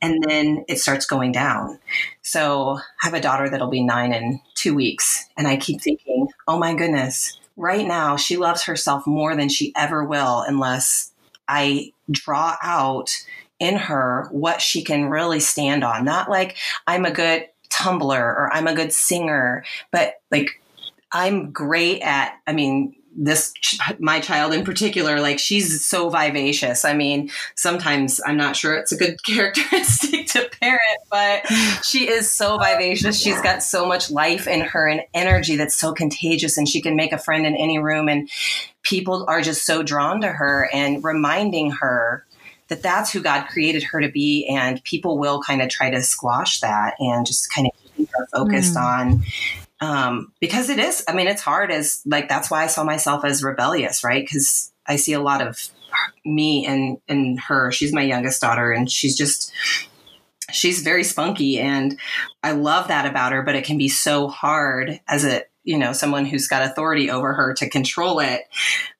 And 0.00 0.22
then 0.22 0.64
it 0.68 0.78
starts 0.78 1.04
going 1.04 1.32
down. 1.32 1.80
So 2.22 2.78
I 2.78 3.06
have 3.06 3.14
a 3.14 3.20
daughter 3.20 3.50
that'll 3.50 3.68
be 3.68 3.82
nine 3.82 4.12
in 4.12 4.40
two 4.54 4.74
weeks. 4.74 5.26
And 5.36 5.48
I 5.48 5.56
keep 5.56 5.80
thinking, 5.80 6.28
oh 6.46 6.58
my 6.58 6.74
goodness, 6.74 7.40
right 7.56 7.86
now 7.86 8.16
she 8.16 8.36
loves 8.36 8.62
herself 8.62 9.08
more 9.08 9.34
than 9.34 9.48
she 9.48 9.72
ever 9.76 10.04
will 10.04 10.44
unless 10.46 11.12
I 11.48 11.92
draw 12.08 12.56
out 12.62 13.10
in 13.58 13.76
her 13.76 14.28
what 14.30 14.60
she 14.60 14.84
can 14.84 15.06
really 15.06 15.40
stand 15.40 15.82
on. 15.82 16.04
Not 16.04 16.30
like 16.30 16.56
I'm 16.86 17.04
a 17.04 17.10
good 17.10 17.48
tumbler 17.74 18.22
or 18.22 18.50
I'm 18.52 18.66
a 18.66 18.74
good 18.74 18.92
singer, 18.92 19.64
but 19.90 20.14
like 20.30 20.60
I'm 21.12 21.50
great 21.50 22.00
at, 22.02 22.34
I 22.46 22.52
mean, 22.52 22.96
this 23.16 23.54
my 23.98 24.18
child 24.18 24.52
in 24.52 24.64
particular 24.64 25.20
like 25.20 25.38
she's 25.38 25.84
so 25.86 26.10
vivacious. 26.10 26.84
I 26.84 26.94
mean 26.94 27.30
sometimes 27.54 28.20
i'm 28.26 28.36
not 28.36 28.56
sure 28.56 28.74
it's 28.74 28.90
a 28.90 28.96
good 28.96 29.22
characteristic 29.24 30.26
to 30.26 30.48
parent 30.60 30.80
but 31.10 31.46
she 31.84 32.08
is 32.08 32.30
so 32.30 32.58
vivacious. 32.58 33.20
She's 33.20 33.40
got 33.40 33.62
so 33.62 33.86
much 33.86 34.10
life 34.10 34.48
in 34.48 34.62
her 34.62 34.88
and 34.88 35.02
energy 35.14 35.56
that's 35.56 35.76
so 35.76 35.92
contagious 35.92 36.56
and 36.56 36.68
she 36.68 36.80
can 36.80 36.96
make 36.96 37.12
a 37.12 37.18
friend 37.18 37.46
in 37.46 37.54
any 37.54 37.78
room 37.78 38.08
and 38.08 38.28
people 38.82 39.24
are 39.28 39.40
just 39.40 39.64
so 39.64 39.82
drawn 39.82 40.20
to 40.22 40.28
her 40.28 40.68
and 40.72 41.04
reminding 41.04 41.70
her 41.70 42.26
that 42.74 42.82
that's 42.82 43.12
who 43.12 43.20
God 43.20 43.46
created 43.46 43.84
her 43.84 44.00
to 44.00 44.08
be. 44.08 44.46
And 44.46 44.82
people 44.82 45.16
will 45.18 45.40
kind 45.40 45.62
of 45.62 45.68
try 45.68 45.90
to 45.90 46.02
squash 46.02 46.60
that 46.60 46.94
and 46.98 47.24
just 47.24 47.52
kind 47.52 47.68
of 47.68 47.96
keep 47.96 48.08
her 48.12 48.26
focused 48.32 48.74
mm. 48.74 48.82
on. 48.82 49.22
Um, 49.80 50.32
because 50.40 50.70
it 50.70 50.78
is, 50.78 51.04
I 51.06 51.14
mean, 51.14 51.28
it's 51.28 51.42
hard 51.42 51.70
as 51.70 52.02
like, 52.04 52.28
that's 52.28 52.50
why 52.50 52.64
I 52.64 52.66
saw 52.66 52.82
myself 52.82 53.24
as 53.24 53.44
rebellious, 53.44 54.02
right? 54.02 54.24
Because 54.24 54.72
I 54.86 54.96
see 54.96 55.12
a 55.12 55.20
lot 55.20 55.46
of 55.46 55.58
me 56.24 56.66
and, 56.66 56.98
and 57.08 57.38
her. 57.38 57.70
She's 57.70 57.92
my 57.92 58.02
youngest 58.02 58.40
daughter 58.40 58.72
and 58.72 58.90
she's 58.90 59.16
just, 59.16 59.52
she's 60.50 60.82
very 60.82 61.04
spunky 61.04 61.60
and 61.60 61.98
I 62.42 62.52
love 62.52 62.88
that 62.88 63.06
about 63.06 63.32
her, 63.32 63.42
but 63.42 63.54
it 63.54 63.64
can 63.64 63.78
be 63.78 63.88
so 63.88 64.28
hard 64.28 65.00
as 65.06 65.24
a 65.24 65.42
you 65.64 65.78
know 65.78 65.92
someone 65.92 66.24
who's 66.24 66.46
got 66.46 66.62
authority 66.62 67.10
over 67.10 67.32
her 67.32 67.54
to 67.54 67.68
control 67.68 68.20
it. 68.20 68.42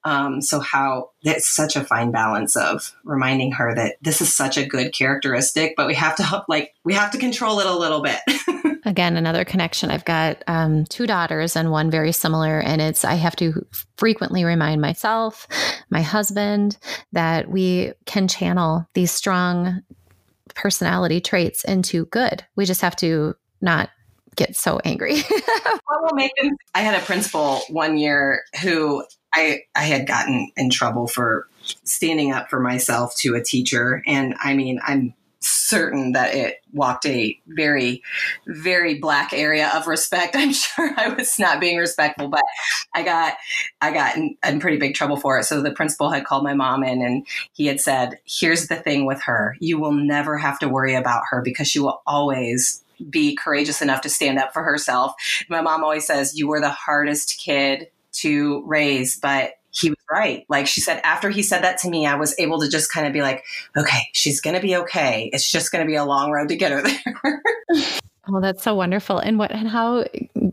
Um, 0.04 0.40
so 0.40 0.60
how 0.60 1.10
it's 1.22 1.48
such 1.48 1.76
a 1.76 1.84
fine 1.84 2.10
balance 2.10 2.56
of 2.56 2.94
reminding 3.04 3.52
her 3.52 3.74
that 3.74 3.96
this 4.02 4.20
is 4.20 4.34
such 4.34 4.58
a 4.58 4.66
good 4.66 4.92
characteristic 4.92 5.74
but 5.76 5.86
we 5.86 5.94
have 5.94 6.16
to 6.16 6.44
like 6.48 6.74
we 6.84 6.94
have 6.94 7.10
to 7.12 7.18
control 7.18 7.60
it 7.60 7.66
a 7.66 7.76
little 7.76 8.02
bit. 8.02 8.20
Again 8.84 9.16
another 9.16 9.44
connection. 9.44 9.90
I've 9.90 10.04
got 10.04 10.42
um, 10.46 10.84
two 10.84 11.06
daughters 11.06 11.56
and 11.56 11.70
one 11.70 11.90
very 11.90 12.12
similar 12.12 12.60
and 12.60 12.82
it's 12.82 13.04
i 13.04 13.14
have 13.14 13.36
to 13.36 13.66
frequently 13.96 14.44
remind 14.44 14.80
myself 14.80 15.46
my 15.90 16.02
husband 16.02 16.76
that 17.12 17.48
we 17.48 17.92
can 18.04 18.28
channel 18.28 18.86
these 18.94 19.10
strong 19.10 19.82
personality 20.54 21.20
traits 21.20 21.64
into 21.64 22.06
good. 22.06 22.44
We 22.56 22.64
just 22.64 22.80
have 22.80 22.96
to 22.96 23.34
not 23.60 23.90
get 24.36 24.56
so 24.56 24.80
angry. 24.84 25.16
I 26.74 26.80
had 26.80 27.00
a 27.00 27.04
principal 27.04 27.62
one 27.68 27.96
year 27.96 28.42
who 28.62 29.04
I 29.34 29.62
I 29.74 29.84
had 29.84 30.06
gotten 30.06 30.50
in 30.56 30.70
trouble 30.70 31.06
for 31.06 31.48
standing 31.84 32.32
up 32.32 32.48
for 32.50 32.60
myself 32.60 33.14
to 33.18 33.34
a 33.34 33.42
teacher, 33.42 34.02
and 34.06 34.34
I 34.42 34.54
mean 34.54 34.80
I'm 34.84 35.14
certain 35.46 36.12
that 36.12 36.34
it 36.34 36.56
walked 36.72 37.04
a 37.06 37.38
very 37.48 38.02
very 38.46 38.98
black 38.98 39.32
area 39.32 39.70
of 39.74 39.86
respect. 39.86 40.34
I'm 40.38 40.52
sure 40.52 40.90
i 40.96 41.08
was 41.08 41.38
not 41.38 41.60
being 41.60 41.76
respectful 41.78 42.28
but 42.28 42.42
i 42.94 43.02
got 43.02 43.34
i 43.80 43.92
got 43.92 44.16
in, 44.16 44.36
in, 44.46 44.60
pretty 44.60 44.78
big 44.78 44.94
trouble 44.94 45.16
for 45.16 45.38
it. 45.38 45.44
So 45.44 45.60
the 45.60 45.72
principal 45.72 46.10
had 46.10 46.24
called 46.24 46.44
my 46.44 46.54
mom 46.54 46.82
in 46.82 47.02
and 47.02 47.26
he 47.52 47.66
had 47.66 47.80
said 47.80 48.18
here's 48.24 48.68
the 48.68 48.76
thing 48.76 49.06
with 49.06 49.22
her. 49.22 49.56
You 49.60 49.78
will 49.78 49.92
never 49.92 50.38
have 50.38 50.58
to 50.60 50.68
worry 50.68 50.94
about 50.94 51.24
her 51.30 51.42
because 51.42 51.68
she 51.68 51.80
will 51.80 52.02
always 52.06 52.83
be 53.10 53.36
courageous 53.36 53.82
enough 53.82 54.00
to 54.02 54.08
stand 54.08 54.38
up 54.38 54.52
for 54.52 54.62
herself. 54.62 55.14
My 55.48 55.60
mom 55.60 55.82
always 55.82 56.06
says, 56.06 56.36
You 56.36 56.48
were 56.48 56.60
the 56.60 56.70
hardest 56.70 57.38
kid 57.38 57.88
to 58.14 58.62
raise, 58.66 59.18
but 59.18 59.54
he 59.74 59.90
was 59.90 59.98
right. 60.10 60.44
Like 60.48 60.66
she 60.66 60.80
said, 60.80 61.00
after 61.02 61.30
he 61.30 61.42
said 61.42 61.62
that 61.62 61.78
to 61.78 61.90
me, 61.90 62.06
I 62.06 62.14
was 62.14 62.38
able 62.38 62.60
to 62.60 62.68
just 62.68 62.92
kind 62.92 63.06
of 63.06 63.12
be 63.12 63.22
like, 63.22 63.44
okay, 63.76 64.08
she's 64.12 64.40
going 64.40 64.54
to 64.54 64.62
be 64.62 64.76
okay. 64.76 65.30
It's 65.32 65.50
just 65.50 65.72
going 65.72 65.84
to 65.84 65.88
be 65.88 65.96
a 65.96 66.04
long 66.04 66.30
road 66.30 66.48
to 66.48 66.56
get 66.56 66.72
her 66.72 66.82
there. 66.82 67.42
Oh, 68.26 68.40
that's 68.40 68.62
so 68.62 68.74
wonderful. 68.74 69.18
And 69.18 69.38
what 69.38 69.50
and 69.50 69.68
how 69.68 70.06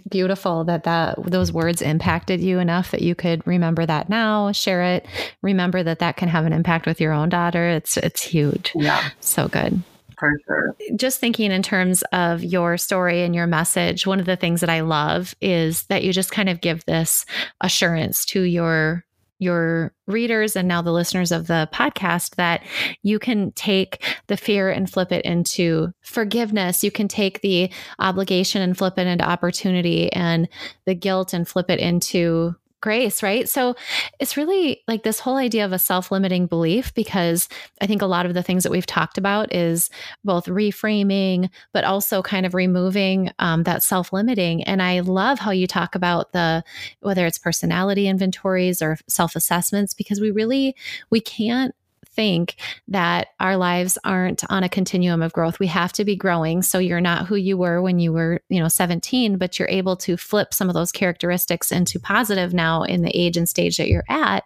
beautiful 0.10 0.66
that 0.66 0.84
that 0.84 1.16
those 1.24 1.54
words 1.54 1.82
impacted 1.82 2.42
you 2.42 2.60
enough 2.60 2.92
that 2.92 3.02
you 3.02 3.16
could 3.16 3.46
remember 3.48 3.86
that 3.86 4.10
now, 4.10 4.52
share 4.52 4.84
it, 4.84 5.06
remember 5.42 5.82
that 5.82 6.00
that 6.00 6.18
can 6.18 6.28
have 6.28 6.46
an 6.46 6.52
impact 6.52 6.86
with 6.86 7.00
your 7.00 7.14
own 7.14 7.30
daughter. 7.30 7.70
It's 7.70 7.96
it's 7.96 8.22
huge. 8.22 8.74
Yeah. 8.76 9.02
So 9.22 9.48
good. 9.48 9.82
For 10.22 10.40
sure. 10.46 10.76
Just 10.96 11.20
thinking 11.20 11.52
in 11.52 11.64
terms 11.64 12.04
of 12.14 12.44
your 12.44 12.78
story 12.78 13.24
and 13.24 13.34
your 13.34 13.48
message, 13.48 14.06
one 14.06 14.20
of 14.20 14.28
the 14.28 14.36
things 14.36 14.62
that 14.62 14.70
I 14.70 14.82
love 14.82 15.34
is 15.42 15.86
that 15.86 16.04
you 16.04 16.14
just 16.14 16.32
kind 16.32 16.48
of 16.48 16.62
give 16.62 16.86
this 16.86 17.26
assurance 17.60 18.24
to 18.28 18.44
your 18.44 19.04
your 19.40 19.92
readers 20.06 20.56
and 20.56 20.68
now 20.68 20.84
the 20.84 20.92
listeners 20.92 21.32
of 21.32 21.48
the 21.48 21.68
podcast 21.74 22.36
that 22.36 22.62
you 23.02 23.18
can 23.18 23.52
take 23.54 24.04
the 24.28 24.38
fear 24.38 24.70
and 24.70 24.92
flip 24.92 25.12
it 25.12 25.26
into 25.26 25.92
forgiveness. 26.02 26.84
You 26.84 26.92
can 26.92 27.08
take 27.08 27.42
the 27.42 27.72
obligation 27.98 28.62
and 28.62 28.78
flip 28.78 29.00
it 29.00 29.08
into 29.08 29.28
opportunity 29.28 30.14
and 30.14 30.48
the 30.86 30.94
guilt 30.94 31.34
and 31.34 31.48
flip 31.48 31.72
it 31.72 31.80
into 31.80 32.56
grace, 32.82 33.24
right? 33.24 33.48
So 33.48 33.76
it's 34.20 34.36
really 34.36 34.82
like 34.88 35.04
this 35.04 35.20
whole 35.20 35.38
idea 35.38 35.66
of 35.66 35.72
a 35.72 35.80
self 35.80 36.12
limiting 36.12 36.48
belief 36.48 36.94
because 36.94 37.48
I 37.80 37.88
think 37.88 38.02
a 38.02 38.08
lot 38.08 38.26
of 38.26 38.34
the 38.34 38.44
things 38.44 38.64
that 38.64 38.72
we've 38.72 38.86
talked 38.86 39.18
about 39.18 39.54
is 39.54 39.90
both 40.24 40.46
reframing, 40.46 41.50
but 41.74 41.84
also 41.84 42.22
kind 42.22 42.46
of 42.46 42.54
removing 42.54 43.32
um, 43.40 43.64
that 43.64 43.84
self 43.84 44.12
limiting. 44.12 44.64
And 44.64 44.82
I 44.82 45.00
love 45.02 45.40
how 45.40 45.52
you 45.52 45.68
talk 45.68 45.96
about 45.96 46.34
the 46.34 46.64
whether 47.02 47.26
it's 47.26 47.38
personality 47.38 48.08
inventories 48.08 48.82
or 48.82 48.98
self 49.08 49.36
assessments 49.36 49.94
because 49.94 50.20
we 50.20 50.32
really 50.32 50.76
we 51.10 51.22
can't 51.22 51.74
think 52.14 52.56
that 52.88 53.30
our 53.40 53.58
lives 53.58 53.98
aren't 54.04 54.44
on 54.50 54.64
a 54.64 54.70
continuum 54.70 55.22
of 55.22 55.34
growth. 55.34 55.60
We 55.60 55.68
have 55.68 55.94
to 55.94 56.06
be 56.06 56.16
growing. 56.16 56.62
So 56.62 56.78
you're 56.78 57.02
not 57.02 57.28
who 57.28 57.36
you 57.36 57.58
were 57.58 57.82
when 57.82 58.00
you 58.00 58.14
were, 58.14 58.42
you 58.50 58.60
know, 58.60 58.68
17, 58.68 59.38
but 59.38 59.58
you're 59.58 59.68
able 59.70 59.96
to 59.98 60.18
flip 60.18 60.54
some 60.54 60.68
of 60.68 60.74
those 60.74 60.92
characteristics 60.92 61.72
into 61.72 62.00
positive 62.00 62.54
now 62.54 62.84
in 62.84 63.02
the 63.02 63.18
age 63.18 63.38
and 63.38 63.48
stage 63.48 63.78
that 63.78 63.88
you're 63.88 64.04
at, 64.10 64.44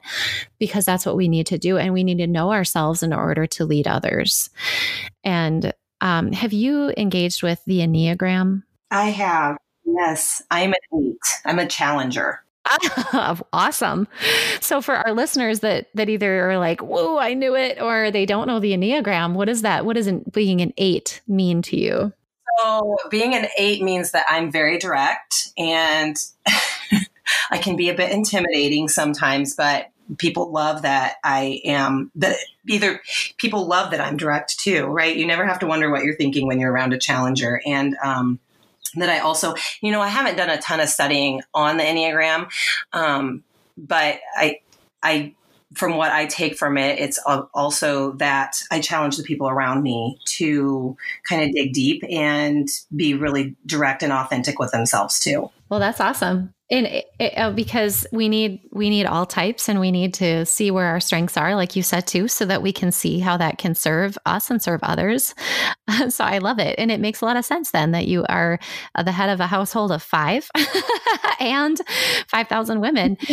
because 0.60 0.86
that's 0.86 1.06
what 1.06 1.17
we 1.17 1.28
need 1.28 1.47
to 1.47 1.58
do. 1.58 1.78
And 1.78 1.93
we 1.93 2.04
need 2.04 2.19
to 2.19 2.28
know 2.28 2.51
ourselves 2.51 3.04
in 3.04 3.13
order 3.13 3.47
to 3.47 3.65
lead 3.65 3.88
others. 3.88 4.49
And 5.23 5.73
um, 6.01 6.32
have 6.32 6.54
you 6.54 6.93
engaged 6.97 7.41
with 7.41 7.63
the 7.65 7.80
Enneagram? 7.80 8.63
I 8.91 9.06
have. 9.06 9.58
Yes, 9.86 10.41
I'm 10.51 10.71
an 10.71 10.99
eight. 10.99 11.17
I'm 11.45 11.60
a 11.60 11.67
challenger. 11.67 12.44
awesome. 13.54 14.08
So 14.60 14.82
for 14.82 14.95
our 14.95 15.13
listeners 15.13 15.60
that 15.62 15.88
that 15.93 16.10
either 16.10 16.49
are 16.49 16.58
like, 16.58 16.82
"Whoa, 16.82 17.17
I 17.17 17.34
knew 17.34 17.56
it," 17.56 17.82
or 17.82 18.12
they 18.12 18.25
don't 18.25 18.47
know 18.47 18.60
the 18.60 18.73
Enneagram, 18.73 19.34
what 19.34 19.49
is 19.49 19.62
that? 19.62 19.86
What 19.86 19.95
does 19.95 20.12
being 20.32 20.62
an 20.62 20.73
eight 20.78 21.21
mean 21.28 21.62
to 21.63 21.78
you? 21.78 22.13
So 22.60 22.97
being 23.10 23.36
an 23.36 23.47
eight 23.58 23.82
means 23.82 24.12
that 24.12 24.25
I'm 24.30 24.51
very 24.51 24.78
direct 24.78 25.49
and 25.58 26.15
I 27.51 27.58
can 27.58 27.75
be 27.75 27.89
a 27.89 27.95
bit 27.95 28.12
intimidating 28.12 28.88
sometimes, 28.88 29.56
but 29.56 29.91
people 30.17 30.51
love 30.51 30.84
that 30.84 31.15
I 31.23 31.62
am 31.65 32.12
that 32.15 32.38
either 32.67 33.01
people 33.38 33.67
love 33.67 33.91
that 33.91 34.01
I'm 34.01 34.17
direct 34.17 34.60
too, 34.60 34.86
right? 34.86 35.15
You 35.15 35.25
never 35.25 35.45
have 35.45 35.60
to 35.60 35.67
wonder 35.67 35.89
what 35.89 36.04
you're 36.04 36.15
thinking 36.15 36.47
when 36.47 36.60
you're 36.60 36.71
around 36.71 36.93
a 36.93 36.97
challenger. 36.97 37.62
And 37.65 37.95
um, 38.04 38.39
that 38.97 39.10
I 39.10 39.19
also, 39.19 39.55
you 39.81 39.91
know, 39.91 40.01
I 40.01 40.08
haven't 40.08 40.38
done 40.38 40.49
a 40.49 40.58
ton 40.58 40.79
of 40.79 40.89
studying 40.89 41.41
on 41.53 41.77
the 41.77 41.84
Enneagram, 41.84 42.49
um, 42.93 43.43
but 43.77 44.19
I, 44.36 44.60
I, 45.03 45.34
from 45.73 45.97
what 45.97 46.12
I 46.12 46.25
take 46.25 46.58
from 46.58 46.77
it, 46.77 46.99
it's 46.99 47.19
also 47.53 48.13
that 48.13 48.55
I 48.71 48.79
challenge 48.79 49.17
the 49.17 49.23
people 49.23 49.49
around 49.49 49.84
me 49.84 50.17
to 50.38 50.95
kind 51.27 51.43
of 51.43 51.53
dig 51.53 51.73
deep 51.73 52.03
and 52.10 52.67
be 52.95 53.13
really 53.13 53.55
direct 53.65 54.01
and 54.01 54.13
authentic 54.13 54.58
with 54.58 54.71
themselves 54.71 55.19
too. 55.19 55.51
Well, 55.69 55.79
that's 55.79 55.99
awesome 55.99 56.54
and 56.71 56.88
it, 56.88 57.06
it, 57.19 57.38
uh, 57.38 57.51
because 57.51 58.08
we 58.12 58.28
need 58.28 58.62
we 58.71 58.89
need 58.89 59.06
all 59.06 59.25
types 59.25 59.69
and 59.69 59.80
we 59.80 59.91
need 59.91 60.15
to 60.15 60.45
see 60.45 60.71
where 60.71 60.88
our 60.88 60.99
strengths 60.99 61.38
are 61.38 61.56
like 61.56 61.75
you 61.75 61.84
said 61.84 62.08
too 62.08 62.28
so 62.28 62.43
that 62.45 62.63
we 62.63 62.73
can 62.73 62.91
see 62.91 63.19
how 63.19 63.38
that 63.38 63.60
can 63.60 63.75
serve 63.75 64.17
us 64.25 64.49
and 64.49 64.62
serve 64.62 64.82
others. 64.84 65.34
So 66.10 66.25
i 66.25 66.39
love 66.39 66.60
it. 66.60 66.75
And 66.78 66.91
it 66.91 66.99
makes 66.99 67.21
a 67.21 67.25
lot 67.25 67.38
of 67.38 67.45
sense 67.45 67.71
then 67.71 67.91
that 67.91 68.08
you 68.08 68.25
are 68.28 68.60
uh, 68.95 69.04
the 69.04 69.12
head 69.12 69.30
of 69.30 69.39
a 69.39 69.47
household 69.47 69.91
of 69.91 70.04
five 70.04 70.49
and 71.39 71.80
5000 72.28 72.82
women. 72.82 73.17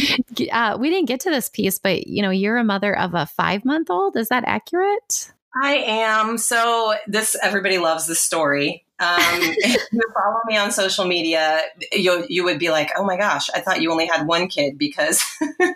Uh, 0.53 0.77
we 0.79 0.91
didn't 0.91 1.09
get 1.09 1.21
to 1.21 1.31
this 1.31 1.49
piece 1.49 1.79
but 1.79 2.07
you 2.07 2.21
know 2.21 2.31
you're 2.31 2.57
a 2.57 2.65
mother 2.65 2.97
of 2.97 3.15
a 3.15 3.27
five 3.27 3.65
month 3.65 3.91
old 3.91 4.17
is 4.17 4.29
that 4.29 4.45
accurate? 4.47 5.33
I 5.61 5.75
am. 5.75 6.39
So 6.39 6.95
this 7.07 7.37
everybody 7.43 7.79
loves 7.79 8.07
this 8.07 8.21
story. 8.21 8.85
Um, 9.03 9.19
if 9.41 9.87
you 9.93 10.01
follow 10.15 10.41
me 10.47 10.57
on 10.57 10.71
social 10.71 11.05
media, 11.05 11.61
you 11.93 12.25
you 12.29 12.45
would 12.45 12.59
be 12.59 12.71
like, 12.71 12.91
oh 12.97 13.05
my 13.05 13.17
gosh, 13.17 13.51
I 13.51 13.61
thought 13.61 13.83
you 13.83 13.91
only 13.91 14.07
had 14.07 14.27
one 14.27 14.49
kid 14.49 14.79
because 14.79 15.23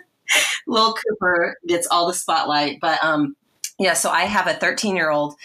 little 0.67 0.93
Cooper 0.93 1.57
gets 1.67 1.87
all 1.87 2.07
the 2.07 2.13
spotlight. 2.13 2.79
But 2.79 3.03
um, 3.03 3.35
yeah, 3.79 3.93
so 3.93 4.09
I 4.09 4.23
have 4.23 4.47
a 4.47 4.53
13 4.53 4.95
year 4.95 5.11
old, 5.11 5.35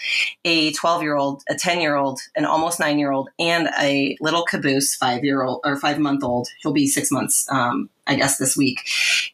a 0.43 0.71
12 0.71 1.03
year 1.03 1.15
old, 1.15 1.43
a 1.49 1.55
10 1.55 1.81
year 1.81 1.95
old, 1.95 2.19
an 2.35 2.45
almost 2.45 2.79
nine 2.79 2.97
year 2.97 3.11
old, 3.11 3.29
and 3.37 3.69
a 3.79 4.17
little 4.21 4.43
caboose 4.43 4.95
five 4.95 5.23
year 5.23 5.43
old 5.43 5.61
or 5.63 5.77
five 5.77 5.99
month 5.99 6.23
old. 6.23 6.47
He'll 6.61 6.73
be 6.73 6.87
six 6.87 7.11
months, 7.11 7.47
um, 7.51 7.89
I 8.07 8.15
guess, 8.15 8.37
this 8.37 8.57
week. 8.57 8.79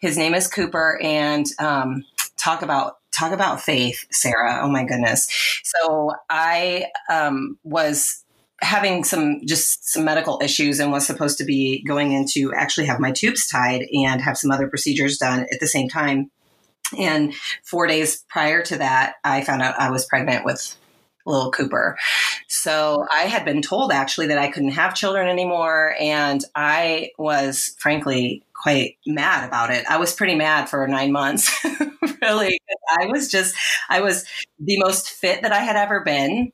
His 0.02 0.18
name 0.18 0.34
is 0.34 0.48
Cooper, 0.48 1.00
and 1.02 1.46
um, 1.60 2.04
talk 2.38 2.62
about 2.62 2.98
talk 3.12 3.32
about 3.32 3.62
faith, 3.62 4.06
Sarah. 4.12 4.60
Oh 4.64 4.70
my 4.70 4.84
goodness. 4.84 5.28
So 5.64 6.14
I 6.30 6.88
um, 7.10 7.58
was 7.64 8.24
having 8.62 9.04
some 9.04 9.42
just 9.46 9.90
some 9.90 10.06
medical 10.06 10.40
issues 10.44 10.80
and 10.80 10.92
was 10.92 11.06
supposed 11.06 11.38
to 11.38 11.46
be 11.46 11.84
going 11.88 12.12
in 12.12 12.26
to 12.34 12.54
actually 12.54 12.88
have 12.88 13.00
my 13.00 13.12
tubes 13.12 13.48
tied 13.48 13.86
and 13.94 14.22
have 14.22 14.38
some 14.38 14.52
other 14.52 14.68
procedures 14.68 15.18
done 15.18 15.42
at 15.52 15.60
the 15.60 15.68
same 15.68 15.90
time. 15.90 16.30
And 16.98 17.34
four 17.64 17.88
days 17.88 18.24
prior 18.28 18.64
to 18.64 18.78
that, 18.78 19.16
I 19.24 19.44
found 19.44 19.62
out 19.62 19.80
I 19.80 19.92
was 19.92 20.06
pregnant 20.06 20.46
with 20.46 20.76
little 21.26 21.52
Cooper. 21.52 21.98
So 22.48 23.06
I 23.14 23.24
had 23.24 23.46
been 23.46 23.62
told 23.62 23.92
actually 23.92 24.28
that 24.28 24.40
I 24.40 24.50
couldn't 24.50 24.72
have 24.72 24.96
children 24.96 25.28
anymore. 25.28 25.96
And 26.00 26.44
I 26.56 27.12
was 27.18 27.76
frankly 27.80 28.44
quite 28.54 28.98
mad 29.06 29.48
about 29.48 29.70
it. 29.70 29.86
I 29.90 29.98
was 29.98 30.14
pretty 30.14 30.36
mad 30.36 30.70
for 30.70 30.86
nine 30.88 31.12
months, 31.12 31.66
really. 32.22 32.60
I 32.90 33.06
was 33.06 33.30
just, 33.30 33.56
I 33.90 34.02
was 34.02 34.26
the 34.60 34.78
most 34.80 35.10
fit 35.10 35.44
that 35.44 35.54
I 35.54 35.60
had 35.60 35.76
ever 35.76 36.02
been. 36.02 36.52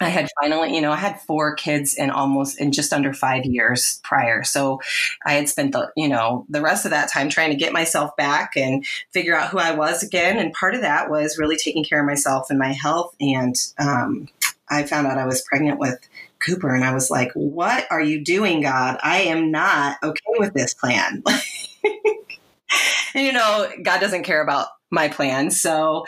I 0.00 0.08
had 0.08 0.28
finally, 0.40 0.74
you 0.74 0.80
know, 0.80 0.92
I 0.92 0.96
had 0.96 1.20
four 1.20 1.54
kids 1.54 1.94
in 1.94 2.10
almost 2.10 2.60
in 2.60 2.72
just 2.72 2.92
under 2.92 3.12
five 3.12 3.44
years 3.44 4.00
prior. 4.02 4.42
So 4.44 4.80
I 5.26 5.34
had 5.34 5.48
spent 5.48 5.72
the, 5.72 5.92
you 5.96 6.08
know, 6.08 6.46
the 6.48 6.62
rest 6.62 6.84
of 6.84 6.90
that 6.92 7.10
time 7.10 7.28
trying 7.28 7.50
to 7.50 7.56
get 7.56 7.72
myself 7.72 8.16
back 8.16 8.56
and 8.56 8.84
figure 9.12 9.36
out 9.36 9.50
who 9.50 9.58
I 9.58 9.72
was 9.74 10.02
again. 10.02 10.38
And 10.38 10.52
part 10.54 10.74
of 10.74 10.80
that 10.80 11.10
was 11.10 11.38
really 11.38 11.56
taking 11.56 11.84
care 11.84 12.00
of 12.00 12.06
myself 12.06 12.48
and 12.48 12.58
my 12.58 12.72
health. 12.72 13.14
And 13.20 13.54
um, 13.78 14.28
I 14.70 14.84
found 14.84 15.06
out 15.06 15.18
I 15.18 15.26
was 15.26 15.42
pregnant 15.42 15.78
with 15.78 15.98
Cooper, 16.38 16.74
and 16.74 16.84
I 16.84 16.94
was 16.94 17.10
like, 17.10 17.32
"What 17.34 17.86
are 17.90 18.00
you 18.00 18.24
doing, 18.24 18.62
God? 18.62 18.98
I 19.02 19.22
am 19.22 19.50
not 19.50 19.98
okay 20.02 20.20
with 20.38 20.54
this 20.54 20.72
plan." 20.72 21.22
and 23.14 23.26
you 23.26 23.32
know, 23.32 23.70
God 23.82 24.00
doesn't 24.00 24.22
care 24.22 24.42
about 24.42 24.68
my 24.90 25.08
plans, 25.08 25.60
so 25.60 26.06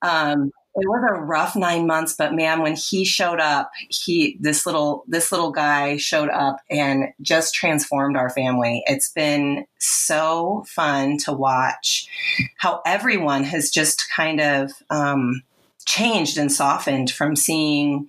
um, 0.00 0.52
it 0.76 0.88
was 0.88 1.04
a 1.08 1.20
rough 1.20 1.54
nine 1.54 1.86
months, 1.86 2.14
but 2.14 2.34
man, 2.34 2.60
when 2.60 2.74
he 2.74 3.04
showed 3.04 3.38
up, 3.38 3.70
he 3.88 4.36
this 4.40 4.66
little 4.66 5.04
this 5.06 5.30
little 5.30 5.52
guy 5.52 5.96
showed 5.96 6.30
up 6.30 6.58
and 6.68 7.12
just 7.22 7.54
transformed 7.54 8.16
our 8.16 8.28
family. 8.30 8.82
It's 8.86 9.10
been 9.10 9.66
so 9.78 10.64
fun 10.66 11.18
to 11.18 11.32
watch 11.32 12.08
how 12.58 12.82
everyone 12.84 13.44
has 13.44 13.70
just 13.70 14.10
kind 14.10 14.40
of 14.40 14.72
um, 14.90 15.42
changed 15.86 16.38
and 16.38 16.50
softened 16.50 17.10
from 17.10 17.36
seeing 17.36 18.08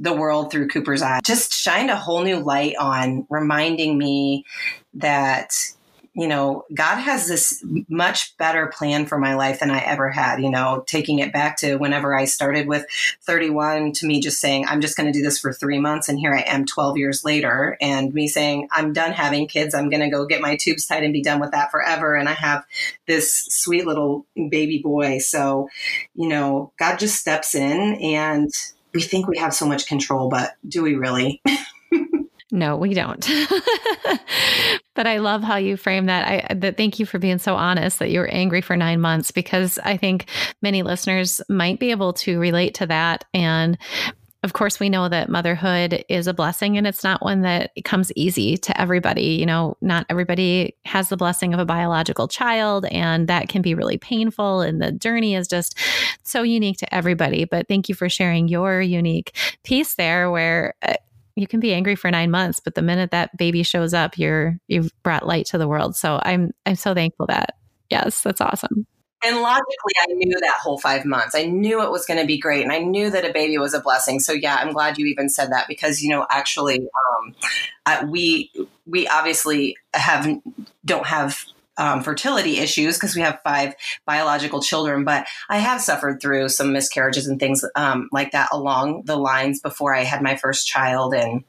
the 0.00 0.12
world 0.12 0.50
through 0.50 0.66
Cooper's 0.68 1.02
eyes. 1.02 1.20
Just 1.24 1.52
shined 1.52 1.90
a 1.90 1.96
whole 1.96 2.24
new 2.24 2.40
light 2.40 2.74
on, 2.80 3.24
reminding 3.30 3.96
me 3.96 4.44
that 4.94 5.52
you 6.18 6.26
know, 6.26 6.64
God 6.74 6.96
has 6.96 7.28
this 7.28 7.64
much 7.88 8.36
better 8.38 8.66
plan 8.66 9.06
for 9.06 9.18
my 9.18 9.36
life 9.36 9.60
than 9.60 9.70
I 9.70 9.78
ever 9.78 10.10
had. 10.10 10.42
You 10.42 10.50
know, 10.50 10.82
taking 10.84 11.20
it 11.20 11.32
back 11.32 11.58
to 11.58 11.76
whenever 11.76 12.12
I 12.12 12.24
started 12.24 12.66
with 12.66 12.84
31, 13.22 13.92
to 13.92 14.06
me 14.06 14.20
just 14.20 14.40
saying, 14.40 14.66
I'm 14.66 14.80
just 14.80 14.96
going 14.96 15.06
to 15.06 15.16
do 15.16 15.22
this 15.22 15.38
for 15.38 15.52
three 15.52 15.78
months. 15.78 16.08
And 16.08 16.18
here 16.18 16.34
I 16.34 16.40
am 16.40 16.66
12 16.66 16.96
years 16.96 17.24
later, 17.24 17.76
and 17.80 18.12
me 18.12 18.26
saying, 18.26 18.66
I'm 18.72 18.92
done 18.92 19.12
having 19.12 19.46
kids. 19.46 19.76
I'm 19.76 19.90
going 19.90 20.00
to 20.00 20.10
go 20.10 20.26
get 20.26 20.40
my 20.40 20.56
tubes 20.56 20.86
tied 20.86 21.04
and 21.04 21.12
be 21.12 21.22
done 21.22 21.38
with 21.38 21.52
that 21.52 21.70
forever. 21.70 22.16
And 22.16 22.28
I 22.28 22.34
have 22.34 22.64
this 23.06 23.46
sweet 23.50 23.86
little 23.86 24.26
baby 24.50 24.80
boy. 24.82 25.18
So, 25.18 25.68
you 26.16 26.28
know, 26.28 26.72
God 26.80 26.98
just 26.98 27.20
steps 27.20 27.54
in 27.54 27.94
and 28.02 28.50
we 28.92 29.02
think 29.02 29.28
we 29.28 29.38
have 29.38 29.54
so 29.54 29.66
much 29.66 29.86
control, 29.86 30.28
but 30.28 30.56
do 30.66 30.82
we 30.82 30.96
really? 30.96 31.40
No, 32.50 32.76
we 32.76 32.94
don't. 32.94 33.20
but 34.94 35.06
I 35.06 35.18
love 35.18 35.42
how 35.42 35.56
you 35.56 35.76
frame 35.76 36.06
that. 36.06 36.26
I 36.26 36.38
uh, 36.50 36.54
that 36.60 36.76
thank 36.76 36.98
you 36.98 37.04
for 37.04 37.18
being 37.18 37.38
so 37.38 37.56
honest 37.56 37.98
that 37.98 38.10
you 38.10 38.20
were 38.20 38.28
angry 38.28 38.62
for 38.62 38.76
9 38.76 39.00
months 39.00 39.30
because 39.30 39.78
I 39.84 39.96
think 39.96 40.26
many 40.62 40.82
listeners 40.82 41.42
might 41.48 41.78
be 41.78 41.90
able 41.90 42.14
to 42.14 42.38
relate 42.40 42.74
to 42.76 42.86
that 42.86 43.24
and 43.34 43.76
of 44.44 44.52
course, 44.52 44.78
we 44.78 44.88
know 44.88 45.08
that 45.08 45.28
motherhood 45.28 46.04
is 46.08 46.28
a 46.28 46.34
blessing 46.34 46.78
and 46.78 46.86
it's 46.86 47.02
not 47.02 47.24
one 47.24 47.42
that 47.42 47.72
comes 47.84 48.12
easy 48.14 48.56
to 48.58 48.80
everybody. 48.80 49.32
You 49.32 49.46
know, 49.46 49.76
not 49.80 50.06
everybody 50.08 50.76
has 50.84 51.08
the 51.08 51.16
blessing 51.16 51.54
of 51.54 51.60
a 51.60 51.64
biological 51.64 52.28
child, 52.28 52.86
and 52.86 53.26
that 53.28 53.48
can 53.48 53.62
be 53.62 53.74
really 53.74 53.98
painful. 53.98 54.60
And 54.60 54.80
the 54.80 54.92
journey 54.92 55.34
is 55.34 55.48
just 55.48 55.76
so 56.22 56.42
unique 56.42 56.78
to 56.78 56.94
everybody. 56.94 57.46
But 57.46 57.66
thank 57.66 57.88
you 57.88 57.96
for 57.96 58.08
sharing 58.08 58.46
your 58.46 58.80
unique 58.80 59.36
piece 59.64 59.94
there 59.94 60.30
where. 60.30 60.74
Uh, 60.82 60.94
You 61.38 61.46
can 61.46 61.60
be 61.60 61.72
angry 61.72 61.94
for 61.94 62.10
nine 62.10 62.32
months, 62.32 62.58
but 62.58 62.74
the 62.74 62.82
minute 62.82 63.12
that 63.12 63.36
baby 63.36 63.62
shows 63.62 63.94
up, 63.94 64.18
you're 64.18 64.58
you've 64.66 64.90
brought 65.04 65.24
light 65.24 65.46
to 65.46 65.58
the 65.58 65.68
world. 65.68 65.94
So 65.94 66.20
I'm 66.22 66.50
I'm 66.66 66.74
so 66.74 66.94
thankful 66.94 67.26
that 67.26 67.54
yes, 67.90 68.22
that's 68.22 68.40
awesome. 68.40 68.86
And 69.24 69.40
logically, 69.40 69.92
I 70.02 70.12
knew 70.14 70.36
that 70.40 70.58
whole 70.60 70.78
five 70.78 71.04
months. 71.04 71.34
I 71.34 71.44
knew 71.44 71.82
it 71.82 71.90
was 71.90 72.06
going 72.06 72.20
to 72.20 72.26
be 72.26 72.38
great, 72.38 72.62
and 72.62 72.72
I 72.72 72.78
knew 72.78 73.08
that 73.10 73.24
a 73.24 73.32
baby 73.32 73.56
was 73.58 73.72
a 73.72 73.80
blessing. 73.80 74.18
So 74.18 74.32
yeah, 74.32 74.56
I'm 74.56 74.72
glad 74.72 74.98
you 74.98 75.06
even 75.06 75.28
said 75.28 75.52
that 75.52 75.66
because 75.68 76.02
you 76.02 76.10
know, 76.10 76.26
actually, 76.28 76.80
um, 76.80 77.34
I, 77.86 78.04
we 78.04 78.52
we 78.84 79.06
obviously 79.06 79.76
have 79.94 80.28
don't 80.84 81.06
have 81.06 81.38
um, 81.78 82.02
fertility 82.02 82.58
issues 82.58 82.96
because 82.96 83.14
we 83.14 83.22
have 83.22 83.40
five 83.42 83.74
biological 84.04 84.60
children, 84.60 85.04
but 85.04 85.26
I 85.48 85.58
have 85.58 85.80
suffered 85.80 86.20
through 86.20 86.50
some 86.50 86.72
miscarriages 86.72 87.26
and 87.26 87.40
things 87.40 87.64
um, 87.74 88.08
like 88.12 88.32
that 88.32 88.48
along 88.52 89.02
the 89.04 89.16
lines 89.16 89.60
before 89.60 89.94
I 89.94 90.04
had 90.04 90.22
my 90.22 90.36
first 90.36 90.66
child 90.66 91.14
and 91.14 91.44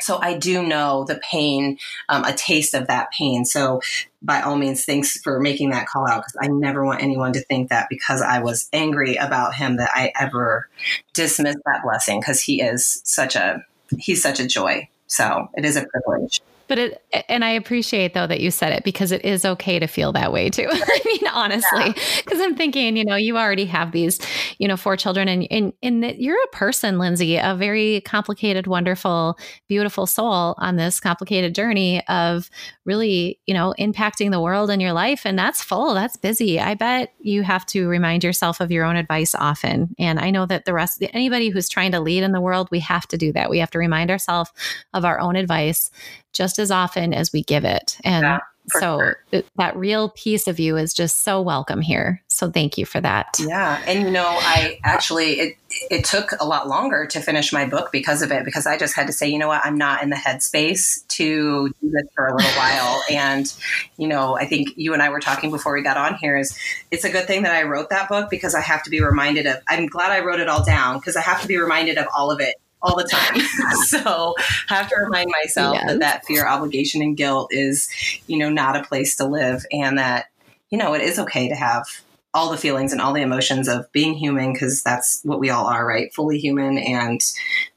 so 0.00 0.18
I 0.20 0.38
do 0.38 0.62
know 0.62 1.04
the 1.04 1.20
pain, 1.28 1.78
um, 2.08 2.24
a 2.24 2.32
taste 2.32 2.74
of 2.74 2.86
that 2.86 3.10
pain. 3.10 3.44
So 3.44 3.80
by 4.22 4.42
all 4.42 4.56
means, 4.56 4.84
thanks 4.84 5.20
for 5.20 5.40
making 5.40 5.70
that 5.70 5.88
call 5.88 6.08
out 6.08 6.22
because 6.22 6.36
I 6.40 6.46
never 6.46 6.84
want 6.84 7.02
anyone 7.02 7.32
to 7.32 7.40
think 7.40 7.70
that 7.70 7.88
because 7.90 8.22
I 8.22 8.38
was 8.38 8.68
angry 8.72 9.16
about 9.16 9.56
him 9.56 9.76
that 9.78 9.90
I 9.92 10.12
ever 10.18 10.68
dismissed 11.14 11.58
that 11.66 11.82
blessing 11.82 12.20
because 12.20 12.40
he 12.40 12.62
is 12.62 13.00
such 13.04 13.34
a 13.34 13.64
he's 13.98 14.22
such 14.22 14.38
a 14.38 14.46
joy. 14.46 14.88
So 15.08 15.48
it 15.56 15.64
is 15.64 15.76
a 15.76 15.86
privilege. 15.86 16.42
But 16.68 16.78
it, 16.78 17.04
and 17.28 17.44
I 17.44 17.50
appreciate 17.50 18.14
though 18.14 18.26
that 18.26 18.40
you 18.40 18.50
said 18.50 18.72
it 18.72 18.84
because 18.84 19.10
it 19.10 19.24
is 19.24 19.44
okay 19.44 19.78
to 19.78 19.86
feel 19.86 20.12
that 20.12 20.32
way 20.32 20.50
too. 20.50 20.68
I 20.70 21.00
mean, 21.04 21.26
honestly, 21.32 21.94
because 22.16 22.38
yeah. 22.38 22.44
I'm 22.44 22.54
thinking, 22.54 22.96
you 22.96 23.04
know, 23.04 23.16
you 23.16 23.38
already 23.38 23.64
have 23.66 23.92
these, 23.92 24.20
you 24.58 24.68
know, 24.68 24.76
four 24.76 24.96
children 24.96 25.28
and, 25.28 25.46
and, 25.50 25.72
and 25.82 26.04
you're 26.18 26.42
a 26.42 26.48
person, 26.48 26.98
Lindsay, 26.98 27.36
a 27.36 27.54
very 27.54 28.02
complicated, 28.02 28.66
wonderful, 28.66 29.38
beautiful 29.68 30.06
soul 30.06 30.54
on 30.58 30.76
this 30.76 31.00
complicated 31.00 31.54
journey 31.54 32.06
of 32.08 32.50
really, 32.84 33.38
you 33.46 33.54
know, 33.54 33.74
impacting 33.78 34.30
the 34.30 34.40
world 34.40 34.70
in 34.70 34.80
your 34.80 34.92
life. 34.92 35.22
And 35.24 35.38
that's 35.38 35.62
full, 35.62 35.94
that's 35.94 36.16
busy. 36.16 36.60
I 36.60 36.74
bet 36.74 37.12
you 37.20 37.42
have 37.42 37.64
to 37.66 37.88
remind 37.88 38.24
yourself 38.24 38.60
of 38.60 38.70
your 38.70 38.84
own 38.84 38.96
advice 38.96 39.34
often. 39.34 39.94
And 39.98 40.18
I 40.18 40.30
know 40.30 40.46
that 40.46 40.64
the 40.64 40.72
rest, 40.72 41.02
anybody 41.12 41.48
who's 41.48 41.68
trying 41.68 41.92
to 41.92 42.00
lead 42.00 42.22
in 42.22 42.32
the 42.32 42.40
world, 42.40 42.68
we 42.70 42.80
have 42.80 43.06
to 43.08 43.18
do 43.18 43.32
that. 43.32 43.50
We 43.50 43.58
have 43.58 43.70
to 43.70 43.78
remind 43.78 44.10
ourselves 44.10 44.50
of 44.94 45.04
our 45.04 45.20
own 45.20 45.36
advice 45.36 45.90
just 46.32 46.57
as 46.58 46.70
often 46.70 47.12
as 47.14 47.32
we 47.32 47.42
give 47.42 47.64
it. 47.64 47.98
And 48.04 48.24
yeah, 48.24 48.38
so 48.70 48.98
sure. 48.98 49.16
it, 49.32 49.46
that 49.56 49.76
real 49.76 50.10
piece 50.10 50.46
of 50.46 50.58
you 50.58 50.76
is 50.76 50.92
just 50.92 51.24
so 51.24 51.40
welcome 51.40 51.80
here. 51.80 52.22
So 52.28 52.50
thank 52.50 52.78
you 52.78 52.86
for 52.86 53.00
that. 53.00 53.38
Yeah. 53.40 53.82
And 53.86 54.02
you 54.02 54.10
know, 54.10 54.26
I 54.26 54.78
actually 54.84 55.40
it 55.40 55.56
it 55.90 56.04
took 56.04 56.32
a 56.40 56.44
lot 56.44 56.66
longer 56.66 57.06
to 57.06 57.20
finish 57.20 57.52
my 57.52 57.66
book 57.66 57.92
because 57.92 58.22
of 58.22 58.32
it, 58.32 58.44
because 58.44 58.66
I 58.66 58.78
just 58.78 58.94
had 58.94 59.06
to 59.06 59.12
say, 59.12 59.28
you 59.28 59.38
know 59.38 59.48
what, 59.48 59.60
I'm 59.64 59.76
not 59.76 60.02
in 60.02 60.10
the 60.10 60.16
headspace 60.16 61.06
to 61.08 61.68
do 61.68 61.90
this 61.90 62.08
for 62.14 62.26
a 62.26 62.34
little 62.34 62.50
while. 62.52 63.02
And, 63.18 63.52
you 63.96 64.06
know, 64.06 64.36
I 64.36 64.46
think 64.46 64.70
you 64.76 64.92
and 64.92 65.02
I 65.02 65.08
were 65.08 65.18
talking 65.18 65.50
before 65.50 65.72
we 65.72 65.82
got 65.82 65.96
on 65.96 66.14
here 66.14 66.36
is 66.36 66.56
it's 66.90 67.04
a 67.04 67.10
good 67.10 67.26
thing 67.26 67.42
that 67.42 67.54
I 67.54 67.62
wrote 67.62 67.90
that 67.90 68.08
book 68.08 68.30
because 68.30 68.54
I 68.54 68.60
have 68.60 68.82
to 68.84 68.90
be 68.90 69.00
reminded 69.00 69.46
of 69.46 69.56
I'm 69.68 69.86
glad 69.86 70.12
I 70.12 70.20
wrote 70.20 70.40
it 70.40 70.48
all 70.48 70.64
down 70.64 70.98
because 70.98 71.16
I 71.16 71.20
have 71.22 71.40
to 71.42 71.48
be 71.48 71.56
reminded 71.56 71.98
of 71.98 72.06
all 72.14 72.30
of 72.30 72.40
it 72.40 72.54
all 72.82 72.96
the 72.96 73.04
time. 73.04 73.40
so 73.86 74.34
I 74.70 74.74
have 74.74 74.88
to 74.88 74.96
remind 74.96 75.30
myself 75.42 75.74
yes. 75.74 75.86
that 75.86 76.00
that 76.00 76.24
fear, 76.26 76.46
obligation, 76.46 77.02
and 77.02 77.16
guilt 77.16 77.48
is, 77.52 77.88
you 78.26 78.38
know, 78.38 78.50
not 78.50 78.76
a 78.76 78.82
place 78.82 79.16
to 79.16 79.26
live, 79.26 79.64
and 79.72 79.98
that 79.98 80.26
you 80.70 80.78
know 80.78 80.94
it 80.94 81.02
is 81.02 81.18
okay 81.18 81.48
to 81.48 81.54
have 81.54 81.86
all 82.34 82.50
the 82.50 82.58
feelings 82.58 82.92
and 82.92 83.00
all 83.00 83.12
the 83.12 83.22
emotions 83.22 83.68
of 83.68 83.90
being 83.92 84.14
human 84.14 84.52
because 84.52 84.82
that's 84.82 85.20
what 85.24 85.40
we 85.40 85.50
all 85.50 85.66
are, 85.66 85.86
right? 85.86 86.12
Fully 86.14 86.38
human 86.38 86.78
and 86.78 87.20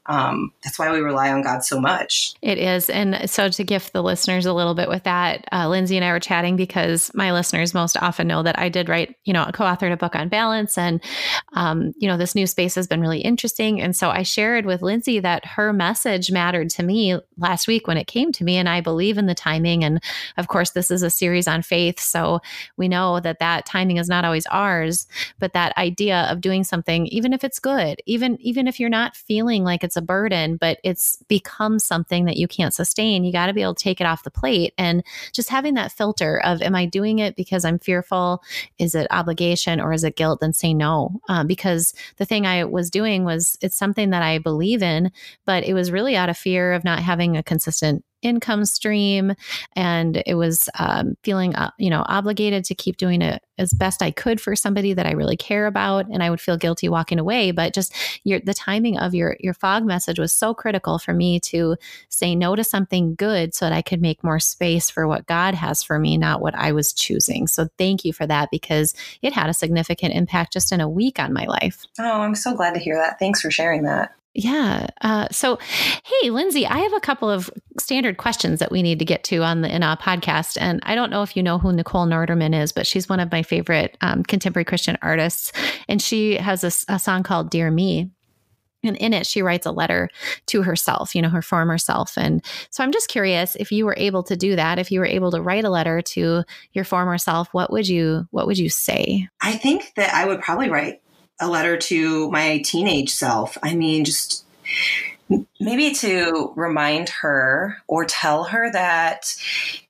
um, 0.06 0.52
that's 0.64 0.80
why 0.80 0.90
we 0.90 0.98
rely 0.98 1.30
on 1.30 1.42
God 1.42 1.64
so 1.64 1.80
much. 1.80 2.34
It 2.42 2.58
is. 2.58 2.90
And 2.90 3.30
so, 3.30 3.48
to 3.48 3.62
gift 3.62 3.92
the 3.92 4.02
listeners 4.02 4.46
a 4.46 4.52
little 4.52 4.74
bit 4.74 4.88
with 4.88 5.04
that, 5.04 5.46
uh, 5.52 5.68
Lindsay 5.68 5.96
and 5.96 6.04
I 6.04 6.10
were 6.10 6.18
chatting 6.18 6.56
because 6.56 7.12
my 7.14 7.32
listeners 7.32 7.72
most 7.72 7.96
often 7.96 8.26
know 8.26 8.42
that 8.42 8.58
I 8.58 8.68
did 8.68 8.88
write, 8.88 9.14
you 9.24 9.32
know, 9.32 9.48
co 9.54 9.62
authored 9.64 9.92
a 9.92 9.96
book 9.96 10.16
on 10.16 10.28
balance. 10.28 10.76
And, 10.76 11.00
um, 11.52 11.92
you 11.98 12.08
know, 12.08 12.16
this 12.16 12.34
new 12.34 12.48
space 12.48 12.74
has 12.74 12.88
been 12.88 13.00
really 13.00 13.20
interesting. 13.20 13.80
And 13.80 13.94
so, 13.94 14.10
I 14.10 14.24
shared 14.24 14.66
with 14.66 14.82
Lindsay 14.82 15.20
that 15.20 15.46
her 15.46 15.72
message 15.72 16.32
mattered 16.32 16.70
to 16.70 16.82
me 16.82 17.16
last 17.36 17.68
week 17.68 17.86
when 17.86 17.96
it 17.96 18.08
came 18.08 18.32
to 18.32 18.44
me. 18.44 18.56
And 18.56 18.68
I 18.68 18.80
believe 18.80 19.18
in 19.18 19.26
the 19.26 19.36
timing. 19.36 19.84
And 19.84 20.02
of 20.36 20.48
course, 20.48 20.70
this 20.70 20.90
is 20.90 21.04
a 21.04 21.10
series 21.10 21.46
on 21.46 21.62
faith. 21.62 22.00
So, 22.00 22.40
we 22.76 22.88
know 22.88 23.20
that 23.20 23.38
that 23.38 23.66
timing 23.66 23.98
is 23.98 24.08
not 24.08 24.24
always 24.24 24.46
ours, 24.46 25.06
but 25.38 25.52
that 25.52 25.78
idea 25.78 26.26
of 26.28 26.40
doing 26.40 26.64
something, 26.64 27.06
even 27.06 27.32
if 27.32 27.44
it's 27.44 27.60
good, 27.60 28.02
even, 28.04 28.36
even 28.40 28.66
if 28.66 28.80
you're 28.80 28.90
not 28.90 29.14
feeling 29.14 29.62
like 29.62 29.84
it's 29.84 29.91
it's 29.92 29.96
a 29.98 30.02
burden, 30.02 30.56
but 30.56 30.78
it's 30.82 31.22
become 31.28 31.78
something 31.78 32.24
that 32.24 32.38
you 32.38 32.48
can't 32.48 32.72
sustain. 32.72 33.24
You 33.24 33.32
got 33.32 33.46
to 33.46 33.52
be 33.52 33.60
able 33.60 33.74
to 33.74 33.84
take 33.84 34.00
it 34.00 34.06
off 34.06 34.22
the 34.22 34.30
plate. 34.30 34.72
And 34.78 35.04
just 35.34 35.50
having 35.50 35.74
that 35.74 35.92
filter 35.92 36.40
of, 36.42 36.62
am 36.62 36.74
I 36.74 36.86
doing 36.86 37.18
it 37.18 37.36
because 37.36 37.66
I'm 37.66 37.78
fearful? 37.78 38.42
Is 38.78 38.94
it 38.94 39.06
obligation 39.10 39.82
or 39.82 39.92
is 39.92 40.02
it 40.02 40.16
guilt? 40.16 40.40
Then 40.40 40.54
say 40.54 40.72
no. 40.72 41.20
Um, 41.28 41.46
because 41.46 41.92
the 42.16 42.24
thing 42.24 42.46
I 42.46 42.64
was 42.64 42.88
doing 42.88 43.24
was, 43.24 43.58
it's 43.60 43.76
something 43.76 44.10
that 44.10 44.22
I 44.22 44.38
believe 44.38 44.82
in, 44.82 45.12
but 45.44 45.62
it 45.62 45.74
was 45.74 45.92
really 45.92 46.16
out 46.16 46.30
of 46.30 46.38
fear 46.38 46.72
of 46.72 46.84
not 46.84 47.00
having 47.00 47.36
a 47.36 47.42
consistent 47.42 48.02
income 48.22 48.64
stream 48.64 49.34
and 49.74 50.22
it 50.26 50.34
was 50.34 50.68
um, 50.78 51.16
feeling 51.22 51.54
uh, 51.54 51.70
you 51.78 51.90
know 51.90 52.04
obligated 52.06 52.64
to 52.64 52.74
keep 52.74 52.96
doing 52.96 53.20
it 53.20 53.42
as 53.58 53.72
best 53.72 54.02
i 54.02 54.10
could 54.10 54.40
for 54.40 54.56
somebody 54.56 54.94
that 54.94 55.06
i 55.06 55.12
really 55.12 55.36
care 55.36 55.66
about 55.66 56.06
and 56.06 56.22
i 56.22 56.30
would 56.30 56.40
feel 56.40 56.56
guilty 56.56 56.88
walking 56.88 57.18
away. 57.18 57.50
But 57.50 57.74
just 57.74 57.94
your 58.24 58.40
the 58.40 58.54
timing 58.54 58.98
of 58.98 59.14
your 59.14 59.36
your 59.40 59.54
fog 59.54 59.84
message 59.84 60.18
was 60.18 60.32
so 60.32 60.54
critical 60.54 60.98
for 60.98 61.12
me 61.12 61.40
to 61.40 61.76
say 62.08 62.34
no 62.34 62.54
to 62.54 62.64
something 62.64 63.14
good 63.14 63.54
so 63.54 63.64
that 63.64 63.72
i 63.72 63.82
could 63.82 64.00
make 64.00 64.22
more 64.22 64.38
space 64.38 64.90
for 64.90 65.06
what 65.08 65.26
god 65.26 65.54
has 65.54 65.82
for 65.82 65.98
me 65.98 66.16
not 66.16 66.40
what 66.40 66.54
i 66.54 66.72
was 66.72 66.92
choosing. 66.92 67.46
So 67.46 67.68
thank 67.78 68.04
you 68.04 68.12
for 68.12 68.26
that 68.26 68.50
because 68.50 68.94
it 69.22 69.32
had 69.32 69.50
a 69.50 69.54
significant 69.54 70.14
impact 70.14 70.52
just 70.52 70.72
in 70.72 70.80
a 70.80 70.88
week 70.88 71.18
on 71.18 71.32
my 71.32 71.44
life. 71.44 71.84
Oh 71.98 72.20
i'm 72.20 72.34
so 72.34 72.54
glad 72.54 72.74
to 72.74 72.80
hear 72.80 72.96
that. 72.96 73.18
Thanks 73.18 73.40
for 73.40 73.50
sharing 73.50 73.82
that 73.82 74.14
yeah. 74.34 74.86
Uh, 75.02 75.28
so, 75.30 75.58
hey, 76.04 76.30
Lindsay, 76.30 76.66
I 76.66 76.78
have 76.78 76.94
a 76.94 77.00
couple 77.00 77.28
of 77.28 77.50
standard 77.78 78.16
questions 78.16 78.60
that 78.60 78.72
we 78.72 78.82
need 78.82 78.98
to 78.98 79.04
get 79.04 79.24
to 79.24 79.42
on 79.42 79.60
the 79.60 79.74
In 79.74 79.82
Awe 79.82 79.96
podcast, 79.96 80.56
and 80.60 80.80
I 80.84 80.94
don't 80.94 81.10
know 81.10 81.22
if 81.22 81.36
you 81.36 81.42
know 81.42 81.58
who 81.58 81.72
Nicole 81.72 82.06
Nordeman 82.06 82.54
is, 82.54 82.72
but 82.72 82.86
she's 82.86 83.08
one 83.08 83.20
of 83.20 83.30
my 83.30 83.42
favorite 83.42 83.96
um, 84.00 84.22
contemporary 84.22 84.64
Christian 84.64 84.96
artists, 85.02 85.52
and 85.86 86.00
she 86.00 86.36
has 86.36 86.64
a, 86.64 86.94
a 86.94 86.98
song 86.98 87.22
called 87.22 87.50
"Dear 87.50 87.70
Me." 87.70 88.10
And 88.84 88.96
in 88.96 89.12
it, 89.12 89.26
she 89.26 89.42
writes 89.42 89.66
a 89.66 89.70
letter 89.70 90.08
to 90.46 90.62
herself, 90.62 91.14
you 91.14 91.22
know, 91.22 91.28
her 91.28 91.42
former 91.42 91.78
self. 91.78 92.18
And 92.18 92.44
so 92.70 92.82
I'm 92.82 92.90
just 92.90 93.08
curious 93.08 93.54
if 93.54 93.70
you 93.70 93.86
were 93.86 93.94
able 93.96 94.24
to 94.24 94.36
do 94.36 94.56
that, 94.56 94.80
if 94.80 94.90
you 94.90 94.98
were 94.98 95.06
able 95.06 95.30
to 95.30 95.40
write 95.40 95.64
a 95.64 95.70
letter 95.70 96.02
to 96.02 96.42
your 96.72 96.84
former 96.84 97.16
self, 97.16 97.48
what 97.52 97.70
would 97.70 97.86
you 97.86 98.26
what 98.30 98.46
would 98.46 98.58
you 98.58 98.68
say? 98.68 99.28
I 99.40 99.52
think 99.52 99.92
that 99.94 100.12
I 100.12 100.26
would 100.26 100.40
probably 100.40 100.68
write 100.68 101.00
a 101.40 101.48
letter 101.48 101.76
to 101.76 102.30
my 102.30 102.58
teenage 102.64 103.10
self. 103.10 103.58
I 103.62 103.74
mean, 103.74 104.04
just 104.04 104.44
maybe 105.60 105.92
to 105.92 106.52
remind 106.56 107.08
her 107.08 107.78
or 107.86 108.04
tell 108.04 108.44
her 108.44 108.70
that 108.72 109.34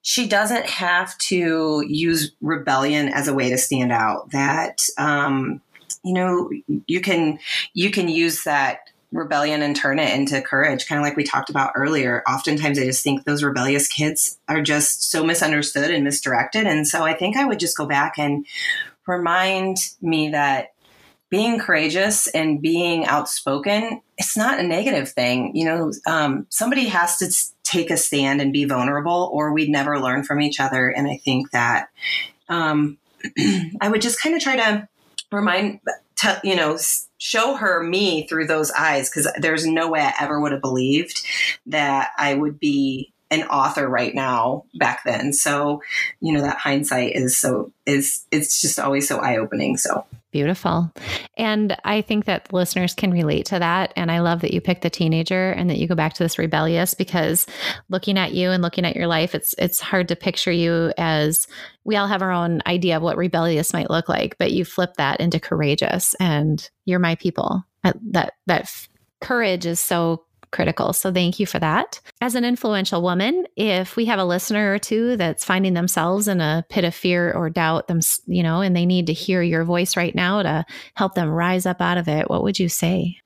she 0.02 0.26
doesn't 0.28 0.66
have 0.66 1.16
to 1.18 1.84
use 1.86 2.32
rebellion 2.40 3.08
as 3.08 3.28
a 3.28 3.34
way 3.34 3.50
to 3.50 3.58
stand 3.58 3.92
out 3.92 4.30
that 4.30 4.82
um, 4.98 5.60
you 6.04 6.12
know 6.12 6.50
you 6.86 7.00
can 7.00 7.38
you 7.74 7.90
can 7.90 8.08
use 8.08 8.44
that 8.44 8.80
rebellion 9.12 9.62
and 9.62 9.76
turn 9.76 9.98
it 9.98 10.14
into 10.14 10.40
courage 10.40 10.86
kind 10.86 10.98
of 10.98 11.04
like 11.04 11.16
we 11.16 11.24
talked 11.24 11.50
about 11.50 11.72
earlier 11.74 12.22
oftentimes 12.26 12.78
i 12.78 12.84
just 12.84 13.04
think 13.04 13.24
those 13.24 13.42
rebellious 13.42 13.86
kids 13.86 14.38
are 14.48 14.62
just 14.62 15.10
so 15.10 15.22
misunderstood 15.22 15.90
and 15.90 16.02
misdirected 16.02 16.66
and 16.66 16.88
so 16.88 17.04
i 17.04 17.12
think 17.12 17.36
i 17.36 17.44
would 17.44 17.60
just 17.60 17.76
go 17.76 17.84
back 17.84 18.18
and 18.18 18.46
remind 19.06 19.76
me 20.00 20.30
that 20.30 20.72
being 21.32 21.58
courageous 21.58 22.26
and 22.26 22.60
being 22.60 23.06
outspoken, 23.06 24.02
it's 24.18 24.36
not 24.36 24.60
a 24.60 24.62
negative 24.62 25.08
thing. 25.08 25.56
You 25.56 25.64
know, 25.64 25.92
um, 26.06 26.46
somebody 26.50 26.84
has 26.88 27.16
to 27.16 27.32
take 27.64 27.90
a 27.90 27.96
stand 27.96 28.42
and 28.42 28.52
be 28.52 28.66
vulnerable, 28.66 29.30
or 29.32 29.50
we'd 29.50 29.70
never 29.70 29.98
learn 29.98 30.24
from 30.24 30.42
each 30.42 30.60
other. 30.60 30.90
And 30.90 31.08
I 31.08 31.16
think 31.24 31.50
that 31.52 31.88
um, 32.50 32.98
I 33.80 33.88
would 33.88 34.02
just 34.02 34.20
kind 34.20 34.36
of 34.36 34.42
try 34.42 34.56
to 34.56 34.86
remind, 35.32 35.80
t- 36.16 36.28
you 36.44 36.54
know, 36.54 36.76
show 37.16 37.54
her 37.54 37.82
me 37.82 38.26
through 38.26 38.46
those 38.46 38.70
eyes 38.70 39.08
because 39.08 39.26
there's 39.38 39.66
no 39.66 39.88
way 39.88 40.00
I 40.00 40.12
ever 40.20 40.38
would 40.38 40.52
have 40.52 40.60
believed 40.60 41.26
that 41.64 42.10
I 42.18 42.34
would 42.34 42.60
be 42.60 43.10
an 43.30 43.44
author 43.44 43.88
right 43.88 44.14
now 44.14 44.64
back 44.74 45.00
then. 45.06 45.32
So, 45.32 45.80
you 46.20 46.34
know, 46.34 46.42
that 46.42 46.58
hindsight 46.58 47.12
is 47.14 47.38
so 47.38 47.72
is 47.86 48.26
it's 48.30 48.60
just 48.60 48.78
always 48.78 49.08
so 49.08 49.20
eye 49.20 49.38
opening. 49.38 49.78
So 49.78 50.04
Beautiful. 50.32 50.90
And 51.36 51.76
I 51.84 52.00
think 52.00 52.24
that 52.24 52.50
listeners 52.54 52.94
can 52.94 53.10
relate 53.10 53.44
to 53.46 53.58
that. 53.58 53.92
And 53.96 54.10
I 54.10 54.20
love 54.20 54.40
that 54.40 54.54
you 54.54 54.62
picked 54.62 54.80
the 54.80 54.88
teenager 54.88 55.50
and 55.50 55.68
that 55.68 55.76
you 55.76 55.86
go 55.86 55.94
back 55.94 56.14
to 56.14 56.22
this 56.22 56.38
rebellious 56.38 56.94
because 56.94 57.46
looking 57.90 58.16
at 58.16 58.32
you 58.32 58.50
and 58.50 58.62
looking 58.62 58.86
at 58.86 58.96
your 58.96 59.06
life, 59.06 59.34
it's 59.34 59.54
it's 59.58 59.78
hard 59.78 60.08
to 60.08 60.16
picture 60.16 60.50
you 60.50 60.90
as 60.96 61.46
we 61.84 61.96
all 61.96 62.06
have 62.06 62.22
our 62.22 62.30
own 62.30 62.62
idea 62.66 62.96
of 62.96 63.02
what 63.02 63.18
rebellious 63.18 63.74
might 63.74 63.90
look 63.90 64.08
like, 64.08 64.38
but 64.38 64.52
you 64.52 64.64
flip 64.64 64.94
that 64.96 65.20
into 65.20 65.38
courageous 65.38 66.14
and 66.14 66.70
you're 66.86 66.98
my 66.98 67.14
people. 67.16 67.62
That 67.82 68.32
that 68.46 68.70
courage 69.20 69.66
is 69.66 69.80
so 69.80 70.24
critical. 70.52 70.92
So 70.92 71.12
thank 71.12 71.40
you 71.40 71.46
for 71.46 71.58
that. 71.58 72.00
As 72.20 72.34
an 72.34 72.44
influential 72.44 73.02
woman, 73.02 73.46
if 73.56 73.96
we 73.96 74.04
have 74.06 74.18
a 74.18 74.24
listener 74.24 74.72
or 74.72 74.78
two 74.78 75.16
that's 75.16 75.44
finding 75.44 75.74
themselves 75.74 76.28
in 76.28 76.40
a 76.40 76.64
pit 76.68 76.84
of 76.84 76.94
fear 76.94 77.32
or 77.32 77.50
doubt 77.50 77.88
them, 77.88 78.00
you 78.26 78.42
know, 78.42 78.60
and 78.60 78.76
they 78.76 78.86
need 78.86 79.06
to 79.08 79.12
hear 79.12 79.42
your 79.42 79.64
voice 79.64 79.96
right 79.96 80.14
now 80.14 80.42
to 80.42 80.64
help 80.94 81.14
them 81.14 81.28
rise 81.28 81.66
up 81.66 81.80
out 81.80 81.98
of 81.98 82.08
it, 82.08 82.30
what 82.30 82.44
would 82.44 82.58
you 82.58 82.68
say? 82.68 83.16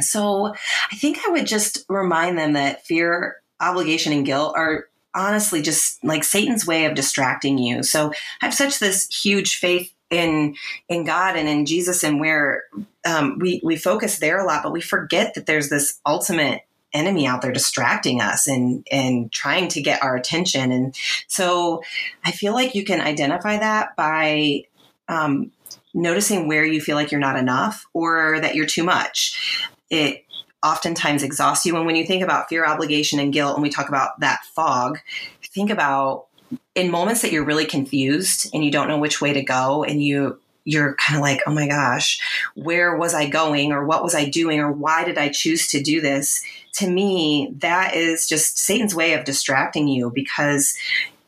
So 0.00 0.52
I 0.90 0.96
think 0.96 1.18
I 1.26 1.30
would 1.30 1.46
just 1.46 1.84
remind 1.88 2.36
them 2.36 2.54
that 2.54 2.84
fear, 2.84 3.36
obligation, 3.60 4.12
and 4.12 4.26
guilt 4.26 4.54
are 4.56 4.86
honestly 5.14 5.62
just 5.62 6.02
like 6.02 6.24
Satan's 6.24 6.66
way 6.66 6.86
of 6.86 6.94
distracting 6.94 7.58
you. 7.58 7.82
So 7.82 8.12
I 8.40 8.46
have 8.46 8.54
such 8.54 8.78
this 8.78 9.08
huge 9.08 9.56
faith 9.56 9.92
in 10.10 10.54
in 10.88 11.04
God 11.04 11.36
and 11.36 11.48
in 11.48 11.66
Jesus 11.66 12.04
and 12.04 12.20
where 12.20 12.64
um, 13.06 13.38
we 13.40 13.60
we 13.64 13.76
focus 13.76 14.18
there 14.18 14.38
a 14.38 14.44
lot, 14.44 14.62
but 14.62 14.72
we 14.72 14.80
forget 14.80 15.34
that 15.34 15.46
there's 15.46 15.68
this 15.68 16.00
ultimate 16.06 16.62
enemy 16.92 17.26
out 17.26 17.42
there 17.42 17.52
distracting 17.52 18.20
us 18.20 18.46
and 18.46 18.86
and 18.90 19.32
trying 19.32 19.68
to 19.68 19.82
get 19.82 20.02
our 20.02 20.16
attention. 20.16 20.72
And 20.72 20.94
so 21.26 21.82
I 22.24 22.32
feel 22.32 22.52
like 22.52 22.74
you 22.74 22.84
can 22.84 23.00
identify 23.00 23.58
that 23.58 23.96
by 23.96 24.64
um, 25.08 25.52
noticing 25.94 26.48
where 26.48 26.64
you 26.64 26.80
feel 26.80 26.96
like 26.96 27.10
you're 27.10 27.20
not 27.20 27.36
enough 27.36 27.86
or 27.92 28.40
that 28.40 28.54
you're 28.54 28.66
too 28.66 28.84
much. 28.84 29.68
It 29.90 30.24
oftentimes 30.62 31.22
exhausts 31.22 31.66
you. 31.66 31.76
And 31.76 31.86
when 31.86 31.96
you 31.96 32.06
think 32.06 32.22
about 32.22 32.48
fear, 32.48 32.64
obligation, 32.64 33.18
and 33.18 33.32
guilt, 33.32 33.54
and 33.54 33.62
we 33.62 33.70
talk 33.70 33.88
about 33.88 34.20
that 34.20 34.44
fog, 34.54 35.00
think 35.42 35.70
about 35.70 36.26
in 36.74 36.90
moments 36.90 37.22
that 37.22 37.32
you're 37.32 37.44
really 37.44 37.66
confused 37.66 38.48
and 38.54 38.64
you 38.64 38.70
don't 38.70 38.88
know 38.88 38.98
which 38.98 39.20
way 39.20 39.32
to 39.32 39.42
go 39.42 39.84
and 39.84 40.02
you 40.02 40.38
you're 40.64 40.94
kind 40.94 41.16
of 41.16 41.22
like, 41.22 41.40
oh 41.46 41.52
my 41.52 41.66
gosh, 41.66 42.20
where 42.54 42.96
was 42.96 43.14
I 43.14 43.28
going 43.28 43.72
or 43.72 43.84
what 43.84 44.02
was 44.02 44.14
I 44.14 44.28
doing 44.28 44.60
or 44.60 44.70
why 44.70 45.04
did 45.04 45.18
I 45.18 45.28
choose 45.28 45.66
to 45.68 45.82
do 45.82 46.00
this? 46.00 46.42
To 46.74 46.88
me, 46.88 47.52
that 47.58 47.94
is 47.94 48.28
just 48.28 48.58
Satan's 48.58 48.94
way 48.94 49.14
of 49.14 49.24
distracting 49.24 49.88
you 49.88 50.10
because 50.14 50.74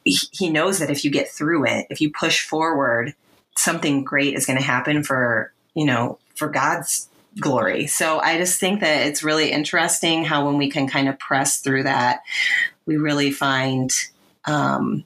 he 0.04 0.50
knows 0.50 0.78
that 0.78 0.90
if 0.90 1.04
you 1.04 1.10
get 1.10 1.30
through 1.30 1.66
it, 1.66 1.86
if 1.90 2.00
you 2.00 2.10
push 2.10 2.46
forward, 2.46 3.14
something 3.56 4.04
great 4.04 4.34
is 4.34 4.46
going 4.46 4.58
to 4.58 4.64
happen 4.64 5.02
for, 5.02 5.52
you 5.74 5.84
know, 5.84 6.18
for 6.34 6.48
God's 6.48 7.08
glory. 7.40 7.86
So 7.86 8.20
I 8.20 8.36
just 8.36 8.60
think 8.60 8.80
that 8.80 9.06
it's 9.06 9.22
really 9.22 9.50
interesting 9.50 10.24
how 10.24 10.46
when 10.46 10.56
we 10.56 10.70
can 10.70 10.88
kind 10.88 11.08
of 11.08 11.18
press 11.18 11.58
through 11.58 11.84
that, 11.84 12.20
we 12.86 12.96
really 12.96 13.32
find 13.32 13.90
um, 14.44 15.04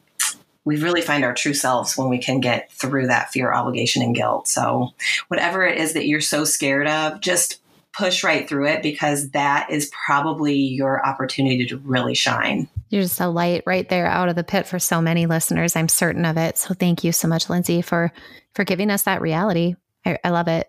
we 0.68 0.76
really 0.76 1.00
find 1.00 1.24
our 1.24 1.32
true 1.32 1.54
selves 1.54 1.96
when 1.96 2.10
we 2.10 2.18
can 2.18 2.40
get 2.40 2.70
through 2.70 3.06
that 3.06 3.32
fear, 3.32 3.50
obligation, 3.50 4.02
and 4.02 4.14
guilt. 4.14 4.46
So, 4.46 4.90
whatever 5.28 5.64
it 5.64 5.78
is 5.78 5.94
that 5.94 6.06
you're 6.06 6.20
so 6.20 6.44
scared 6.44 6.86
of, 6.86 7.22
just 7.22 7.62
push 7.94 8.22
right 8.22 8.46
through 8.46 8.66
it 8.66 8.82
because 8.82 9.30
that 9.30 9.70
is 9.70 9.90
probably 10.06 10.56
your 10.56 11.04
opportunity 11.06 11.64
to 11.64 11.78
really 11.78 12.14
shine. 12.14 12.68
You're 12.90 13.00
just 13.00 13.18
a 13.18 13.28
light 13.28 13.62
right 13.64 13.88
there 13.88 14.06
out 14.06 14.28
of 14.28 14.36
the 14.36 14.44
pit 14.44 14.66
for 14.66 14.78
so 14.78 15.00
many 15.00 15.24
listeners. 15.24 15.74
I'm 15.74 15.88
certain 15.88 16.26
of 16.26 16.36
it. 16.36 16.58
So 16.58 16.74
thank 16.74 17.02
you 17.02 17.12
so 17.12 17.28
much, 17.28 17.48
Lindsay, 17.48 17.80
for 17.80 18.12
for 18.54 18.64
giving 18.64 18.90
us 18.90 19.04
that 19.04 19.22
reality. 19.22 19.74
I, 20.04 20.18
I 20.22 20.28
love 20.28 20.48
it. 20.48 20.68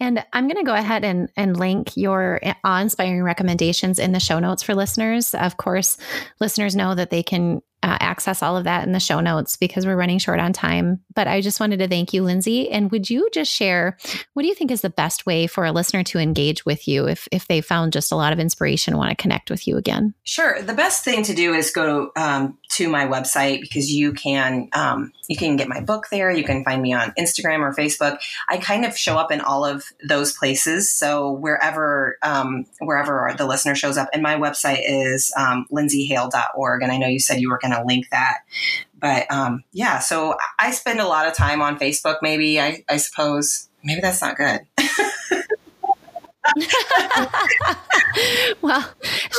And 0.00 0.24
I'm 0.32 0.46
going 0.46 0.56
to 0.56 0.70
go 0.70 0.74
ahead 0.74 1.04
and, 1.04 1.28
and 1.36 1.56
link 1.56 1.96
your 1.96 2.38
eh, 2.42 2.54
awe 2.64 2.80
inspiring 2.80 3.22
recommendations 3.22 3.98
in 3.98 4.12
the 4.12 4.20
show 4.20 4.38
notes 4.38 4.62
for 4.62 4.74
listeners. 4.74 5.34
Of 5.34 5.58
course, 5.58 5.98
listeners 6.40 6.76
know 6.76 6.94
that 6.94 7.10
they 7.10 7.22
can 7.22 7.60
uh, 7.82 7.96
access 8.00 8.42
all 8.42 8.56
of 8.56 8.64
that 8.64 8.84
in 8.86 8.92
the 8.92 9.00
show 9.00 9.20
notes 9.20 9.56
because 9.56 9.86
we're 9.86 9.96
running 9.96 10.18
short 10.18 10.40
on 10.40 10.52
time. 10.52 11.00
But 11.14 11.28
I 11.28 11.40
just 11.40 11.60
wanted 11.60 11.78
to 11.78 11.88
thank 11.88 12.12
you, 12.12 12.22
Lindsay. 12.22 12.70
And 12.70 12.90
would 12.90 13.08
you 13.08 13.28
just 13.32 13.52
share 13.52 13.96
what 14.34 14.42
do 14.42 14.48
you 14.48 14.54
think 14.54 14.70
is 14.70 14.80
the 14.80 14.90
best 14.90 15.26
way 15.26 15.46
for 15.46 15.64
a 15.64 15.72
listener 15.72 16.02
to 16.04 16.18
engage 16.18 16.64
with 16.64 16.88
you 16.88 17.06
if 17.06 17.28
if 17.30 17.46
they 17.46 17.60
found 17.60 17.92
just 17.92 18.10
a 18.10 18.16
lot 18.16 18.32
of 18.32 18.40
inspiration 18.40 18.96
want 18.96 19.10
to 19.10 19.16
connect 19.16 19.50
with 19.50 19.66
you 19.68 19.76
again? 19.76 20.14
Sure. 20.24 20.60
The 20.60 20.74
best 20.74 21.04
thing 21.04 21.22
to 21.24 21.34
do 21.34 21.54
is 21.54 21.70
go 21.70 22.10
um, 22.16 22.58
to 22.70 22.88
my 22.88 23.06
website 23.06 23.60
because 23.60 23.92
you 23.92 24.12
can 24.12 24.68
um, 24.72 25.12
you 25.28 25.36
can 25.36 25.56
get 25.56 25.68
my 25.68 25.80
book 25.80 26.06
there. 26.10 26.30
You 26.30 26.44
can 26.44 26.64
find 26.64 26.82
me 26.82 26.92
on 26.92 27.12
Instagram 27.18 27.60
or 27.60 27.74
Facebook. 27.74 28.18
I 28.48 28.58
kind 28.58 28.84
of 28.84 28.96
show 28.96 29.16
up 29.16 29.30
in 29.30 29.40
all 29.40 29.64
of 29.64 29.84
those 30.08 30.32
places. 30.32 30.92
So 30.92 31.30
wherever 31.32 32.18
um, 32.22 32.66
wherever 32.80 33.32
the 33.36 33.46
listener 33.46 33.74
shows 33.74 33.96
up, 33.96 34.08
and 34.12 34.22
my 34.22 34.34
website 34.34 34.82
is 34.84 35.32
um, 35.36 35.66
lindsayhale.org. 35.70 36.82
And 36.82 36.90
I 36.90 36.96
know 36.96 37.06
you 37.06 37.20
said 37.20 37.40
you 37.40 37.50
were 37.50 37.58
going 37.68 37.80
to 37.80 37.86
link 37.86 38.06
that. 38.10 38.38
But 39.00 39.30
um, 39.30 39.62
yeah, 39.72 40.00
so 40.00 40.36
I 40.58 40.72
spend 40.72 41.00
a 41.00 41.06
lot 41.06 41.26
of 41.26 41.34
time 41.34 41.62
on 41.62 41.78
Facebook, 41.78 42.16
maybe, 42.22 42.60
I, 42.60 42.84
I 42.88 42.96
suppose. 42.96 43.68
Maybe 43.84 44.00
that's 44.00 44.20
not 44.20 44.36
good. 44.36 44.60
well, 48.60 48.92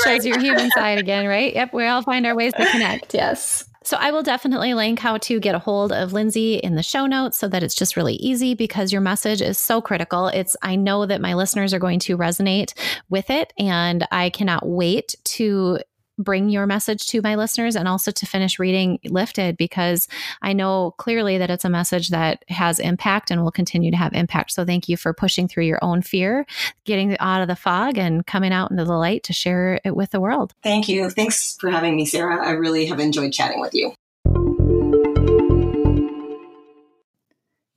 shows 0.04 0.26
your 0.26 0.40
human 0.40 0.72
side 0.72 0.98
again, 0.98 1.28
right? 1.28 1.54
Yep, 1.54 1.74
we 1.74 1.86
all 1.86 2.02
find 2.02 2.26
our 2.26 2.36
ways 2.36 2.54
to 2.54 2.66
connect. 2.72 3.14
Yes. 3.20 3.66
So 3.84 3.98
I 3.98 4.12
will 4.12 4.24
definitely 4.24 4.74
link 4.76 5.00
how 5.00 5.18
to 5.18 5.40
get 5.40 5.56
a 5.56 5.60
hold 5.60 5.92
of 5.92 6.14
Lindsay 6.14 6.56
in 6.56 6.76
the 6.76 6.84
show 6.84 7.08
notes 7.08 7.40
so 7.40 7.48
that 7.48 7.64
it's 7.64 7.74
just 7.74 7.98
really 7.98 8.16
easy 8.16 8.54
because 8.54 8.92
your 8.92 9.02
message 9.02 9.42
is 9.42 9.58
so 9.58 9.82
critical. 9.82 10.28
It's 10.28 10.56
I 10.62 10.76
know 10.76 11.06
that 11.06 11.22
my 11.22 11.34
listeners 11.34 11.74
are 11.74 11.80
going 11.80 12.00
to 12.02 12.18
resonate 12.18 12.74
with 13.10 13.30
it 13.30 13.52
and 13.58 14.06
I 14.12 14.30
cannot 14.30 14.68
wait 14.68 15.16
to 15.24 15.80
bring 16.20 16.50
your 16.50 16.68
message 16.68 17.08
to 17.08 17.22
my 17.22 17.36
listeners 17.36 17.76
and 17.76 17.88
also 17.88 18.12
to 18.12 18.26
finish 18.26 18.60
reading 18.60 19.00
Lifted 19.06 19.58
because 19.58 20.08
I 20.42 20.54
know 20.54 20.94
clearly 20.98 21.38
that 21.38 21.50
it's 21.50 21.66
a 21.66 21.70
message 21.70 22.10
that 22.10 22.44
has 22.50 22.80
impact 22.80 23.32
and 23.32 23.42
will 23.44 23.52
continue 23.52 23.90
to 23.90 23.98
have 23.98 24.14
impact. 24.14 24.52
So 24.52 24.66
thank 24.66 24.90
you 24.90 24.98
for 24.98 25.14
pushing 25.14 25.48
through 25.48 25.66
your 25.66 25.80
own 25.82 26.02
fear, 26.02 26.46
getting 26.84 27.18
out 27.20 27.42
of 27.42 27.48
the 27.48 27.56
fog 27.56 27.98
and 27.98 28.26
coming 28.26 28.52
out 28.52 28.70
into 28.70 28.86
the 28.86 28.94
light 28.94 29.24
to 29.24 29.34
share 29.34 29.80
it 29.84 29.96
with 29.96 30.12
the 30.12 30.20
world. 30.20 30.54
Thank 30.62 30.90
you. 30.90 31.10
Thanks 31.10 31.58
for 31.60 31.70
having 31.70 31.96
me, 31.96 32.06
Sarah. 32.06 32.46
I 32.46 32.52
really 32.52 32.86
have 32.88 33.00
enjoyed 33.00 33.34
chatting 33.34 33.62
with 33.62 33.74
you. 33.74 33.94